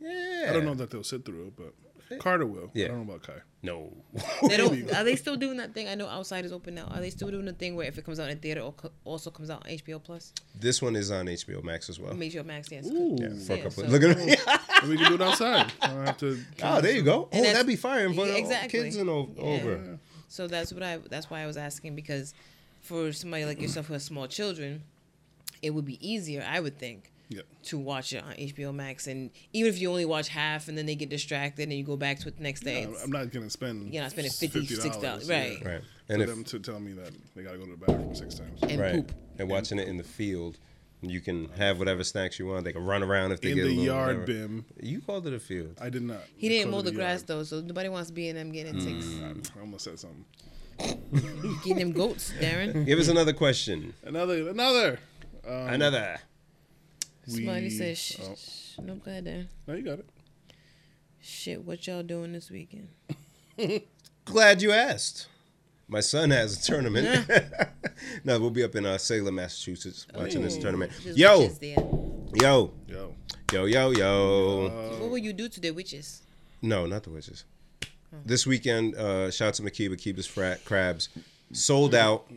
[0.00, 0.46] yeah.
[0.48, 2.70] I don't know that they'll sit through it, but Carter will.
[2.74, 2.86] Yeah.
[2.86, 3.40] I don't know about Kai.
[3.62, 3.92] No.
[4.48, 4.92] They don't.
[4.94, 5.86] are they still doing that thing?
[5.86, 6.86] I know outside is open now.
[6.86, 9.30] Are they still doing the thing where if it comes out in theater, or also
[9.30, 12.14] comes out on HBO Plus, this one is on HBO Max as well.
[12.14, 12.70] HBO Max?
[12.72, 12.86] Yes.
[12.86, 13.16] Ooh.
[13.20, 13.84] Yeah, for a Yeah, couple.
[13.84, 14.34] so- Look at me.
[14.80, 15.70] And we can do it outside.
[15.82, 16.40] I don't have to.
[16.62, 17.12] oh, there you go.
[17.24, 18.80] Oh, And that's- that'd be fire for Yeah, exactly.
[18.84, 19.42] kids and o- Yeah.
[19.42, 19.98] over.
[20.28, 20.96] So that's what I.
[20.96, 22.32] That's why I was asking because
[22.80, 24.82] for somebody like yourself who has small children,
[25.62, 27.42] it would be easier, I would think, Yeah.
[27.64, 29.06] to watch it on HBO Max.
[29.06, 31.96] And even if you only watch half and then they get distracted and you go
[31.96, 33.92] back to it the next day, I'm I'm not gonna spend.
[33.92, 35.64] You're not spending 50, $60, yeah, right.
[35.64, 35.80] Right.
[36.06, 38.34] For And if them to tell me that they gotta go to the bathroom six
[38.34, 38.58] times.
[38.62, 39.12] and right, poop.
[39.38, 40.58] and watching it in the field,
[41.02, 42.64] You can have whatever snacks you want.
[42.64, 44.48] They can run around if they in get the a little yard whatever.
[44.48, 44.64] bim.
[44.82, 45.78] You called it a field.
[45.80, 46.20] I did not.
[46.36, 47.26] He I didn't mow it the grass yard.
[47.28, 49.06] though, so nobody wants to be in them getting ticks.
[49.06, 49.40] Hmm.
[49.56, 50.24] I almost said something.
[51.64, 52.84] Getting them goats, Darren.
[52.84, 53.94] Give us another question.
[54.04, 54.98] Another, another.
[55.46, 56.18] Um, Another.
[57.26, 58.34] we- Smiley says, shh, oh.
[58.34, 58.78] shh.
[58.82, 59.46] No, go ahead, Darren.
[59.66, 60.06] No, you got it.
[61.20, 62.88] Shit, what y'all doing this weekend?
[64.24, 65.28] Glad you asked.
[65.86, 67.28] My son has a tournament.
[68.24, 70.92] no, we'll be up in uh, Salem, Massachusetts, watching this tournament.
[71.02, 71.50] just Yo,
[72.34, 73.14] yo, Yo.
[73.52, 74.96] yo, yo, yo.
[75.00, 76.22] What will you do to the witches?
[76.62, 77.44] No, not the witches.
[78.24, 81.08] This weekend, uh, shout out to Makiba, Kiba's frat crabs,
[81.52, 82.30] sold out.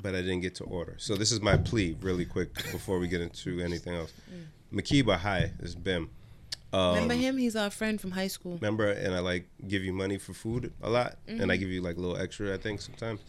[0.00, 0.94] But I didn't get to order.
[0.98, 4.12] So this is my plea, really quick, before we get into anything else.
[4.72, 6.10] Makiba, hi, this is Bim.
[6.72, 7.36] Um, Remember him?
[7.38, 8.56] He's our friend from high school.
[8.56, 11.60] remember and i like give you money for food a lot and i Mm-hmm.
[11.60, 13.20] give you like a little extra i think sometimes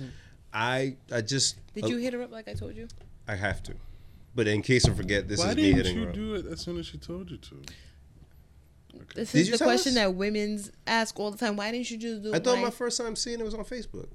[0.53, 2.89] i i just Did you hit her up like I told you?
[3.29, 3.75] i have to
[4.35, 6.51] but in case i forget this Why is me hitting didn't hitting you do it
[6.51, 7.61] as soon as she told you to?
[9.15, 9.95] This Did is the question us?
[9.95, 11.55] that women's ask all the time.
[11.55, 12.35] Why didn't you just do it?
[12.35, 14.09] i thought Why- my first time seeing it was on facebook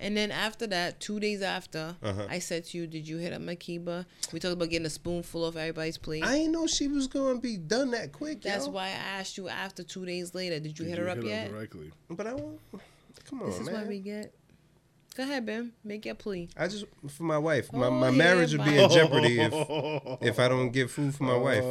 [0.00, 2.26] And then after that, two days after, Uh-huh.
[2.28, 5.44] I said to you, "Did you hit up Makiba?" We talked about getting a spoonful
[5.44, 6.24] of everybody's plate.
[6.24, 8.72] i didn't know she was gonna be done that quick That's yo.
[8.72, 10.60] why I asked you after two days later.
[10.60, 11.50] Did you Did hit you her up yet?
[11.50, 11.90] directly?
[12.10, 12.60] but i won't
[13.24, 14.32] come on This is man what we get.
[15.16, 15.72] Go ahead, Ben.
[15.82, 16.48] Make your plea.
[16.56, 17.72] I just for my wife.
[17.72, 19.52] My, Oh, my marriage would be in jeopardy if
[20.22, 21.64] if I don't get food for my wife.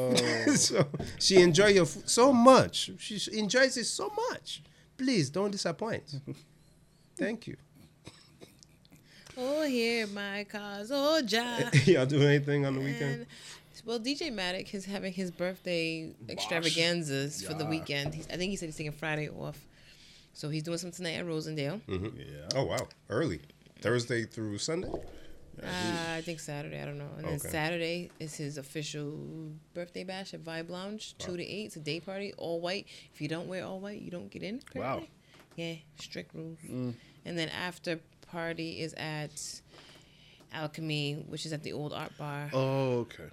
[0.57, 0.85] so
[1.17, 2.91] she enjoy your food so much.
[2.99, 4.61] She she enjoys it so much.
[4.97, 6.19] Please don't disappoint.
[7.17, 7.55] Thank you.
[9.37, 10.91] Oh, here my cause.
[10.91, 11.69] Oh, Jah.
[11.85, 13.13] Y'all do anything on the weekend?
[13.13, 13.25] And,
[13.85, 18.15] well, DJ Maddock is having his birthday extravaganzas for the weekend.
[18.15, 19.59] He's, I think he said he's taking Friday off.
[20.33, 21.81] So he's doing something tonight at Rosendale.
[21.87, 22.17] Mm-hmm.
[22.19, 22.49] Yeah.
[22.55, 23.41] Oh wow, early
[23.81, 24.89] Thursday through Sunday.
[25.63, 25.65] Uh,
[26.15, 26.79] I think Saturday.
[26.79, 27.09] I don't know.
[27.17, 29.17] And then Saturday is his official
[29.73, 31.65] birthday bash at Vibe Lounge, two to eight.
[31.67, 32.85] It's a day party, all white.
[33.13, 34.61] If you don't wear all white, you don't get in.
[34.75, 35.03] Wow.
[35.55, 36.59] Yeah, strict rules.
[36.69, 36.95] And
[37.37, 39.61] then after party is at
[40.53, 42.49] Alchemy, which is at the old art bar.
[42.53, 43.29] Oh, okay.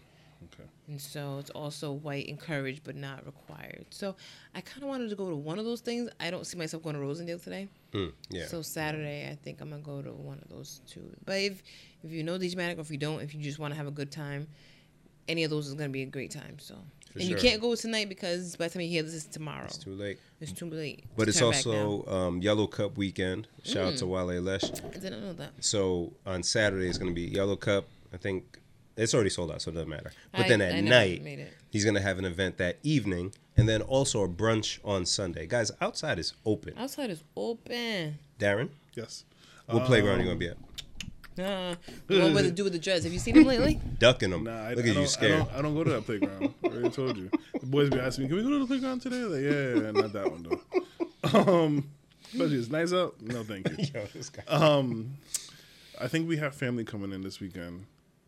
[0.53, 0.69] Okay.
[0.89, 3.87] And so it's also white encouraged but not required.
[3.91, 4.15] So
[4.55, 6.11] I kind of wanted to go to one of those things.
[6.21, 7.69] I don't see myself going to Rosendale today.
[7.93, 8.47] Mm, yeah.
[8.47, 11.09] So Saturday, I think I'm gonna go to one of those two.
[11.25, 11.63] But if
[12.03, 13.87] if you know DJ Matic, or if you don't, if you just want to have
[13.87, 14.47] a good time,
[15.29, 16.59] any of those is gonna be a great time.
[16.59, 16.77] So
[17.15, 19.65] For and you can't go tonight because by the time you hear this, it's tomorrow.
[19.67, 20.19] it's too late.
[20.41, 21.05] It's too late.
[21.17, 23.47] But to it's also um, Yellow Cup weekend.
[23.63, 24.65] Shout out to Wale Lesh.
[24.65, 25.53] I didn't know that.
[25.61, 27.85] So on Saturday it's gonna be Yellow Cup.
[28.13, 28.59] I think
[28.97, 30.13] it's already sold out, so it doesn't matter.
[30.33, 33.81] But I- then at never night he's gonna have an event that evening, and then
[33.81, 35.47] also a brunch on Sunday.
[35.47, 36.75] Guys, outside is open.
[36.77, 38.19] Outside is open.
[38.41, 39.25] Darren, Yes.
[39.67, 40.57] what playground are you gonna be at?
[41.39, 41.75] Uh,
[42.07, 43.05] the one with the dude with the dreads.
[43.05, 43.81] Have you seen him lately?
[43.99, 44.45] Ducking them.
[44.45, 45.33] Nah, I, Look I at don't, you scared.
[45.33, 46.55] I don't, I don't go to that playground.
[46.65, 47.31] I already told you.
[47.59, 49.85] The boys be asking me, "Can we go to the playground today?" Like, yeah, yeah,
[49.87, 51.53] yeah, not that one though.
[51.65, 51.91] Um,
[52.33, 53.21] especially it's nice out.
[53.21, 53.77] No, thank you.
[53.95, 54.43] Yo, this guy.
[54.47, 55.17] Um,
[56.01, 57.87] I think we have family coming in this weekend.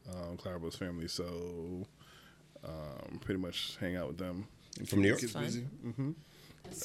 [0.09, 1.87] Um, Clarabo's family, so
[2.65, 4.47] um, pretty much hang out with them.
[4.87, 5.21] From New York?
[5.21, 5.45] Kids Fun.
[5.45, 5.61] busy.
[5.63, 6.11] hmm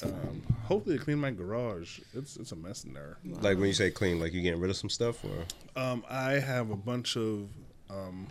[0.02, 2.00] Um, hopefully, they clean my garage.
[2.14, 3.18] It's it's a mess in there.
[3.24, 6.32] Like when you say clean, like you getting rid of some stuff, or Um, I
[6.32, 7.48] have a bunch of
[7.90, 8.26] um,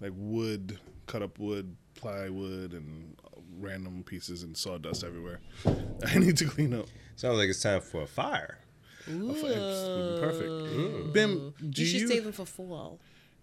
[0.00, 3.16] like wood, cut up wood, plywood, and
[3.58, 5.40] random pieces and sawdust everywhere.
[6.06, 6.86] I need to clean up.
[7.16, 8.58] sounds like it's time for a fire.
[9.08, 9.30] Ooh.
[9.32, 11.12] It's perfect.
[11.12, 13.00] Bim, do you should you save them for fall.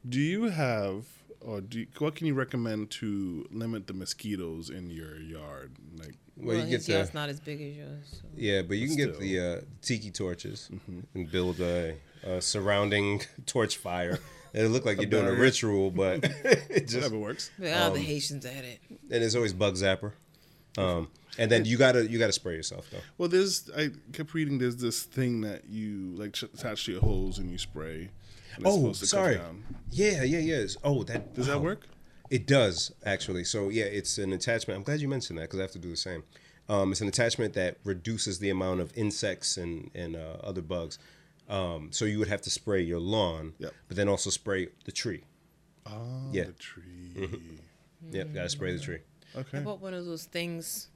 [0.07, 1.05] do you have
[1.41, 5.75] or do you, what can you recommend to limit the mosquitoes in your yard?
[5.95, 8.05] Like, Well, Well, you get his yard's the not as big as yours.
[8.11, 8.27] So.
[8.35, 10.69] yeah, but you can get the uh, tiki torches
[11.15, 14.19] and build a, a surrounding torch fire.
[14.53, 17.51] It'll look like you're doing a ritual, but it just whatever works.
[17.59, 18.79] But, oh, Um, the Haitians at it.
[18.89, 20.13] and it's always bug zapper.
[20.77, 21.09] Um,
[21.39, 22.99] and then you gotta you gotta spray yourself though.
[23.17, 24.57] Well, there's I kept reading.
[24.59, 28.09] There's this thing that you like attach to your hose and you spray.
[28.55, 29.35] and it's Oh, supposed to cut sorry.
[29.37, 29.63] down.
[29.91, 30.55] Yeah, yeah, yeah.
[30.55, 31.87] It's- Oh, that Does that work?
[32.29, 33.43] It does actually.
[33.43, 34.77] So yeah, it's an attachment.
[34.77, 36.23] I'm glad you mentioned that because I have to do the same.
[36.69, 40.99] Um, it's an attachment that reduces the amount of insects and and uh, other bugs.
[41.49, 43.73] Um, so you would have to spray your lawn, Yep.
[43.87, 45.23] but then also spray the tree.
[45.85, 46.43] Oh, Yeah.
[46.45, 47.29] the tree.
[48.11, 48.95] Yep, gotta spray the tree.
[48.95, 49.03] Okay.
[49.35, 49.59] I Okay.
[49.63, 50.89] bought one of those things.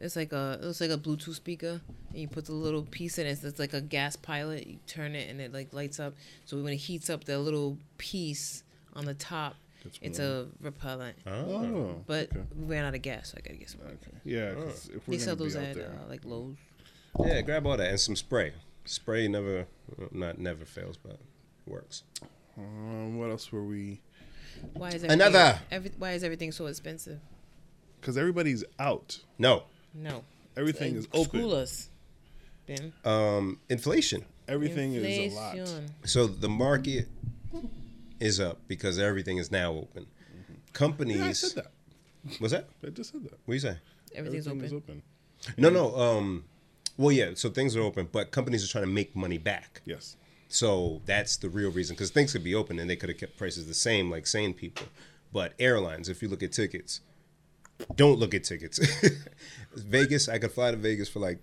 [0.00, 3.18] It's like a it looks like a Bluetooth speaker, and you put the little piece
[3.18, 3.42] in it.
[3.42, 4.66] It's like a gas pilot.
[4.66, 6.14] You turn it, and it like lights up.
[6.44, 8.62] So when it heats up, the little piece
[8.92, 9.56] on the top,
[9.92, 11.16] Gets it's a repellent.
[11.26, 12.40] Oh, But okay.
[12.54, 13.80] we ran out of gas, so I gotta get some.
[13.82, 13.88] more.
[13.90, 14.16] Okay.
[14.24, 16.56] Yeah, 'cause if we're They sell those at there, uh, like Lowe's.
[17.24, 18.52] Yeah, grab all that and some spray.
[18.84, 19.66] Spray never,
[20.12, 21.18] not never fails, but
[21.66, 22.02] works.
[22.56, 24.00] Um, what else were we?
[24.74, 25.60] Why is everything, Another.
[25.70, 27.20] Every, why is everything so expensive?
[28.00, 29.18] Because everybody's out.
[29.38, 29.64] No.
[29.92, 30.24] No.
[30.56, 31.40] Everything Uh, is open.
[31.40, 31.88] School us.
[32.66, 32.92] Ben.
[33.04, 34.24] Um, inflation.
[34.48, 35.56] Everything is a lot.
[35.56, 35.94] Inflation.
[36.04, 37.08] So the market
[38.20, 40.06] is up because everything is now open.
[40.72, 41.18] Companies.
[41.18, 41.72] Yeah, I said that.
[42.40, 42.68] What's that?
[42.84, 43.38] I just said that.
[43.44, 43.76] What you say?
[44.14, 44.64] Everything's Everything open.
[44.64, 45.02] is open.
[45.56, 45.96] No, no.
[45.96, 46.44] Um,
[46.96, 47.30] well, yeah.
[47.34, 49.82] So things are open, but companies are trying to make money back.
[49.84, 50.16] Yes.
[50.48, 53.36] So that's the real reason because things could be open and they could have kept
[53.36, 54.86] prices the same like sane people.
[55.32, 57.00] But airlines, if you look at tickets,
[57.96, 58.78] don't look at tickets.
[59.76, 61.38] Vegas, I could fly to Vegas for like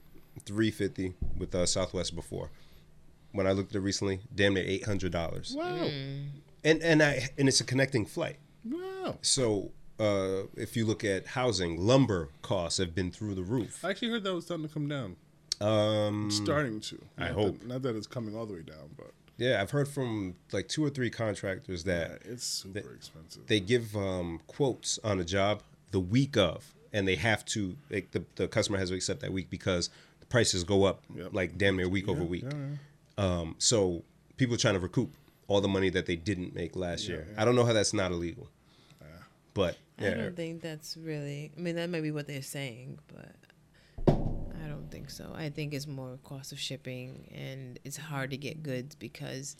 [0.45, 2.49] three fifty with uh, Southwest before.
[3.33, 5.53] When I looked at it recently, damn near eight hundred dollars.
[5.57, 5.89] Wow.
[6.63, 8.37] And and I and it's a connecting flight.
[8.65, 9.17] Wow.
[9.21, 13.83] So uh, if you look at housing, lumber costs have been through the roof.
[13.83, 15.15] I actually heard that was starting to come down.
[15.61, 16.99] Um, Starting to.
[17.17, 17.59] I Not hope.
[17.59, 20.67] That, not that it's coming all the way down, but yeah, I've heard from like
[20.67, 23.47] two or three contractors yeah, that it's super expensive.
[23.47, 25.61] they give um, quotes on a job
[25.91, 29.31] the week of, and they have to like the, the customer has to accept that
[29.31, 31.29] week because the prices go up Yep.
[31.33, 32.43] like damn near week over week.
[32.43, 32.51] yeah,
[33.17, 33.23] yeah.
[33.25, 34.03] Um, so
[34.37, 35.13] people are trying to recoup
[35.47, 37.27] all the money that they didn't make last Yeah, year.
[37.31, 37.41] yeah.
[37.41, 38.49] I don't know how that's not illegal,
[39.53, 41.51] but I don't think that's really.
[41.55, 43.35] I mean, that might be what they're saying, but
[44.07, 45.31] I don't think so.
[45.35, 49.55] I think it's more cost of shipping, and it's hard to get goods because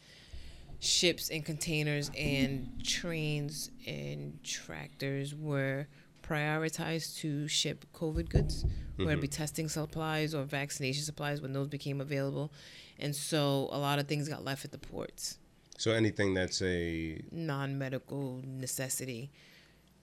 [0.80, 5.88] ships and containers and trains and tractors were
[6.23, 8.65] prioritized to ship COVID goods,
[8.95, 9.34] whether it be mm-hmm.
[9.35, 12.51] testing supplies or vaccination supplies when those became available,
[12.99, 15.38] and so a lot of things got left at the ports,
[15.84, 19.23] so anything that's a non-medical necessity.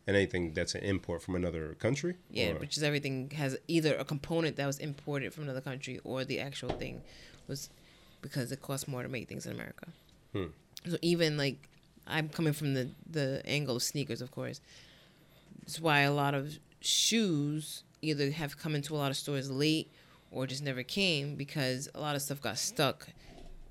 [0.07, 3.93] and anything that's an import from another country, Yeah, or- which is everything has either
[3.97, 6.95] a component that was imported from another country or the actual thing
[7.49, 7.61] was
[8.27, 9.87] because it costs more to make things in America.
[10.35, 10.47] Hmm.
[10.91, 11.59] So even like
[12.17, 12.85] I'm coming from the
[13.19, 14.59] the angle of sneakers, of course.
[15.61, 16.45] That's why a lot of
[16.81, 19.89] shoes either have come into a lot of stores late
[20.31, 22.99] or just never came because a lot of stuff got stuck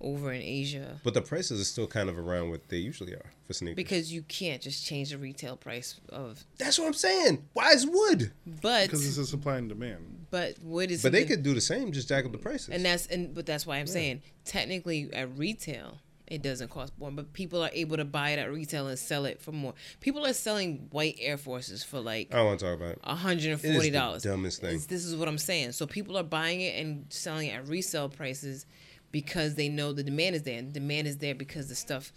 [0.02, 1.00] over in Asia.
[1.04, 3.76] but the prices are still kind of around what they usually are for sneakers.
[3.76, 7.46] Because you can't just change the retail price of, that's what I'm saying.
[7.54, 8.32] Why is wood?
[8.62, 10.28] but Because it's a supply and demand.
[10.32, 12.70] but wood is But they something- could do the same, just jack up the prices.
[12.70, 15.98] and that's and but that's why I'm saying technically at retail
[16.28, 19.26] it doesn't cost more, but people are able to buy it at retail and sell
[19.26, 19.74] it for more.
[20.00, 23.00] People are selling white Air Forces for like I don't want to talk about it.
[23.04, 24.22] hundred and It is forty the dollars.
[24.24, 24.80] dumbest thing.
[24.88, 25.72] This is what I'm saying.
[25.72, 28.68] So people are buying it and selling it at resale prices
[29.12, 30.58] because they know the demand is there.
[30.60, 32.12] And demand is there because the stuff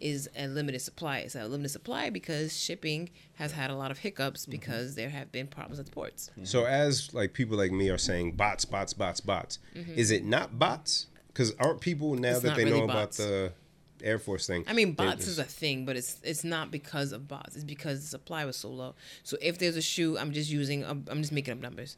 [0.00, 1.18] is a limited supply.
[1.18, 4.50] It's a limited supply because shipping has had a lot of hiccups Mm-hmm.
[4.50, 6.30] because there have been problems at the ports.
[6.42, 10.58] So as like people like me are saying bots, bots, bots, bots, is it not
[10.58, 11.06] bots?
[11.28, 12.34] Because aren't people now Mm-hmm.
[12.34, 13.18] It's that they really know bots.
[13.20, 13.52] about the
[14.02, 14.64] Air Force thing?
[14.66, 17.54] I mean, bots just- is a thing, but it's it's not because of bots.
[17.54, 18.96] It's because the supply was so low.
[19.22, 21.96] So if there's a shoe, I'm just using, I'm I'm just making up numbers,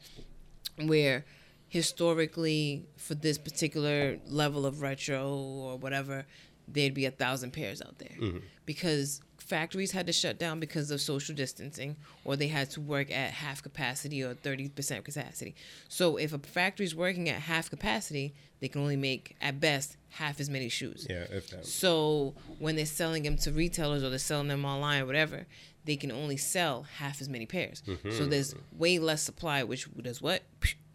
[0.85, 1.25] where
[1.69, 6.27] historically for this particular level of retro or whatever,
[6.69, 8.33] there'd be a thousand pairs out there
[8.65, 13.11] because factories had to shut down because of social distancing or they had to work
[13.11, 15.55] at half capacity or 30% capacity.
[15.89, 20.41] So if a factory's working at half capacity, they can only make at best half
[20.41, 21.07] as many shoes.
[21.11, 21.67] yeah, if that.
[21.67, 25.47] So when they're selling them to retailers or they're selling them online or whatever,
[25.85, 27.83] they can only sell half as many pairs.
[27.87, 28.13] Mm-hmm.
[28.13, 30.43] So there's way less supply, which does what?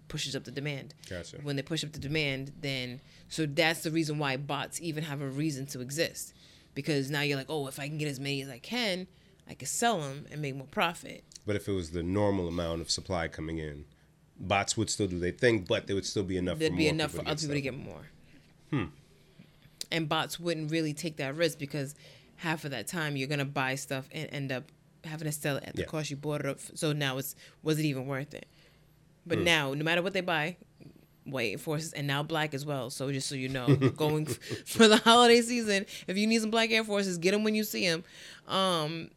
[0.10, 0.94] Pushes up the demand.
[1.10, 1.38] Gotcha.
[1.44, 3.00] When they push up the demand, then
[3.30, 6.34] so that's the reason why bots even have a reason to exist,
[6.76, 9.08] because now you're like, oh, if I can get as many as I can,
[9.48, 11.24] I can sell them and make more profit.
[11.46, 13.86] But if it was the normal amount of supply coming in,
[14.40, 16.60] bots would still do their thing, but there would still be enough.
[16.60, 18.10] There'd for be enough for other people to get more.
[18.72, 18.86] Hmm.
[19.92, 21.96] And bots wouldn't really take that risk because
[22.38, 24.66] half of that time you're gonna buy stuff and end up
[25.04, 25.88] having to sell it at the Yeah.
[25.88, 26.60] cost you bought it up.
[26.76, 28.48] So now it's was it even worth it?
[29.26, 30.58] But now, no matter what they buy,
[31.26, 32.90] white forces and now black as well.
[32.90, 34.26] So just so you know, going
[34.66, 37.64] for the holiday season, if you need some black Air Forces, get them when you
[37.64, 38.04] see them.
[38.48, 39.10] Um,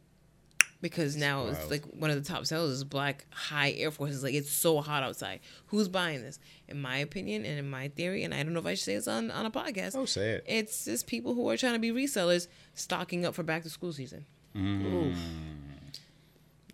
[0.81, 4.21] because now it's like one of the top sellers is black high Air Forces.
[4.21, 5.39] Like it's so hot outside.
[5.67, 6.39] Who's buying this?
[6.67, 8.95] In my opinion and in my theory, and I don't know if I should say
[8.95, 9.95] this on, on a podcast.
[9.95, 10.43] Oh, say it.
[10.45, 13.93] It's just people who are trying to be resellers stocking up for back to school
[13.93, 14.25] season.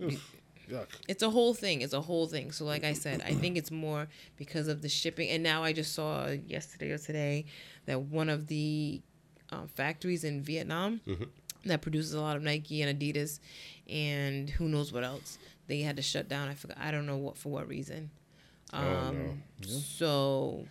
[0.01, 0.35] Oof.
[0.69, 0.87] Yuck.
[1.07, 1.81] It's a whole thing.
[1.81, 2.51] It's a whole thing.
[2.51, 5.29] So, like I said, I think it's more because of the shipping.
[5.29, 7.45] And now I just saw yesterday or today
[7.85, 9.01] that one of the
[9.51, 11.01] um, factories in Vietnam
[11.65, 13.39] that produces a lot of Nike and Adidas
[13.89, 15.37] and who knows what else,
[15.67, 16.47] they had to shut down.
[16.49, 16.77] I forgot.
[16.79, 18.11] I don't know what for what reason.
[18.71, 19.67] Um, Oh, no.
[19.67, 20.67] So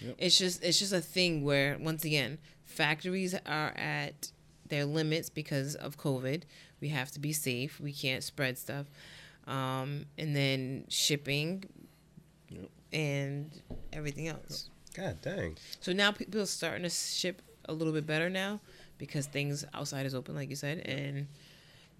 [0.00, 0.14] Yep.
[0.18, 4.32] it's just it's just a thing where once again factories are at
[4.68, 6.44] their limits because of COVID.
[6.80, 7.80] We have to be safe.
[7.80, 8.86] We can't spread stuff.
[9.46, 11.64] Um, and then shipping
[12.92, 13.50] and
[13.92, 14.70] everything else.
[14.94, 15.56] God dang.
[15.80, 18.60] So now people are starting to ship a little bit better now
[18.98, 21.26] because things outside is open, like you said, and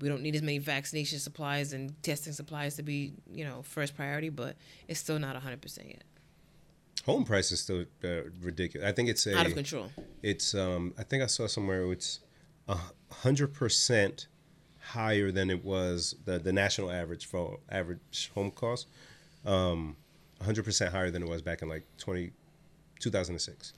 [0.01, 3.97] we don't need as many vaccination supplies and testing supplies to be, you know, first
[3.97, 4.28] priority.
[4.28, 4.57] But
[4.89, 6.05] it's still not hundred percent yet.
[7.07, 8.86] Home price is still uh, ridiculous.
[8.86, 9.90] I think it's a Out of control.
[10.23, 12.20] It's um I think I saw somewhere it's
[12.69, 12.77] a
[13.11, 14.27] hundred percent
[14.90, 18.86] higher than it was the the national average for average home cost.
[19.44, 19.96] Um,
[20.42, 22.32] hundred percent higher than it was back in like 20,
[22.98, 23.72] 2006.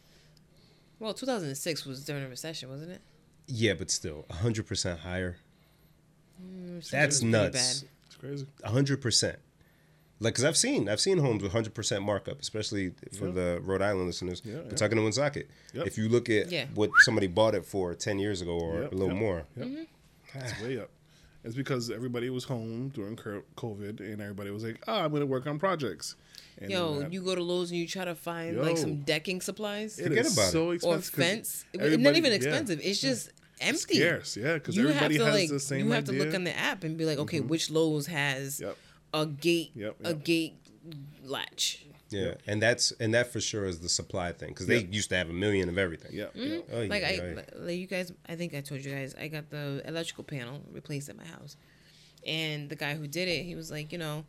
[0.98, 3.00] Well, 2006 was during a recession, wasn't it?
[3.46, 5.36] Yeah, but still hundred percent higher.
[6.42, 7.80] Mm, That's nuts.
[7.82, 7.90] bad.
[8.06, 8.46] It's crazy.
[8.64, 9.38] hundred percent.
[10.20, 13.32] Like, cause I've seen I've seen homes with hundred percent markup, especially for Yeah.
[13.32, 14.40] the Rhode Island listeners.
[14.44, 14.60] Yeah, yeah.
[14.68, 15.50] Pawtucket and Woonsocket.
[15.74, 15.86] Yep.
[15.88, 16.66] If you look at Yeah.
[16.74, 19.66] what somebody bought it for ten years ago or Yep, a little yep, more, Yep.
[19.66, 20.38] Mm-hmm.
[20.38, 20.90] It's way up.
[21.44, 25.26] It's because everybody was home during COVID, and everybody was like, "Oh, I'm going to
[25.26, 26.14] work on projects."
[26.58, 28.62] And Yo, that- you go to Lowe's and you try to find Yo.
[28.62, 30.80] like some decking supplies it forget is about it.
[30.82, 31.64] so or fence.
[31.72, 32.36] It- Not everybody- even yeah.
[32.36, 32.80] expensive.
[32.82, 33.96] It's just empty.
[33.96, 36.32] scarce, yeah, because you have everybody to has like the same you have to look
[36.34, 37.48] on the app and be like, okay, mm-hmm.
[37.48, 38.76] which Lowe's has Yep.
[39.14, 40.54] a gate, Yep, a gate
[41.24, 41.86] latch.
[42.12, 45.16] Yeah, and that's and that for sure is the supply thing because they used to
[45.16, 46.12] have a million of everything.
[46.12, 46.58] Yeah, yeah.
[46.72, 47.42] Oh, yeah, like I, yeah.
[47.56, 51.08] like you guys, I think I told you guys, I got the electrical panel replaced
[51.08, 51.56] at my house,
[52.26, 54.24] and the guy who did it, he was like, you know,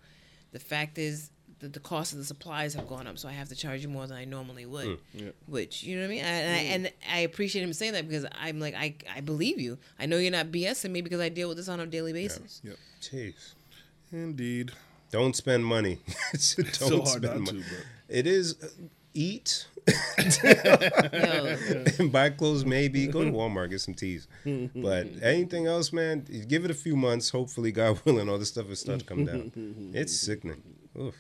[0.52, 1.30] the fact is
[1.60, 3.90] that the cost of the supplies have gone up, so I have to charge you
[3.90, 4.86] more than I normally would.
[4.86, 4.98] Mm.
[5.14, 5.30] Yeah.
[5.48, 8.26] Which you know what I mean, and, I, and I appreciate him saying that because
[8.40, 9.78] I'm like, I, I believe you.
[9.98, 12.62] I know you're not BSing me because I deal with this on a daily basis.
[12.64, 12.76] Yep.
[13.02, 13.54] Jeez,
[14.12, 14.72] Indeed.
[15.14, 16.00] Don't spend money.
[16.32, 17.62] don't so hard spend not money.
[17.62, 18.68] to, but It is uh,
[19.14, 19.68] eat
[20.18, 22.66] and buy clothes.
[22.66, 24.28] Maybe go to Walmart get some teas,
[24.76, 27.30] but anything else, man, give it a few months.
[27.30, 29.52] Hopefully, God willing, all this stuff will start to come down.
[29.94, 30.62] It's sickening.
[31.00, 31.16] Oof.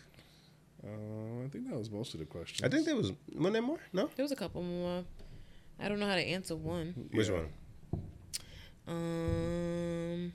[0.84, 2.62] uh, I think that was most of the questions.
[2.64, 3.80] I think there was one there more.
[3.94, 5.04] No, there was a couple more.
[5.80, 7.10] I don't know how to answer one.
[7.12, 7.34] which Yeah.
[7.36, 7.48] one?
[8.88, 10.34] Um,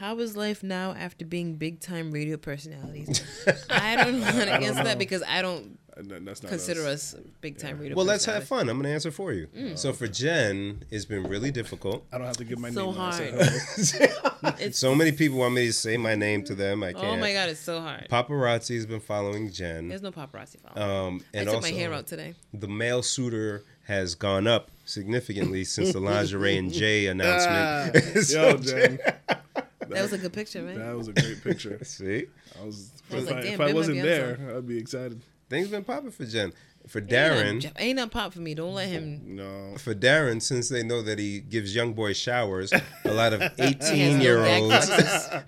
[0.00, 3.22] how is life now after being big time radio personalities?
[3.70, 7.14] I don't want to answer that because I don't Uh, that's not consider us.
[7.14, 7.94] us big time radio.
[7.96, 8.68] Well, let's have fun.
[8.70, 9.48] I'm gonna answer for you.
[9.48, 9.76] Mm.
[9.76, 12.06] So for Jen, it's been really difficult.
[12.12, 12.98] I don't have to give my So name.
[12.98, 14.54] when I say hard.
[14.60, 16.82] It's So many people want me to say my name to them.
[16.82, 17.04] I can't.
[17.04, 18.08] oh my god, it's so hard.
[18.10, 19.88] Paparazzi has been following Jen.
[19.88, 20.90] There's no paparazzi following.
[21.08, 22.34] Um, I and took also, my hair out today.
[22.54, 28.24] the male suitor has gone up significantly since the lingerie and Jay announcement.
[28.24, 28.98] So, Yo, Jen,
[29.90, 30.78] That was a good picture, man.
[30.78, 31.78] that was a great picture.
[31.84, 32.26] See,
[32.60, 32.92] I was.
[33.10, 34.38] I was if like, I, damn, if I wasn't be there.
[34.56, 35.20] I'd be excited.
[35.48, 36.52] things been popping for Jen.
[36.88, 38.54] For Ain't Darren, nothing- ain't nothing pop for me.
[38.54, 39.20] Don't let him.
[39.36, 42.72] No, for Darren, since they know that he gives young boys showers,
[43.04, 44.88] a lot of He has no 18 year gag olds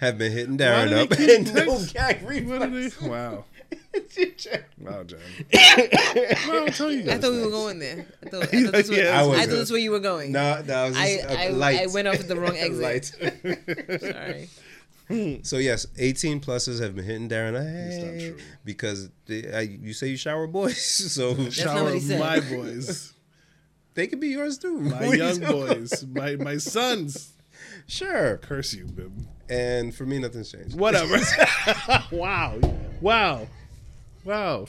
[0.01, 1.11] have been hitting Darren up.
[1.19, 2.63] And no mix- gag What reflex.
[3.01, 3.09] are they?
[3.09, 3.45] Wow.
[4.79, 5.19] Wow, Jen.
[5.53, 7.21] well, I'll tell you I guys.
[7.21, 8.07] thought we were going there.
[8.25, 10.01] I thought, I thought, this, was, Yeah, I I thought this was where you were
[10.01, 10.33] going.
[10.33, 11.81] No, no, I was just I, uh, light.
[11.81, 12.83] I went off at the wrong exit.
[12.83, 14.01] Light.
[14.01, 14.49] Sorry.
[15.43, 18.39] So yes, 18 pluses have been hitting Darren That's not hey, true.
[18.65, 22.19] because they, I, you say you shower boys, so not Shower what he said.
[22.21, 23.13] my boys,
[23.95, 24.79] they could be yours too.
[24.81, 27.33] my What are you young boys, my my sons.
[27.87, 28.39] Sure.
[28.39, 29.13] Curse you, Bib.
[29.51, 30.79] And for me, nothing's changed.
[30.79, 31.19] Whatever.
[32.13, 32.59] wow.
[33.03, 33.49] Wow.
[34.25, 34.67] Wow.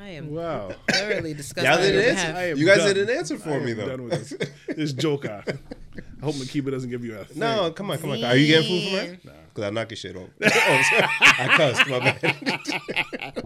[0.00, 0.72] I am Wow.
[0.90, 1.64] thoroughly disgusted.
[1.64, 2.26] Y'all on your didn't behalf.
[2.28, 2.38] answer.
[2.38, 2.94] I am You guys done.
[2.94, 3.88] didn't answer I for me though.
[3.88, 4.50] Done with this.
[4.76, 5.42] This joker.
[5.46, 7.38] I hope Makiba doesn't give you a thing.
[7.38, 8.24] No, come on, come on.
[8.24, 9.18] Are you getting food from her?
[9.24, 9.32] Nah.
[9.54, 10.30] Because I knock your shit off.
[10.42, 10.48] oh,
[10.90, 11.08] sorry.
[11.20, 11.86] I cussed.
[11.88, 11.98] My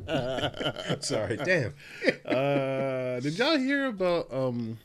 [0.06, 1.04] bad.
[1.04, 1.36] sorry.
[1.36, 1.74] Damn.
[2.24, 4.78] Uh, did y'all hear about um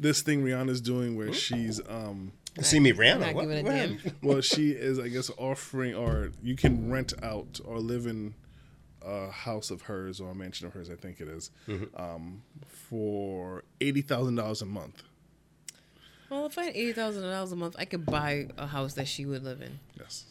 [0.00, 3.20] this thing Rihanna's doing where she's um See me, Rihanna.
[3.20, 3.98] not What, giving a damn.
[4.22, 8.34] well she is I guess offering or you can rent out or live in
[9.04, 12.00] a house of hers or a mansion of hers I think it is, Mm-hmm.
[12.00, 15.02] um for eighty thousand dollars a month.
[16.30, 19.06] Well, if I had eighty thousand dollars a month, I could buy a house that
[19.08, 19.78] she would live in.
[19.98, 20.24] Yes.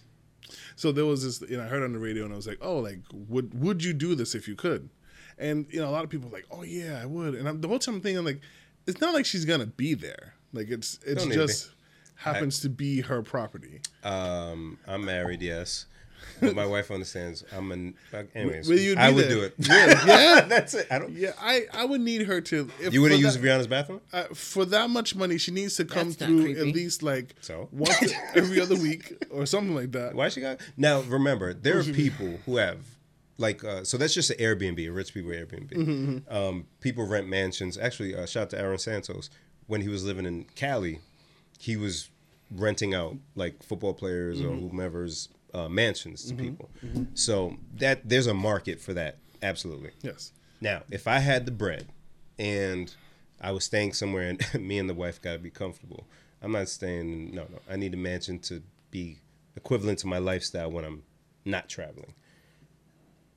[0.76, 2.60] So there was this, you know, I heard on the radio, and I was like,
[2.62, 4.90] "Oh, like, would would you do this if you could?"
[5.38, 7.62] And you know, a lot of people were like, "Oh yeah, I would." And I'm,
[7.62, 8.42] the whole time I'm thinking, like,
[8.88, 10.34] it's not like she's gonna be there.
[10.52, 11.72] Like, it's it's Don't just
[12.16, 13.82] happens to be her property.
[14.04, 15.86] Um, I'm married, yes.
[16.42, 17.44] But my wife understands.
[17.52, 17.96] I'm an.
[18.14, 19.30] uh, Anyways, Will you I would there?
[19.32, 19.54] do it.
[19.58, 20.88] Yeah, yeah, That's it.
[20.92, 21.12] I don't.
[21.14, 21.32] yeah.
[21.40, 22.70] I I would need her to.
[22.82, 24.02] If You wouldn't use that, Rihanna's bathroom?
[24.12, 25.38] uh, for that much money.
[25.38, 27.70] She needs to come That's through at least like So?
[27.72, 30.16] once every other week or something like that.
[30.16, 30.60] Why she got?
[30.78, 32.80] Now remember, there are people who have
[33.38, 33.64] like.
[33.64, 36.32] Uh, so that's just an Airbnb, a rich people Airbnb.
[36.32, 37.78] Um, people rent mansions.
[37.78, 39.30] Actually, uh, shout out to Aaron Santos
[39.68, 41.00] when he was living in Cali.
[41.60, 42.10] he was
[42.56, 46.44] renting out like football players or whomever's uh, mansions to mm-hmm.
[46.44, 46.70] people.
[46.86, 47.04] Mm-hmm.
[47.14, 49.18] So that there's a market for that.
[49.42, 49.92] Absolutely.
[50.02, 50.32] Yes.
[50.62, 51.88] Now, if I had the bread
[52.40, 52.94] and
[53.42, 56.08] I was staying somewhere and me and the wife got to be comfortable,
[56.42, 57.34] I'm not staying.
[57.34, 57.60] No, no.
[57.70, 59.20] I need a mansion to be
[59.56, 61.04] equivalent to my lifestyle when I'm
[61.46, 62.14] not traveling.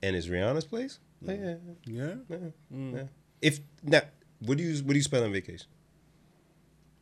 [0.03, 0.99] And is Rihanna's place?
[1.27, 2.15] Oh, Yeah, Yeah.
[2.29, 2.37] yeah,
[2.73, 2.95] mm.
[2.95, 3.03] yeah.
[3.41, 4.03] If now,
[4.41, 5.67] what do you what do you spend on vacation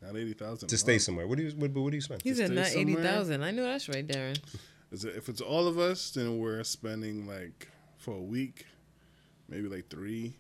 [0.01, 1.27] Not eighty thousand to stay somewhere?
[1.27, 2.23] What do you what, what do you spend?
[2.23, 2.83] He said not somewhere.
[2.83, 3.43] eighty thousand.
[3.43, 4.39] I know that's right, Darren.
[4.95, 7.69] Is it, if it's all of us, then we're spending like
[7.99, 8.65] for a week,
[9.49, 10.35] maybe like three.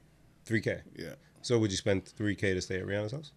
[0.45, 0.81] Three k.
[0.97, 1.15] Yeah.
[1.43, 3.33] So would you spend three k to stay at Rihanna's house?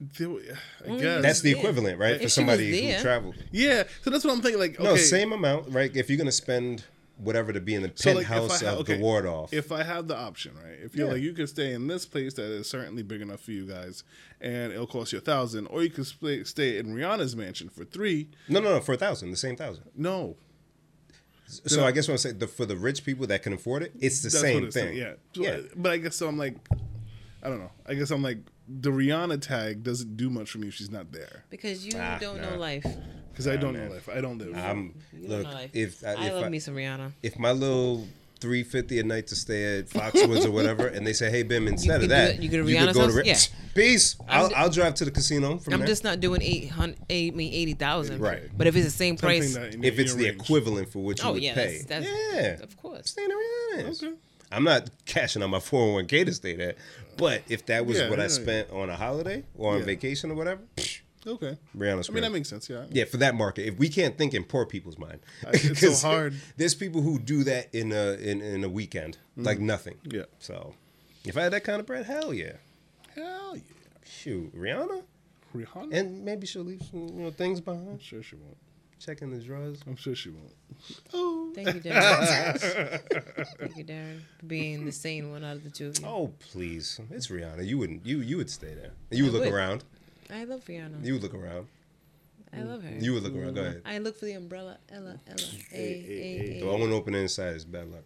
[0.00, 1.22] I guess.
[1.22, 3.00] That's the equivalent, right, If for somebody who there.
[3.00, 3.36] traveled.
[3.52, 3.84] yeah.
[4.02, 4.60] So that's what I'm thinking.
[4.60, 5.94] Like, okay, No, same amount, right?
[5.96, 6.84] If you're gonna spend
[7.18, 9.26] whatever to be in the So, like, if penthouse I ha- of okay, the ward
[9.26, 10.78] off, If I have the option, right?
[10.82, 11.12] If you're Yeah.
[11.14, 14.04] like, you could stay in this place that is certainly big enough for you guys,
[14.40, 17.84] and it'll cost you a thousand, or you could stay, stay in Rihanna's mansion for
[17.84, 18.30] three.
[18.48, 19.84] no, no, no, for a thousand, the same thousand.
[19.96, 20.36] No,
[21.46, 23.92] So I guess what I'm saying, the, for the rich people that can afford it,
[24.00, 24.96] it's the that's same what it's thing.
[24.96, 24.98] saying.
[25.34, 25.42] Yeah.
[25.42, 25.60] yeah.
[25.76, 26.28] But I guess so.
[26.28, 26.56] I'm like,
[27.42, 27.70] I don't know.
[27.86, 28.38] I guess I'm like,
[28.68, 32.18] the Rihanna tag doesn't do much for me if she's not there Because you Ah,
[32.20, 32.50] don't nah.
[32.50, 32.84] know life.
[33.38, 34.08] Because I don't know life.
[34.12, 34.56] I don't live.
[34.56, 35.70] I'm You don't look know life.
[35.74, 37.12] if I, I if love I, me some Rihanna.
[37.22, 38.06] if my little
[38.40, 41.68] three fifty a night to stay at Foxwoods or whatever, and they say, "Hey, Bim,
[41.68, 43.14] instead of that, it- you go to could Rihanna's go house?
[43.14, 43.38] Ri- Yeah.
[43.74, 44.16] Peace.
[44.28, 45.88] I'm I'll, I'll drive to the casino from I'm there.
[45.88, 48.20] just not doing eight hundred, eight, I mean eighty thousand.
[48.20, 48.42] Right.
[48.56, 50.40] But if it's the same Something price, that in if it's the range.
[50.40, 51.82] equivalent for what you oh would yeah, pay.
[51.86, 53.10] that's, that's yeah, of course.
[53.10, 53.36] staying at
[53.84, 54.02] Rihanna's.
[54.02, 54.14] Okay.
[54.50, 56.74] I'm not cashing on my 401k to stay there,
[57.18, 59.84] but if that was Yeah, what I yeah, spent on a holiday or on Yeah.
[59.84, 60.62] vacation or whatever,
[61.26, 61.58] Okay.
[61.76, 62.08] Rihanna's.
[62.08, 62.68] I mean, that makes sense.
[62.70, 62.84] Yeah.
[62.90, 66.02] Yeah, for that market, if we can't think in poor people's mind, it's so 'Cause
[66.02, 66.34] hard.
[66.56, 69.96] There's people who do that in a in, in a weekend, like nothing.
[70.06, 70.12] Mm.
[70.12, 70.22] Yeah.
[70.38, 70.74] So,
[71.24, 72.52] if I had that kind of bread, hell yeah,
[73.14, 73.62] Hell yeah.
[74.06, 75.02] shoot, Rihanna,
[75.54, 75.92] Rihanna.
[75.92, 77.88] and maybe she'll leave some you know things behind.
[77.88, 78.56] I'm sure she won't.
[79.00, 79.80] Checking the drawers.
[79.86, 80.52] I'm sure she won't.
[81.14, 81.52] Oh.
[81.54, 82.58] Thank you, Darren.
[83.58, 86.06] Thank you, Darren, for being the sane one out of the two of you.
[86.06, 87.64] Oh please, it's Rihanna.
[87.66, 88.90] You wouldn't you you would stay there.
[89.10, 89.52] You would I look would.
[89.54, 89.84] around.
[90.30, 91.04] I love Rihanna.
[91.04, 91.66] You look around.
[92.52, 92.94] I love her.
[92.98, 93.54] You would look around.
[93.54, 93.82] Go ahead.
[93.84, 94.78] I look for the umbrella.
[94.90, 95.36] Ella, Ella,
[95.72, 96.78] a, a, The a.
[96.78, 98.04] one open inside is bad luck.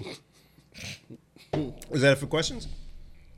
[1.90, 2.66] Is that it for questions?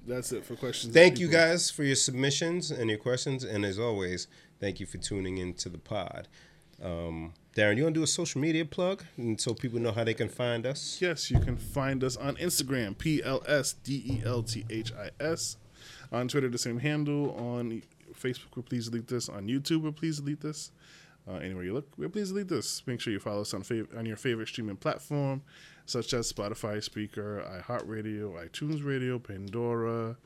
[0.07, 0.93] That's it for questions.
[0.93, 4.29] Thank you guys for your submissions and your questions, and as always,
[4.61, 6.29] thank you for tuning into the pod.
[6.83, 10.05] Um, Darren, you want to do a social media plug, and so people know how
[10.05, 10.99] they can find us?
[11.01, 14.93] Yes, you can find us on Instagram, P L S D E L T H
[14.93, 15.57] I S.
[16.13, 17.35] On Twitter, the same handle.
[17.39, 17.83] On
[18.21, 19.29] Facebook, we're Please Delete This.
[19.29, 20.71] On YouTube, we're Please Delete This.
[21.27, 22.83] Uh, anywhere you look, we're Please Delete This.
[22.87, 25.43] Make sure you follow us on fav- on your favorite streaming platform,
[25.87, 30.17] such as Spotify, Spreaker, iHeartRadio, iTunes Radio, Pandora.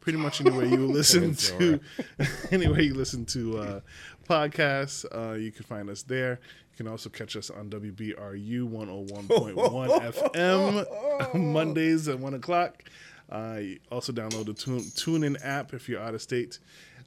[0.00, 1.80] Pretty much anywhere you listen to,
[2.50, 3.80] anywhere you listen to uh,
[4.28, 6.40] podcasts, uh, you can find us there.
[6.72, 12.84] You can also catch us on WBRU 101.1 FM Mondays at 1 o'clock.
[13.30, 13.60] Uh,
[13.90, 16.58] also download the Tune, TuneIn app if you're out of state.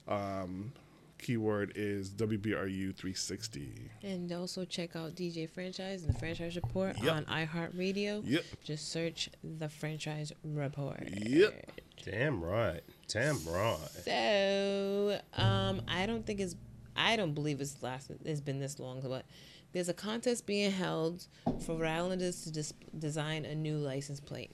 [0.07, 0.71] Um,
[1.17, 3.89] keyword is WBRU 360.
[4.03, 7.13] And also check out DJ Franchise and the Franchise Report Yep.
[7.13, 8.21] on iHeartRadio.
[8.25, 8.43] Yep.
[8.63, 11.03] Just search the Franchise Report.
[11.11, 11.71] Yep.
[12.05, 12.81] Damn right.
[13.07, 13.77] Damn right.
[14.03, 16.55] So, um, I don't think it's,
[16.95, 19.25] I don't believe it's lasted, it's been this long, but
[19.73, 21.27] there's a contest being held
[21.65, 24.51] for Rhode Islanders to dis- design a new license plate.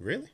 [0.00, 0.28] Really?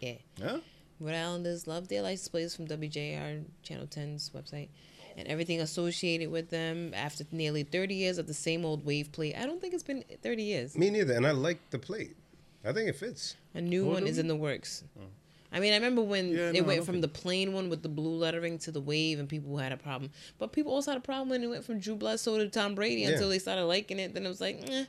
[0.00, 0.14] Yeah.
[0.36, 0.58] Yeah?
[0.98, 4.68] Rhode Islanders love their license plates from WJAR Channel 10's website
[5.16, 9.34] and everything associated with them after nearly 30 years of the same old wave plate.
[9.36, 10.76] I don't think it's been 30 years.
[10.76, 11.14] Me neither.
[11.14, 12.16] And I like the plate.
[12.64, 13.36] I think it fits.
[13.54, 14.84] A new What one do is we- in the works.
[14.98, 15.04] Oh.
[15.52, 17.82] I mean, I remember when Yeah, it don't went from think- the plain one with
[17.82, 20.12] the blue lettering to the wave, and people had a problem.
[20.38, 23.02] But people also had a problem when it went from Drew Bledsoe to Tom Brady
[23.02, 23.10] Yeah.
[23.10, 24.14] until they started liking it.
[24.14, 24.84] Then it was like, eh,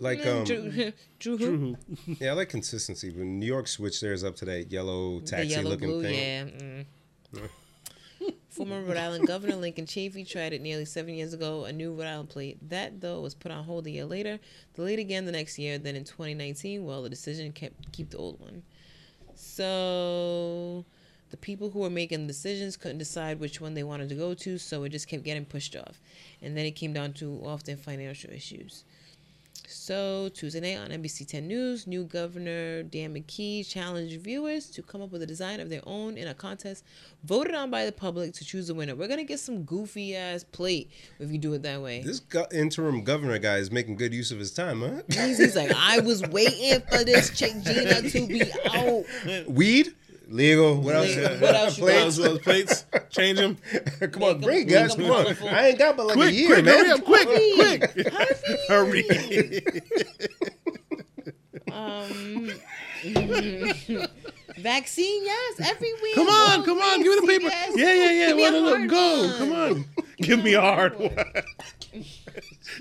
[0.00, 1.76] Like eh, um, Drew, Drew who?
[2.20, 3.10] yeah, I like consistency.
[3.10, 6.14] When New York switched theirs up to that yellow The taxi yellow looking blue, thing.
[7.34, 7.40] yeah.
[7.40, 7.48] Mm.
[8.50, 12.06] Former Rhode Island Governor Lincoln Chafee tried it nearly seven years ago, a new Rhode
[12.08, 12.58] Island plate.
[12.68, 14.40] That, though, was put on hold a year later,
[14.74, 15.78] delayed again the next year.
[15.78, 18.62] Then in 2019, well, the decision kept keep the old one.
[19.40, 20.84] So
[21.30, 24.58] the people who were making decisions couldn't decide which one they wanted to go to,
[24.58, 26.00] so it just kept getting pushed off.
[26.42, 28.84] And then it came down to often financial issues.
[29.70, 35.00] So Tuesday night on NBC 10 News, new Governor Dan McKee challenged viewers to come
[35.00, 36.84] up with a design of their own in a contest
[37.22, 38.96] voted on by the public to choose a winner.
[38.96, 40.90] We're gonna get some goofy ass plate
[41.20, 42.02] if you do it that way.
[42.02, 45.02] This go- interim governor guy is making good use of his time, huh?
[45.08, 48.42] He's, he's like, I was waiting for this chick Gina to be
[48.74, 49.46] out.
[49.48, 49.94] Weed?
[50.30, 50.76] Legal.
[50.80, 51.08] What else?
[51.08, 51.36] Legal.
[51.38, 52.16] What else you Plates?
[52.16, 53.56] Those, those plates, change them.
[54.00, 55.54] Come on, Make 'em- bring it, make Come on.
[55.54, 56.78] I ain't got but like Quick, a year, quick, man.
[56.78, 58.12] hurry up, quick, quick.
[58.68, 59.04] Hurry.
[59.10, 59.62] Hurry.
[61.72, 62.50] Um,
[64.58, 66.14] vaccine, yes, every week.
[66.14, 67.44] Come on, come on, give me the paper.
[67.48, 67.72] yes.
[67.76, 68.26] Yeah, yeah, yeah.
[68.28, 69.22] Give me a Well, go.
[69.26, 69.36] one.
[69.38, 69.84] Come on.
[70.18, 71.14] Give me a hard one.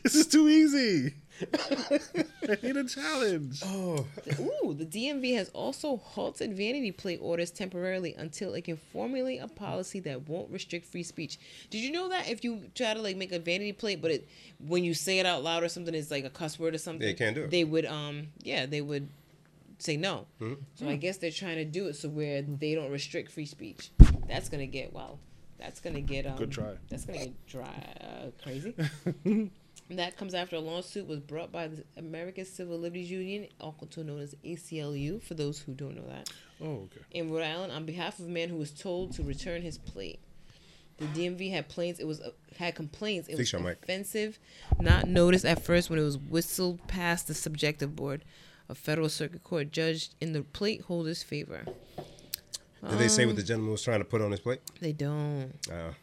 [0.04, 1.14] this is too easy.
[1.42, 3.62] I need a challenge.
[3.66, 4.06] Oh,
[4.40, 9.48] Ooh, the DMV has also halted vanity plate orders temporarily until it can formulate a
[9.48, 11.38] policy that won't restrict free speech.
[11.70, 14.28] Did you know that if you try to like make a vanity plate, but it
[14.68, 17.04] when you say it out loud or something, it's like a cuss word or something.
[17.04, 17.52] Yeah, you can't do it.
[17.52, 19.08] They would um yeah they would
[19.78, 20.26] say no.
[20.40, 20.56] Hmm?
[20.76, 23.92] So I guess they're trying to do it so where they don't restrict free speech.
[24.28, 25.20] That's gonna get well.
[25.58, 26.38] That's gonna get um.
[26.38, 26.74] Good try.
[26.90, 28.74] That's gonna get dry uh, crazy.
[29.92, 34.20] That comes after a lawsuit was brought by the American Civil Liberties Union, also known
[34.22, 36.30] as ACLU, for those who don't know that,
[36.62, 37.02] Oh, okay.
[37.12, 40.20] in Rhode Island on behalf of a man who was told to return his plate.
[40.98, 42.00] The DMV had planes.
[42.00, 43.30] It was uh, had complaints.
[43.30, 43.80] It Fix was your mic.
[43.82, 44.38] offensive,
[44.80, 48.26] not noticed at first when it was whistled past the subjective board.
[48.68, 51.64] A federal circuit court judged in the plate holder's favor.
[52.88, 54.60] did they say what the gentleman was trying to put on his plate?
[54.82, 55.54] They don't.
[55.72, 55.94] Uh,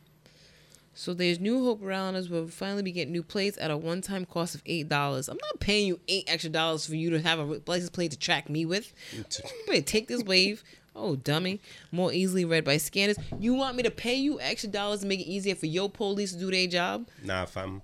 [0.99, 4.55] So there's New Hope Rounders will finally be getting new plates at a one-time cost
[4.55, 5.29] of eight dollars.
[5.29, 8.19] I'm not paying you eight extra dollars for you to have a license plate to
[8.19, 8.95] track me with.
[9.67, 10.65] Better take this wave.
[10.99, 11.61] Oh, dummy.
[11.93, 13.19] More easily read by scanners.
[13.39, 16.33] You want me to pay you extra dollars to make it easier for your police
[16.33, 17.07] to do their job?
[17.23, 17.83] nah, if I'm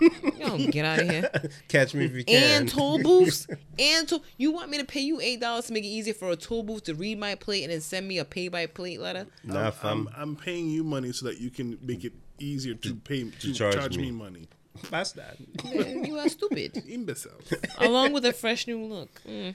[0.38, 1.30] Yo, get out of here.
[1.68, 2.62] catch me if you can.
[2.62, 3.48] And toll booths.
[3.78, 4.22] And toll.
[4.38, 6.62] You want me to pay you eight dollars to make it easier for a toll
[6.62, 9.26] booth to read my plate and then send me a pay-by-plate letter?
[9.44, 12.74] Nah, if I'm, I'm, I'm paying you money so that you can make it easier
[12.74, 14.04] to pay to, charge charge, me.
[14.04, 14.10] me.
[14.12, 14.48] money.
[14.90, 15.36] that's that.
[15.72, 16.82] You are stupid.
[16.88, 17.32] Imbecile.
[17.78, 19.10] Along with a fresh new look.
[19.26, 19.54] Mm.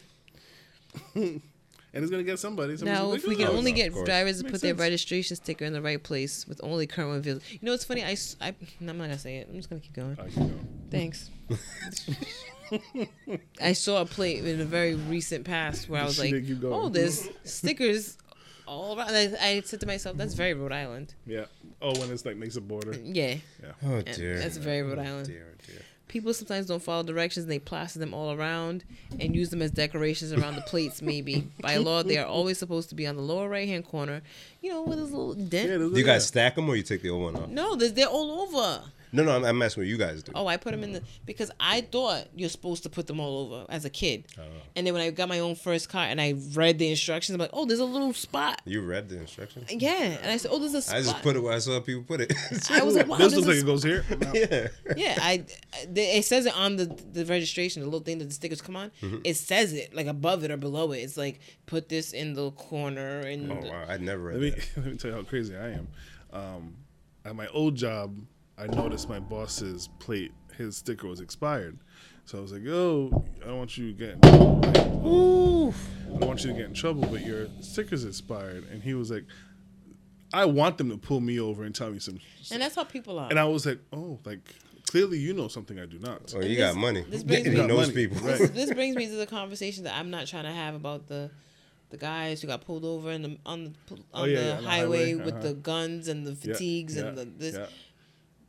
[1.15, 1.41] and
[1.93, 2.75] it's gonna get somebody.
[2.77, 5.35] Somebody's Now, if we can "Oh, only no, get drivers to Makes put their registration
[5.35, 7.43] sticker in the right place with only current one vehicles.
[7.51, 8.03] You know, it's funny.
[8.03, 9.47] I, s- I, no, I'm not gonna say it.
[9.49, 10.17] I'm just gonna keep going.
[10.19, 10.53] I can go.
[10.89, 11.29] Thanks.
[13.61, 16.61] I saw a plate in a very recent past where I was like, did keep
[16.61, 16.73] going.
[16.73, 18.17] "Oh, there's stickers
[18.71, 21.45] all around." I, I said to myself, "That's very Rhode Island." Yeah.
[21.81, 22.95] Oh, when it's like makes a border.
[23.03, 23.71] Yeah, Yeah.
[23.83, 24.39] Oh and dear.
[24.39, 25.27] that's very Rhode oh, Island.
[25.27, 25.81] dear, oh, dear.
[26.07, 28.83] People sometimes don't follow directions and they plaster them all around
[29.17, 31.47] and use them as decorations around the plates, maybe.
[31.61, 34.21] By law, they are always supposed to be on the lower right hand corner,
[34.61, 35.69] you know, with this little dent.
[35.69, 37.49] Yeah, Do you guys stack them or you take the old one off?
[37.49, 38.83] No, they're, they're all over.
[39.13, 40.31] No, no, I'm, I'm asking what you guys do.
[40.35, 43.39] Oh, I put them in the because I thought you're supposed to put them all
[43.53, 44.43] over as a kid, Oh.
[44.75, 47.39] and then when I got my own first car and I read the instructions, I'm
[47.39, 48.61] like, oh, there's a little spot.
[48.65, 49.71] You read the instructions?
[49.71, 50.95] Yeah, and I said, oh, there's a spot.
[50.97, 52.33] I just put it where I saw people put it.
[52.71, 54.05] I was like, wow, this there's looks like it goes here.
[54.33, 54.67] yeah.
[54.95, 55.45] yeah, I
[55.89, 58.75] they- it says it on the the registration, the little thing that the stickers come
[58.75, 58.91] on.
[59.01, 59.17] Mm-hmm.
[59.23, 60.99] It says it like above it or below it.
[60.99, 64.49] It's like put this in the corner and Oh wow, I never read Let me
[64.51, 64.67] that.
[64.77, 65.87] let me tell you how crazy I am.
[66.31, 66.75] Um,
[67.25, 68.15] at my old job,
[68.61, 71.79] I noticed my boss's plate, his sticker was expired.
[72.25, 75.73] So I was like, "Oh, I don't want you to get, I don't
[76.27, 79.25] want you to get in trouble, but your sticker's expired." And he was like,
[80.33, 82.19] "I want them to pull me over and tell me some."
[82.51, 83.29] and that's how people are.
[83.29, 84.39] And I was like, "Oh, like
[84.87, 87.03] clearly you know something I do not." Oh, you this- got money.
[87.09, 88.27] this brings he me- knows Money, people.
[88.27, 88.37] right.
[88.37, 91.31] this, this brings me to the conversation that I'm not trying to have about the
[91.89, 94.55] the guys who got pulled over in the, on the on Oh, yeah, the yeah,
[94.57, 95.43] on the highway, highway, with uh-huh.
[95.43, 97.57] the guns and the fatigues yeah, and the this.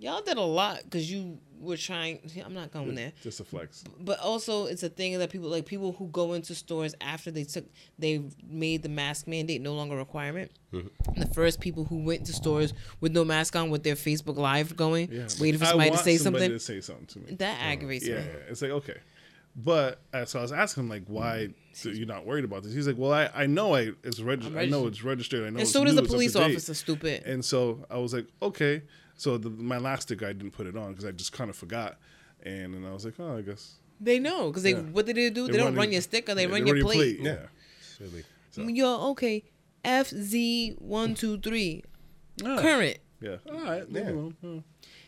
[0.03, 2.19] Y'all did a lot because you were trying.
[2.45, 3.13] I'm not going there.
[3.23, 3.85] Just a flex.
[4.01, 7.45] But also, it's a thing that people like people who go into stores after they
[7.45, 7.65] took
[8.01, 10.51] they made the mask mandate no longer a requirement.
[10.73, 11.21] Mm-hmm.
[11.21, 14.75] The first people who went to stores with no mask on with their Facebook Live
[14.75, 16.59] going, Yeah, waiting for somebody to say somebody something.
[16.59, 17.37] To say something to me.
[17.37, 18.25] that aggravates Yeah, me.
[18.27, 18.97] yeah, it's like okay,
[19.55, 21.49] but uh, so I was asking him like, why
[21.83, 22.73] do you not worried about this?
[22.73, 25.47] He's like, well, I, I know I it's reg- I'm I know it's registered.
[25.47, 25.61] I know.
[25.61, 26.75] And so does the police to date." officer.
[26.75, 27.23] Stupid.
[27.25, 28.83] And so I was like, okay.
[29.23, 31.55] So the, my last sticker, I didn't put it on because I just kind of
[31.55, 31.97] forgot.
[32.43, 34.81] And then I was like, oh, I guess They know because they Yeah.
[34.81, 35.47] what did they do?
[35.47, 36.35] They, They don't run your, it- your sticker.
[36.35, 37.19] They yeah, run they your run plate.
[37.21, 37.47] Yeah.
[37.97, 38.25] Silly.
[38.51, 39.45] So- Yo, okay.
[39.85, 41.85] FZ one two three
[42.45, 42.99] Ah, current.
[43.21, 43.37] Yeah.
[43.49, 43.89] All right.
[43.93, 44.11] leave Yeah.
[44.11, 44.65] it alone.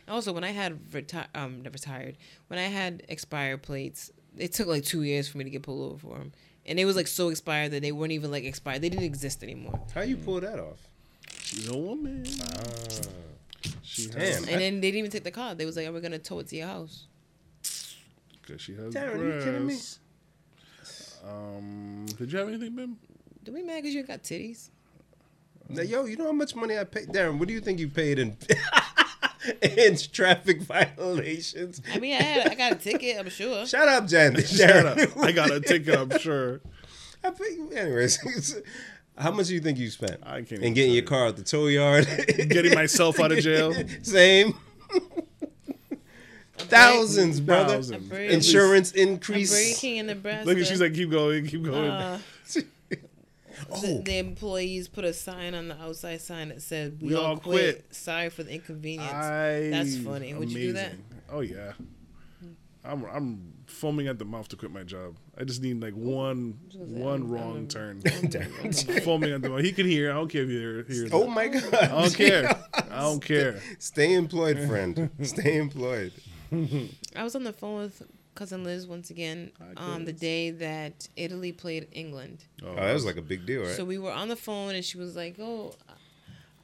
[0.07, 2.15] Also, when I had reti- um not retired,
[2.47, 5.91] when I had expired plates, it took like two years for me to get pulled
[5.91, 6.31] over for them,
[6.65, 8.81] and they was like so expired that they weren't even like expired.
[8.81, 9.77] They didn't exist anymore.
[9.93, 10.87] How you pull that off?
[11.41, 12.23] She's a woman.
[12.43, 12.61] Ah.
[13.83, 14.43] She Damn.
[14.43, 15.55] And then they didn't even take the car.
[15.55, 17.07] They was like, "Are "We're gonna tow it to your house."
[18.47, 19.77] Cause she has Darren, are you kidding me?
[21.27, 22.97] Um, did you have anything, Bim?
[23.43, 24.69] Do we mad because you ain't got titties?
[25.67, 27.07] Now, yo, you know how much money I paid?
[27.07, 28.37] Darren, what do you think you paid in
[29.61, 31.81] in traffic violations?
[31.91, 33.17] I mean, I had I got a ticket.
[33.17, 33.65] I'm sure.
[33.67, 34.39] Shut up, Jen.
[34.43, 35.17] Shut up.
[35.17, 36.61] I got a ticket, I'm sure.
[37.23, 38.61] I paid, anyways,
[39.17, 40.17] How much do you think you spent?
[40.23, 41.07] I can't And getting your you.
[41.07, 42.05] car out the tow yard.
[42.49, 43.73] Getting myself out of jail.
[44.01, 44.53] Same.
[46.57, 47.75] Thousands, brother.
[47.75, 48.11] Thousands.
[48.11, 49.51] Insurance increase.
[49.51, 50.45] Burger King in Nebraska.
[50.47, 51.89] Look, at she's like, keep going, keep going.
[51.89, 52.19] uh,
[53.71, 53.79] Oh.
[53.81, 57.23] the, the employees put a sign on the outside sign that said, "We, We all,
[57.25, 57.75] all quit.
[57.85, 57.95] quit.
[57.95, 60.33] Sorry for the inconvenience." I, That's funny.
[60.33, 60.91] Would you do that?
[61.31, 61.71] Oh yeah.
[62.83, 65.15] I'm I'm foaming at the mouth to quit my job.
[65.37, 68.01] I just need like one one I'm- wrong I'm- turn.
[69.03, 69.61] foaming at the mouth.
[69.61, 70.11] He can hear.
[70.11, 70.83] I don't care if you hear.
[70.87, 71.29] hear Oh that.
[71.29, 71.73] my god.
[71.73, 72.63] I don't care.
[72.73, 73.59] I don't care.
[73.79, 75.09] Stay employed, friend.
[75.23, 76.13] Stay employed.
[77.15, 78.01] I was on the phone with
[78.35, 82.43] cousin Liz once again um, the day that Italy played England.
[82.65, 83.75] Oh, that was like a big deal, right?
[83.75, 85.73] So we were on the phone and she was like, "Oh,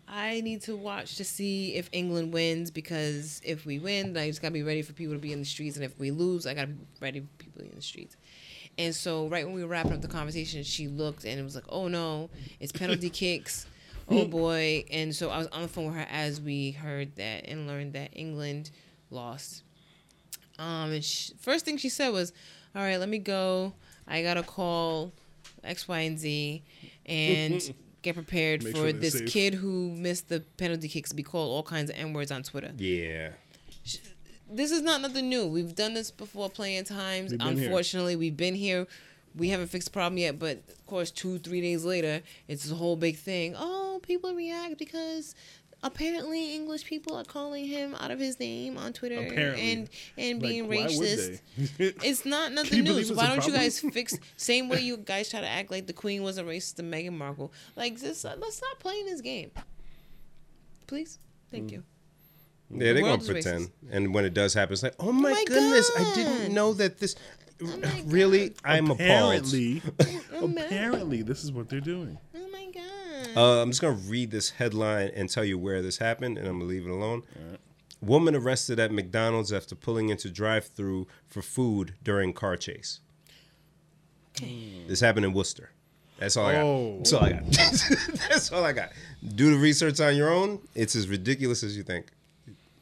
[0.08, 4.28] I need to watch to see if England wins because if we win, then I
[4.28, 6.46] just gotta be ready for people to be in the streets, and if we lose,
[6.46, 8.16] I gotta be ready for people to be in the streets."
[8.78, 11.56] And so right when we were wrapping up the conversation, she looked and it was
[11.56, 12.30] like, "Oh no,
[12.60, 13.66] it's penalty kicks."
[14.10, 14.84] Oh boy!
[14.92, 17.94] And so I was on the phone with her as we heard that and learned
[17.94, 18.72] that England
[19.10, 19.64] lost.
[20.60, 22.34] Um, and sh first thing she said was,
[22.76, 23.74] "All right, let me go.
[24.08, 25.14] I gotta call
[25.64, 26.64] X, Y, and Z,
[27.06, 29.30] and get prepared Make for sure this safe.
[29.32, 32.44] kid who missed the penalty kicks to be called all kinds of n words on
[32.44, 33.30] Twitter." yeah.
[34.52, 35.48] This is not nothing new.
[35.48, 37.32] We've done this before plenty of times.
[37.32, 37.66] We've been here.
[37.66, 38.86] Unfortunately, we've been here.
[39.36, 42.76] We haven't fixed the problem yet, but of course, two, three days later, it's a
[42.76, 43.56] whole big thing.
[43.58, 45.36] Oh, people react because
[45.84, 49.72] apparently English people are calling him out of his name on Twitter Apparently.
[49.72, 51.40] and and being racist.
[51.80, 53.02] It's not nothing new.
[53.04, 55.94] So why don't you guys fix same way you guys try to act like the
[55.94, 57.54] Queen was a racist to Meghan Markle?
[57.78, 59.52] Like this, uh, let's stop playing this game,
[60.88, 61.20] please.
[61.50, 61.72] Thank Mm.
[61.72, 61.84] you.
[62.74, 63.66] Yeah, they're gonna pretend.
[63.68, 63.72] racist.
[63.92, 67.00] And when it does happen, it's like, oh my, my goodness, I didn't know that
[67.00, 67.16] this.
[67.60, 69.00] my really, I'm appalled.
[69.02, 69.82] apparently,
[70.34, 70.66] Oh, man.
[70.66, 72.18] apparently, this is what they're doing.
[72.36, 73.38] Oh my god.
[73.38, 76.56] Uh, I'm just gonna read this headline and tell you where this happened, and I'm
[76.60, 77.24] gonna leave it alone.
[78.02, 83.00] Woman arrested at McDonald's after pulling into drive-through for food during car chase.
[84.88, 85.70] This happened in Worcester.
[86.18, 86.64] That's all I got.
[86.64, 86.98] Oh.
[86.98, 87.44] That's all I got.
[88.30, 88.90] That's all I got.
[89.36, 90.60] Do the research on your own.
[90.76, 92.08] It's as ridiculous as you think.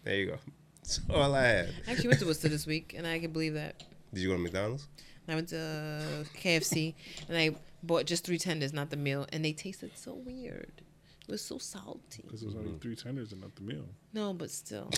[0.09, 0.37] There you go.
[0.81, 1.69] That's all I had.
[1.87, 3.83] I actually went to Worcester this week, and I can believe that.
[4.11, 4.87] Did you go to McDonald's?
[5.27, 6.95] I went to KFC,
[7.27, 7.51] and I
[7.83, 10.81] bought just three tenders, not the meal, and they tasted so weird.
[11.27, 12.23] It was so salty.
[12.23, 12.79] Because it was only mm-hmm.
[12.79, 13.85] three tenders and not the meal.
[14.11, 14.89] No, but still,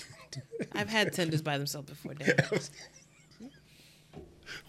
[0.72, 2.14] I've had tenders by themselves before.
[2.14, 2.38] Damn.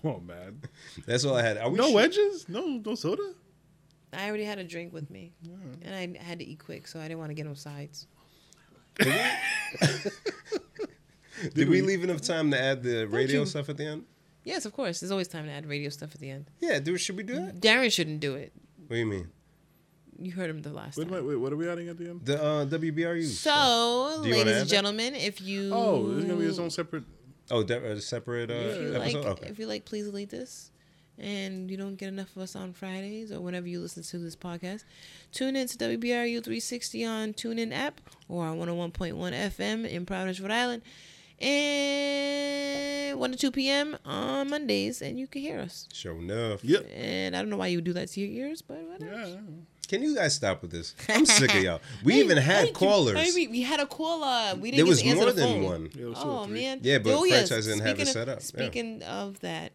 [0.05, 0.61] Oh man,
[1.07, 1.59] That's all I had.
[1.59, 3.35] Are we no sure- wedges, no no soda.
[4.13, 5.33] I already had a drink with me,
[5.83, 8.07] and I had to eat quick, so I didn't want to get no sides.
[11.55, 14.05] Did we leave enough time to add the radio you- stuff at the end?
[14.45, 15.01] Yes, of course.
[15.01, 16.47] There's always time to add radio stuff at the end.
[16.61, 17.61] Yeah, do should we do that?
[17.61, 18.53] Darren shouldn't do it.
[18.87, 19.29] What do you mean?
[20.19, 21.15] You heard him the last Wait, time.
[21.15, 22.25] wait, wait, what are we adding at the end?
[22.25, 23.25] The uh, WBRU.
[23.25, 24.69] So, Do ladies add and that?
[24.69, 27.05] gentlemen, if you Oh, there's gonna be its own separate.
[27.51, 29.25] Oh, de- a separate uh, if you episode.
[29.25, 29.49] like, okay.
[29.49, 30.71] if you like, please delete this.
[31.19, 34.35] And you don't get enough of us on Fridays or whenever you listen to this
[34.35, 34.85] podcast,
[35.31, 40.51] tune in to WBRU 360 on TuneIn app or on 101.1 FM in Providence, Rhode
[40.51, 40.83] Island,
[41.43, 43.97] and 1 to 2 p.m.
[44.05, 45.87] on Mondays, and you can hear us.
[45.93, 46.65] Sure enough.
[46.65, 46.87] Yep.
[46.95, 49.15] And I don't know why you would do that to your ears, but whatever.
[49.29, 49.37] Yeah.
[49.89, 50.95] Can you guys stop with this?
[51.09, 51.81] I'm sick of y'all.
[52.03, 53.19] We even had hey, callers.
[53.19, 54.27] hey, we, we had a caller.
[54.27, 55.63] Uh, we didn't there get was to answer more the than phone.
[55.65, 55.91] one.
[55.95, 56.55] Yeah, it was two or Oh three.
[56.63, 56.81] man.
[56.83, 57.49] Yeah, but oh, yes.
[57.49, 58.41] franchise didn't have it set of- up.
[58.41, 58.45] Yeah.
[58.47, 59.73] Speaking of that,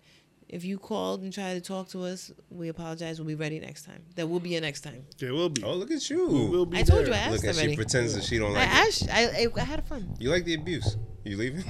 [0.50, 3.20] if you called and tried to talk to us, we apologize.
[3.20, 4.04] We'll be ready next time.
[4.16, 5.06] There will be a next time.
[5.16, 5.64] Okay, we'll be.
[5.64, 6.48] Oh, look at you.
[6.50, 7.14] we'll be I told you.
[7.14, 8.88] I asked Look at she pretends that she don't I like it.
[8.88, 9.10] asked.
[9.12, 10.16] I, I, I had fun.
[10.20, 10.96] You like the abuse.
[11.26, 11.66] You leaving?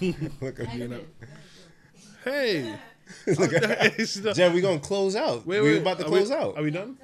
[0.40, 1.00] look at You know.
[2.24, 2.74] Hey.
[4.34, 5.46] Jen, we gonna close out.
[5.46, 6.56] Wait, we wait, about to close we, out.
[6.56, 6.96] Are we done?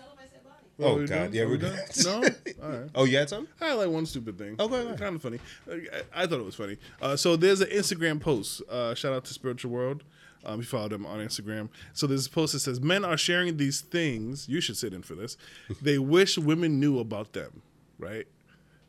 [0.83, 1.09] Oh, Are God.
[1.09, 1.33] done?
[1.35, 1.79] Yeah, we're done.
[2.05, 2.15] No.
[2.15, 2.91] All right.
[2.95, 3.47] oh, you had some?
[3.61, 4.57] I like one stupid thing.
[4.59, 4.95] Oh, go.
[4.95, 5.39] Kind of funny.
[5.71, 6.79] I, I thought it was funny.
[7.03, 8.63] Uh, so there's an Instagram post.
[8.69, 10.05] Uh, shout out to Spiritual World.
[10.45, 11.69] Um, you follow them on Instagram.
[11.93, 14.49] So there's a post that says, "Men are sharing these things.
[14.49, 15.37] You should sit in for this.
[15.83, 17.63] They wish women knew about them."
[17.99, 18.27] Right.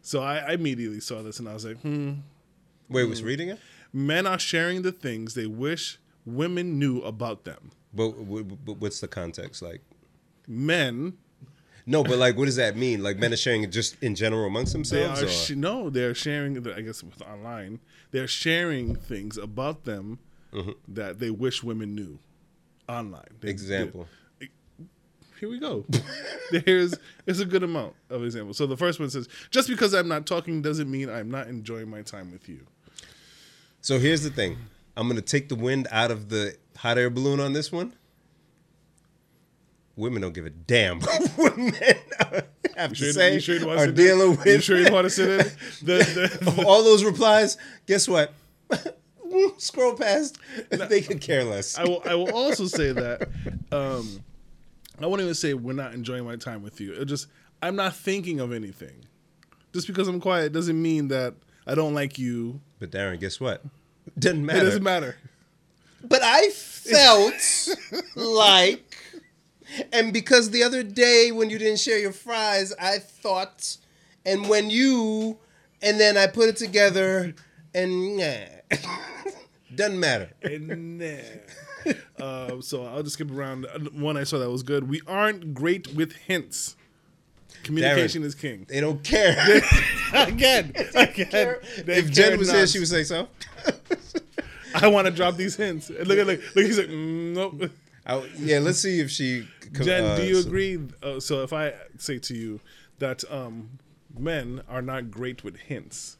[0.02, 2.14] So I, I immediately saw this and I was like, "Hmm."
[2.90, 3.60] Wait, was reading it?
[3.94, 7.72] Men are sharing the things they wish women knew about them.
[7.94, 8.12] But,
[8.66, 9.82] but what's the context like?
[10.48, 11.18] Men,
[11.86, 13.04] No, but like, what does that mean?
[13.04, 16.16] Like, men are sharing it just in general amongst they themselves, or sh- no, they're
[16.16, 16.58] sharing.
[16.70, 17.80] I guess with online,
[18.12, 20.20] they're sharing things about them
[20.54, 20.72] Mm-hmm.
[20.96, 22.20] that they wish women knew
[22.90, 23.24] online.
[23.40, 24.08] They- example?
[25.40, 25.86] here we go.
[26.52, 26.94] There's
[27.26, 28.58] there's a good amount of examples.
[28.58, 31.90] So the first one says, "Just because I'm not talking doesn't mean I'm not enjoying
[31.90, 32.60] my time with you."
[33.82, 34.58] So here's the thing.
[34.96, 37.94] I'm gonna take the wind out of the hot air balloon on this one.
[39.96, 41.00] women don't give a damn
[41.36, 41.74] what men
[42.76, 44.46] have to Sure- say you sure you or to dealing with.
[44.46, 45.38] You sure you want to sit in?
[45.86, 47.58] The, the, all those replies,
[47.88, 48.34] guess what?
[49.58, 50.38] Scroll past.
[50.70, 51.78] They could care less.
[51.78, 52.02] I will.
[52.06, 53.30] I will also say that.
[53.72, 54.24] Um,
[55.02, 56.94] I won't even say we're not enjoying my time with you.
[56.94, 57.28] It just
[57.62, 59.06] I'm not thinking of anything.
[59.74, 61.34] Just because I'm quiet doesn't mean that
[61.66, 62.60] I don't like you.
[62.80, 63.64] But Darren, guess what?
[64.18, 64.60] Doesn't matter.
[64.60, 65.16] It doesn't matter.
[66.04, 67.70] But I felt
[68.16, 68.98] like,
[69.94, 73.78] and because the other day when you didn't share your fries, I thought,
[74.26, 75.38] and when you,
[75.82, 77.36] and then I put it together,
[77.74, 78.78] and nah,
[79.76, 80.32] doesn't matter.
[80.42, 81.06] And nah.
[82.20, 83.66] Uh, so I'll just skip around.
[83.94, 84.88] One I saw that was good.
[84.88, 86.76] We aren't great with hints.
[87.64, 88.26] Communication Darren.
[88.26, 88.66] is king.
[88.68, 89.32] They don't care.
[90.14, 91.56] again, again.
[91.86, 92.58] They if Jen care was not.
[92.58, 93.28] here, she would say so.
[94.76, 95.90] I want to drop these hints.
[95.90, 96.40] And look at look.
[96.56, 97.72] Look, he's like, mm, nope.
[98.06, 99.48] I, yeah, let's see if she.
[99.74, 100.80] Jen, uh, do you so- agree?
[101.04, 102.60] Uh, so if I say to you
[103.00, 103.80] that um,
[104.18, 106.18] men are not great with hints,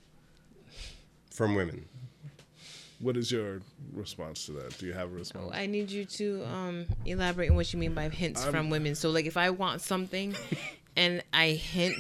[1.32, 1.86] from women?
[3.02, 3.62] What is your
[3.94, 4.78] response to that?
[4.78, 5.52] Do you have a response?
[5.54, 8.96] I need you to um, elaborate on what you mean by hints from women.
[8.96, 10.36] So, like, if I want something
[10.96, 11.96] and I hint,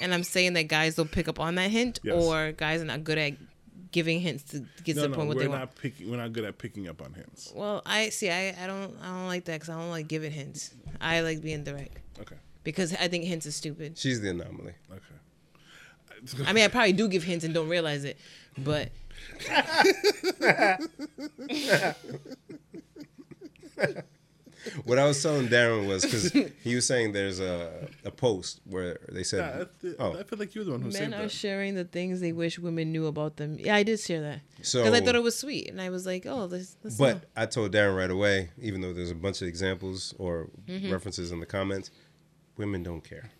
[0.00, 2.14] and I'm saying that guys don't pick up on that hint, Yes.
[2.22, 3.34] or guys are not good at
[3.92, 5.74] giving hints to get no, to the no, point what we're they not want.
[5.76, 6.10] picking.
[6.10, 7.52] We're not good at picking up on hints.
[7.54, 8.30] Well, I see.
[8.30, 10.72] I, I don't I don't like that because I don't like giving hints.
[11.00, 13.98] I like being direct Okay, because I think hints are stupid.
[13.98, 14.74] She's the anomaly.
[14.90, 16.44] okay.
[16.46, 18.18] I mean, I probably do give hints and don't realize it,
[18.58, 18.90] but
[24.84, 26.32] What I was telling Darren was because
[26.62, 30.22] he was saying there's a, a post where they Yeah, said, I, th- oh, I
[30.22, 31.30] feel like you're the one who men are that.
[31.30, 33.56] sharing the things they wish women knew about them.
[33.58, 34.82] Yeah, I did share that so.
[34.84, 36.76] because I thought it was sweet, and I was like, oh, let's.
[36.84, 37.20] let's But know.
[37.38, 40.92] I told Darren right away, even though there's a bunch of examples or Mm-hmm.
[40.92, 41.90] references in the comments,
[42.58, 43.30] women don't care.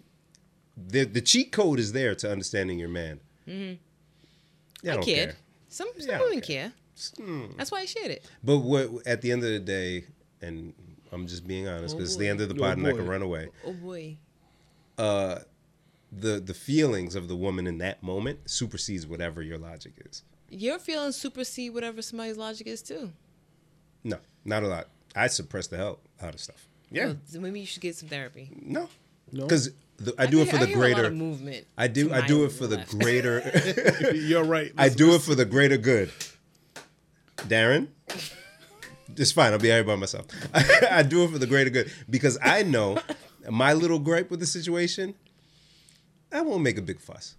[0.74, 3.20] The the cheat code is there to understanding your man.
[3.46, 3.74] Mm-hmm.
[4.82, 5.28] Yeah, I don't cared.
[5.30, 5.36] care.
[5.70, 6.72] Some some Yeah, I don't women care.
[7.16, 7.48] care.
[7.56, 8.28] That's why I shared it.
[8.44, 10.04] But what at the end of the day,
[10.42, 10.74] and
[11.12, 12.92] I'm just being honest Oh, because it's the end of the Oh, pod and I
[12.92, 13.48] can run away.
[13.64, 14.18] Oh boy.
[14.98, 15.38] Uh,
[16.12, 20.24] The the feelings of the woman in that moment supersedes whatever your logic is.
[20.50, 23.12] Your feelings supersede whatever somebody's logic is too.
[24.02, 24.88] No, not a lot.
[25.14, 26.66] I suppress the hell out of stuff.
[26.90, 28.50] Yeah, Well, maybe you should get some therapy.
[28.60, 28.88] no,
[29.30, 29.44] No?
[29.46, 29.70] because
[30.18, 31.04] I do it for the hear a lot greater.
[31.06, 31.66] of movement.
[31.76, 32.12] I do.
[32.12, 32.98] I do it for the left.
[32.98, 34.12] greater.
[34.14, 34.72] You're right.
[34.78, 36.10] I do it for the greater good.
[37.36, 37.88] Darren,
[39.16, 39.52] it's fine.
[39.52, 40.26] I'll be out here by myself.
[40.90, 42.98] I do it for the greater good because I know
[43.48, 45.14] my little gripe with the situation.
[46.32, 47.36] I won't make a big fuss.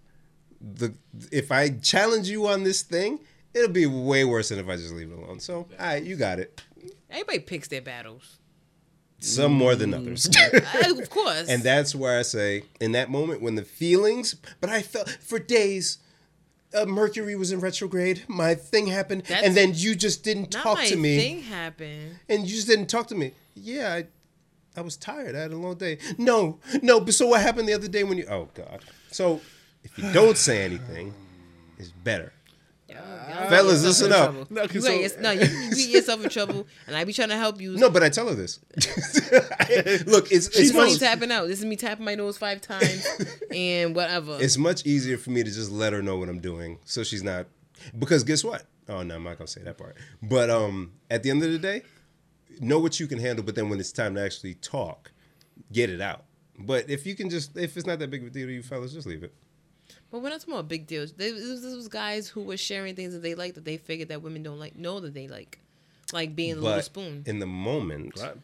[0.60, 0.94] The
[1.32, 3.20] if I challenge you on this thing,
[3.54, 5.40] it'll be way worse than if I just leave it alone.
[5.40, 6.60] So, all right, you got it.
[7.10, 8.38] Everybody picks their battles.
[9.22, 10.28] Some more than others.
[10.52, 11.48] Uh, of course.
[11.48, 15.38] And that's where I say, in that moment when the feelings, but I felt for
[15.38, 15.98] days,
[16.74, 18.24] uh, Mercury was in retrograde.
[18.28, 22.16] My thing happened, That's- and then you just didn't talk to me, thing happened.
[22.28, 23.32] and you just didn't talk to me.
[23.54, 24.06] Yeah, I,
[24.78, 25.36] I was tired.
[25.36, 25.98] I had a long day.
[26.18, 26.98] No, no.
[27.00, 28.26] But so what happened the other day when you?
[28.28, 28.82] Oh God.
[29.10, 29.40] So
[29.84, 31.12] if you don't say anything,
[31.78, 32.32] it's better.
[32.94, 34.30] Y'all- y'all Fellas, listen up.
[34.32, 34.46] trouble.
[34.50, 35.40] No, 'cause you so- got your- no, you,
[35.70, 37.76] you get yourself in trouble, and I be trying to help you.
[37.76, 38.60] No, but I tell her this.
[40.06, 41.48] Look, it's This it's is me much, tapping out.
[41.48, 43.06] This is me tapping my nose five times
[43.54, 44.38] and whatever.
[44.40, 47.22] it's much easier for me to just let her know what I'm doing, so she's
[47.22, 47.46] not.
[47.98, 48.64] Because guess what?
[48.88, 49.96] Oh no, I'm not gonna say that part.
[50.22, 51.82] But um, at the end of the day,
[52.60, 53.44] know what you can handle.
[53.44, 55.10] But then when it's time to actually talk,
[55.72, 56.24] get it out.
[56.58, 58.62] But if you can just, if it's not that big of a deal to you
[58.62, 59.32] fellas, just leave it.
[60.12, 61.12] But we're not talking about big deals.
[61.12, 63.78] They, this, was, this was guys who were sharing things that they like that they
[63.78, 65.58] figured that women don't like, know that they like,
[66.12, 67.24] like being a little But spoon.
[67.26, 68.36] in the moment, Right.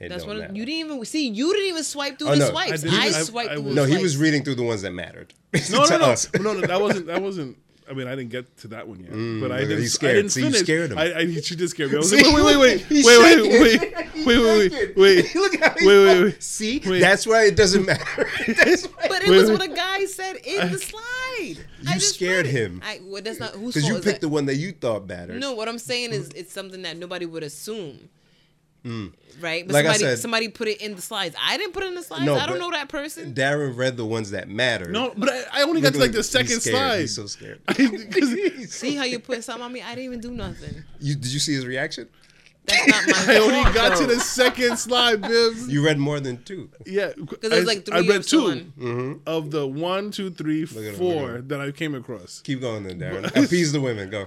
[0.00, 0.52] it That's what matter.
[0.52, 1.28] you didn't even see.
[1.28, 2.50] You didn't even swipe through Oh, the no.
[2.50, 2.70] swipes.
[2.72, 4.02] I I, didn't I- swiped I through the no, he swipes.
[4.02, 5.32] was reading through the ones that mattered.
[5.70, 6.66] No, to no, no, no, no.
[6.66, 7.06] That wasn't.
[7.06, 7.56] That wasn't.
[7.90, 9.10] I mean, I didn't get to that one yet.
[9.10, 9.80] Mm, but I didn't.
[9.80, 10.14] he's I scared.
[10.14, 10.98] didn't See, you scared him.
[10.98, 11.96] I, I, she did scare me.
[11.96, 12.22] I was See?
[12.22, 13.94] like, wait, wait, wait, wait, He's wait, wait, wait,
[14.26, 15.34] wait, wait, wait, wait.
[15.34, 16.42] Look how Wait, wait, wait.
[16.42, 17.00] See, Wait.
[17.00, 18.28] that's why it doesn't matter.
[18.46, 19.06] that's why.
[19.08, 19.58] But it Wait, was wait.
[19.58, 21.56] what a guy said in the slide.
[21.80, 22.80] You just scared him.
[22.84, 24.20] I, well, that's not whose Because you picked that?
[24.20, 25.40] the one that you thought mattered.
[25.40, 26.38] No, what I'm saying is mm-hmm.
[26.38, 28.08] it's something that nobody would assume.
[28.84, 29.66] Right?
[29.66, 29.72] But Mm.
[29.72, 31.34] Like I somebody, said- somebody put it in the slides.
[31.40, 32.24] I didn't put it in the slides.
[32.24, 33.34] No, I don't know that person.
[33.34, 34.90] Darren read the ones that matter.
[34.90, 36.76] No, but I, I only got Look, to like the second scared.
[36.76, 37.00] slide.
[37.00, 37.60] He's so scared.
[38.70, 39.82] See how you put something on me?
[39.82, 40.82] I didn't even do nothing.
[40.98, 42.08] You, did you see his reaction?
[42.66, 45.66] That's not my I only fault, got to the second slide, Bibbs.
[45.68, 46.70] You read more than two.
[46.86, 48.42] Yeah, Because there's like three I read of two
[48.76, 49.20] one.
[49.26, 51.48] of the one, two, three, four at him, look four at him.
[51.48, 52.40] that I came across.
[52.44, 53.24] Keep going then, Darren.
[53.44, 54.10] Appease the women.
[54.10, 54.26] Go.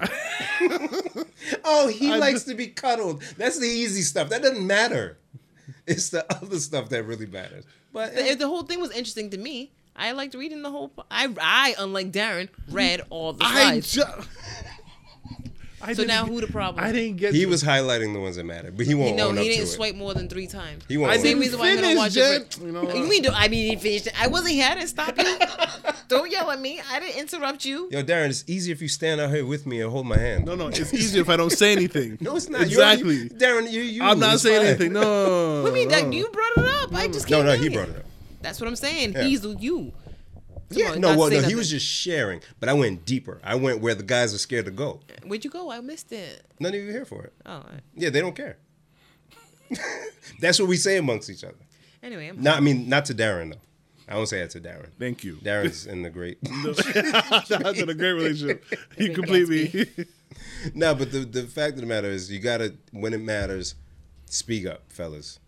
[1.64, 3.24] Oh, he I likes just- to be cuddled.
[3.38, 4.30] That's the easy stuff.
[4.30, 5.18] That doesn't matter.
[5.86, 7.66] It's the other stuff that really matters.
[7.92, 8.36] But The, eh.
[8.36, 9.72] the whole thing was interesting to me.
[9.96, 10.92] I liked reading the whole.
[11.12, 14.02] I, I unlike Darren, read all the I ju-
[15.84, 16.84] I so didn't now who the problem?
[16.84, 17.34] I didn't get.
[17.34, 19.44] he to- was highlighting the ones that mattered, but he won't You know, he up
[19.44, 20.84] didn't to swipe more than three times.
[20.88, 22.58] He won't I Same didn't reason why I'm gonna finish, watch it.
[22.62, 23.10] You know You what?
[23.10, 23.26] mean?
[23.34, 24.14] I mean, he finished it.
[24.22, 24.68] I wasn't here.
[24.70, 25.38] I didn't stop you.
[26.08, 26.80] Don't yell at me.
[26.92, 27.90] I didn't interrupt you.
[27.92, 30.46] Yo, Darren, it's easier if you stand out here with me and hold my hand.
[30.46, 32.18] No, no, it's easier if I don't say anything.
[32.22, 32.62] No, it's not.
[32.62, 33.30] You Exactly.
[33.30, 34.04] Darren, you, you.
[34.04, 34.68] I'm not saying fine.
[34.68, 34.94] anything.
[34.94, 35.64] No.
[35.64, 35.90] What do you mean?
[35.90, 36.02] no.
[36.10, 36.94] That you brought it up.
[36.96, 37.48] I just No, can't.
[37.48, 38.06] no, he brought it up.
[38.42, 39.14] That's what I'm saying.
[39.14, 39.24] Yeah.
[39.24, 39.92] He's the you.
[40.78, 43.40] Yeah, on, no, well, say no, he was just sharing, but I went deeper.
[43.44, 45.00] I went where the guys are scared to go.
[45.26, 45.72] Where'd you go?
[45.72, 46.46] I missed it.
[46.60, 47.34] None of you here for it.
[47.46, 47.54] Oh.
[47.54, 47.82] all right.
[47.96, 48.58] Yeah, they don't care.
[50.40, 51.56] That's what we say amongst each other.
[52.02, 53.60] Anyway, I'm Not, I mean, not to Darren though.
[54.08, 54.90] I don't say that to Darren.
[55.00, 55.36] Thank you.
[55.38, 56.38] Darren's in the great.
[56.64, 58.66] That's in a great relationship.
[58.98, 60.06] You complete me.
[60.76, 63.76] no, but the the fact of the matter is, you gotta when it matters,
[64.26, 65.40] speak up, fellas.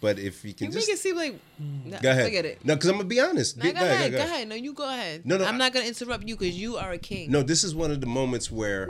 [0.00, 1.40] But if you can you just make it seem like.
[1.58, 2.24] Nah, go ahead.
[2.26, 2.64] Forget it.
[2.64, 3.58] No, because I'm gonna be honest.
[3.58, 4.48] Be- go, go ahead, go go ahead.
[4.48, 5.26] No, you go ahead.
[5.26, 7.30] No, no, I'm I- not gonna interrupt you because you are a king.
[7.30, 8.88] No, this is one of the moments where,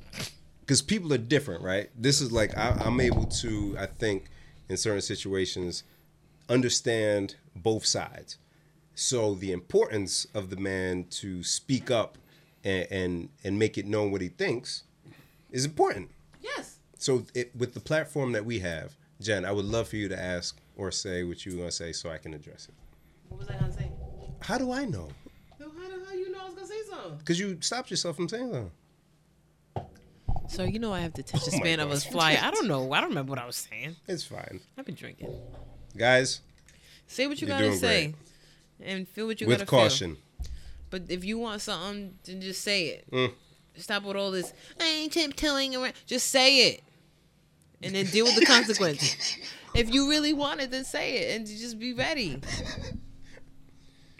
[0.60, 1.90] because people are different, right?
[1.96, 4.26] This is like I, I'm able to, I think,
[4.68, 5.82] in certain situations,
[6.48, 8.38] understand both sides.
[8.94, 12.18] So the importance of the man to speak up
[12.64, 14.84] and and, and make it known what he thinks
[15.50, 16.10] is important.
[16.40, 16.78] Yes.
[16.98, 20.20] So it, with the platform that we have, Jen, I would love for you to
[20.20, 22.74] ask or say what you were gonna say so I can address it.
[23.28, 23.90] What was I gonna say?
[24.40, 25.08] How do I know?
[25.58, 27.18] No, how the hell you know I was gonna say something?
[27.18, 28.70] Because you stopped yourself from saying something.
[30.48, 32.02] So you know I have the attention Oh span of a God.
[32.04, 32.38] flyer.
[32.40, 32.92] I don't know.
[32.92, 33.96] I don't remember what I was saying.
[34.06, 35.34] It's fine, I've been drinking.
[35.96, 36.40] guys.
[37.08, 38.14] Say what you gotta doing say,
[38.82, 40.16] and feel what you with gotta caution.
[40.16, 40.22] feel.
[40.90, 43.10] But if you want something, then just say it.
[43.10, 43.32] Mm.
[43.76, 44.52] Stop with all this.
[44.80, 45.92] I ain't tiptoeing around.
[46.06, 46.82] Just say it,
[47.82, 49.38] and then deal with the consequences.
[49.74, 52.40] if you really want it, then say it, and just be ready.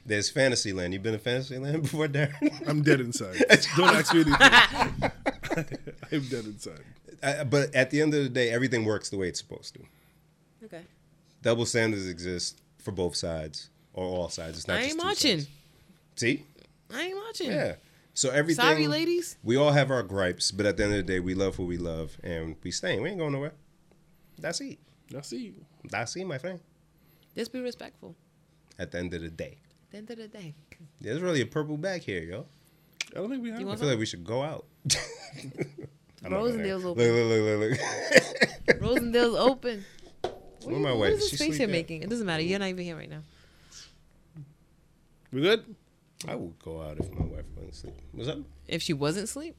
[0.05, 0.93] There's Fantasyland.
[0.95, 2.69] You've been to Fantasyland before, Darren?
[2.69, 3.43] I'm dead inside.
[3.77, 4.37] Don't ask me anything.
[6.13, 6.81] I'm dead inside.
[7.23, 9.81] I, but at the end of the day, everything works the way it's supposed to.
[10.67, 10.83] Okay.
[11.43, 14.59] Double standards exist for both sides or all sides.
[14.59, 15.39] It's not I just ain't two watching.
[15.41, 15.51] sides.
[16.17, 16.45] See?
[16.95, 17.51] I ain't watching.
[17.51, 17.75] Yeah.
[18.17, 18.65] So everything.
[18.65, 19.37] Sorry, ladies.
[19.45, 21.67] We all have our gripes, but at the end of the day, we love who
[21.67, 23.03] we love, and we staying.
[23.03, 23.53] We ain't going nowhere.
[24.39, 24.79] That's it.
[25.11, 25.53] That's it.
[25.91, 26.59] That's it, my friend.
[27.37, 28.17] Just be respectful.
[28.79, 30.55] At the end of the day, At the end of the day.
[30.99, 32.47] there's really a purple bag here, yo.
[33.13, 33.61] I don't think we have.
[33.61, 34.65] You I want feel like we should go out.
[36.25, 36.79] I'm not going there.
[36.79, 37.05] Rosendale's open.
[37.05, 37.79] look, look, look,
[38.71, 38.81] look.
[38.81, 39.85] Rosendale's open.
[40.23, 41.13] What, Where my what wife?
[41.13, 42.03] is this She face you're making?
[42.03, 42.43] It doesn't matter.
[42.43, 43.21] You're not even here right now.
[45.33, 45.77] We good?
[46.29, 47.95] I would go out if my wife wasn't asleep.
[48.13, 48.39] What's up?
[48.69, 49.57] If she wasn't asleep,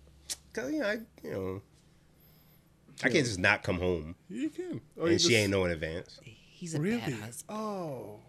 [0.54, 1.62] Cause you know, I, you know,
[3.04, 4.82] I can't just not come home You can.
[4.98, 6.20] You and she just- ain't know in advance.
[6.24, 6.98] he's a Really?
[6.98, 7.44] bad husband.
[7.60, 8.20] Oh.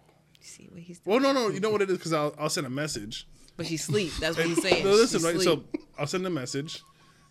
[0.40, 1.22] You see what he's doing?
[1.22, 1.48] Well, no, no.
[1.52, 1.98] You know what it is?
[1.98, 3.26] Because I'll, I'll send a message.
[3.56, 4.12] But she sleep.
[4.20, 4.84] That's what he's saying.
[4.84, 5.34] No, listen, She right?
[5.40, 5.44] sleep.
[5.48, 5.64] So
[5.98, 6.80] I'll send a message,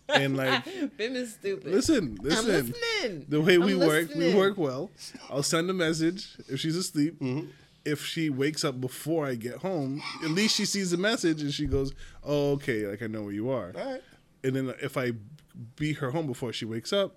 [0.10, 0.66] and like,
[0.98, 1.72] Bim is stupid.
[1.72, 2.74] listen, I'm listen.
[2.74, 3.26] listening.
[3.30, 4.36] The way we I'm work, we listening.
[4.38, 4.92] work well.
[5.30, 7.18] I'll send a message if she's asleep.
[7.22, 7.48] Mm-hmm.
[7.88, 11.54] If she wakes up before I get home, at least she sees the message and
[11.54, 11.94] she goes,
[12.24, 14.02] "Oh, okay, like I know where you are." All right.
[14.44, 15.14] And then if I
[15.76, 17.16] beat her home before she wakes up,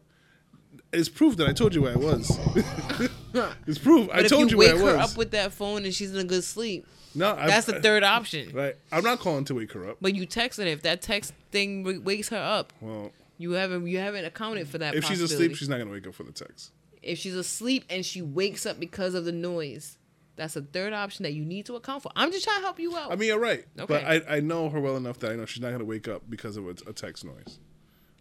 [0.93, 2.31] it's proof that I told you where I was.
[3.67, 4.09] it's proof.
[4.11, 5.13] I But if told you you, where I her was.
[5.13, 8.03] up with that phone and she's in a good sleep, no, I, that's the third
[8.03, 8.51] option.
[8.55, 8.77] Right.
[8.93, 9.99] I'm not calling to wake her up.
[10.01, 10.69] But you texted her.
[10.69, 14.79] If that text thing w- wakes her up, Well, you haven't you haven't accounted for
[14.79, 14.95] that.
[14.95, 16.71] if she's asleep, she's not gonna wake up for the text.
[17.03, 19.97] if she's asleep and she wakes up because of the noise,
[20.41, 22.11] that's a third option that you need to account for.
[22.17, 23.13] I'm just trying to help you out.
[23.13, 23.61] I mean, you're right.
[23.79, 23.87] Okay.
[23.87, 24.23] But Okay.
[24.27, 26.23] I, I know her well enough that I know she's not going to wake up
[26.31, 27.59] because of a, a text noise,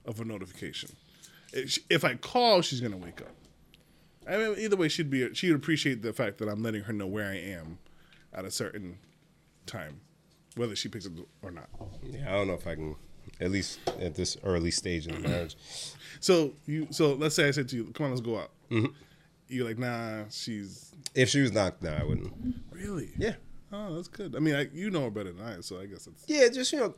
[0.06, 0.90] of a notification.
[1.54, 3.32] If, if I call, she's going to wake up.
[4.28, 7.08] I mean, either way, she'd be she'd appreciate the fact that I'm letting her know
[7.08, 7.80] where I am
[8.34, 8.98] at a certain
[9.66, 10.02] time,
[10.56, 11.70] whether she picks up or not.
[12.04, 12.96] Yeah, I don't know if I can,
[13.40, 15.56] at least at this early stage in the marriage.
[16.20, 18.92] So you so let's say I said to you, "Come on, let's go out." Mm-hmm.
[19.50, 22.34] You're like, "Nah, she's If she was knocked down, I wouldn't.
[22.72, 23.34] really." Yeah.
[23.72, 24.36] Oh, that's good.
[24.36, 26.24] I mean, I, you know her better than I, so I guess it's.
[26.28, 26.94] Yeah, just, you know,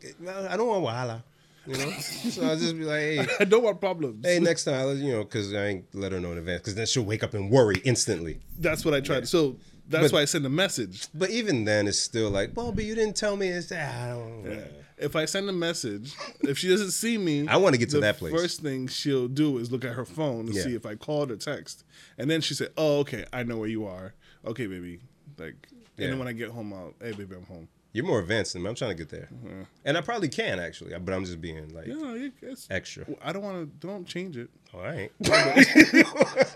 [0.50, 1.22] I don't want wahala,
[1.68, 1.92] you know?
[2.00, 4.26] so I'll just be like, hey, I don't want problems.
[4.26, 6.76] hey, next time, I'll, you know, because I ain't let her know in advance, because
[6.76, 8.40] then she'll wake up and worry instantly.
[8.58, 9.28] That's what I tried.
[9.28, 9.58] So
[9.90, 11.08] that's But- why I send a message.
[11.14, 13.50] But even then, it's still like, well, but you didn't tell me.
[13.50, 14.68] It's ah, I don't.
[15.02, 18.18] If I send a message, if she doesn't see me, I wanna get to that
[18.18, 18.34] place.
[18.34, 20.64] First thing she'll do is look at her phone to Yeah.
[20.64, 21.84] see if I called or text,
[22.18, 24.14] and then she said, "Oh, okay, I know where you are.
[24.46, 25.00] Okay, baby."
[25.38, 26.08] Like, and Yeah.
[26.10, 28.70] then when I get home, I'll, "Hey, baby, I'm home." You're more advanced than me.
[28.70, 29.64] I'm trying to get there, mm-hmm.
[29.84, 33.06] and I probably can actually, but I'm just being like Yeah, you- it's, extra.
[33.22, 33.88] I don't want to.
[33.88, 34.50] Don't change it.
[34.74, 35.12] All right.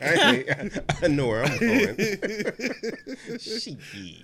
[0.02, 0.70] I,
[1.04, 1.96] I know where I'm going.
[3.38, 4.24] Sheeky.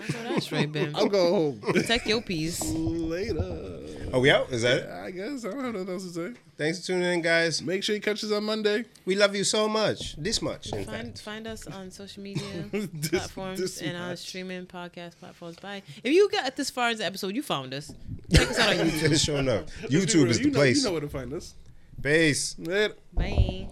[0.00, 0.94] I know that's right, Ben.
[0.94, 2.62] I'll go home Protect your peace.
[2.64, 3.78] later.
[4.12, 4.50] Are we out?
[4.50, 4.88] Is that it?
[4.90, 6.38] I guess I don't have nothing else to say.
[6.58, 7.62] Thanks for tuning in, guys.
[7.62, 8.84] Make sure you catch us on Monday.
[9.06, 10.14] We love you so much.
[10.16, 11.22] This much, in Find fact.
[11.22, 14.18] find us on social media This- platforms this and much.
[14.18, 15.56] streaming podcast platforms.
[15.56, 15.82] Bye.
[16.04, 17.92] If you got this far in the episode, you found us.
[18.32, 19.08] Check us out on YouTube.
[19.08, 19.68] Just showing up.
[19.80, 20.30] Let's be YouTube real.
[20.30, 20.76] is you the know, place.
[20.78, 21.54] You know where to find us.
[22.02, 22.54] Peace.
[22.58, 22.94] Later.
[23.14, 23.68] Bye.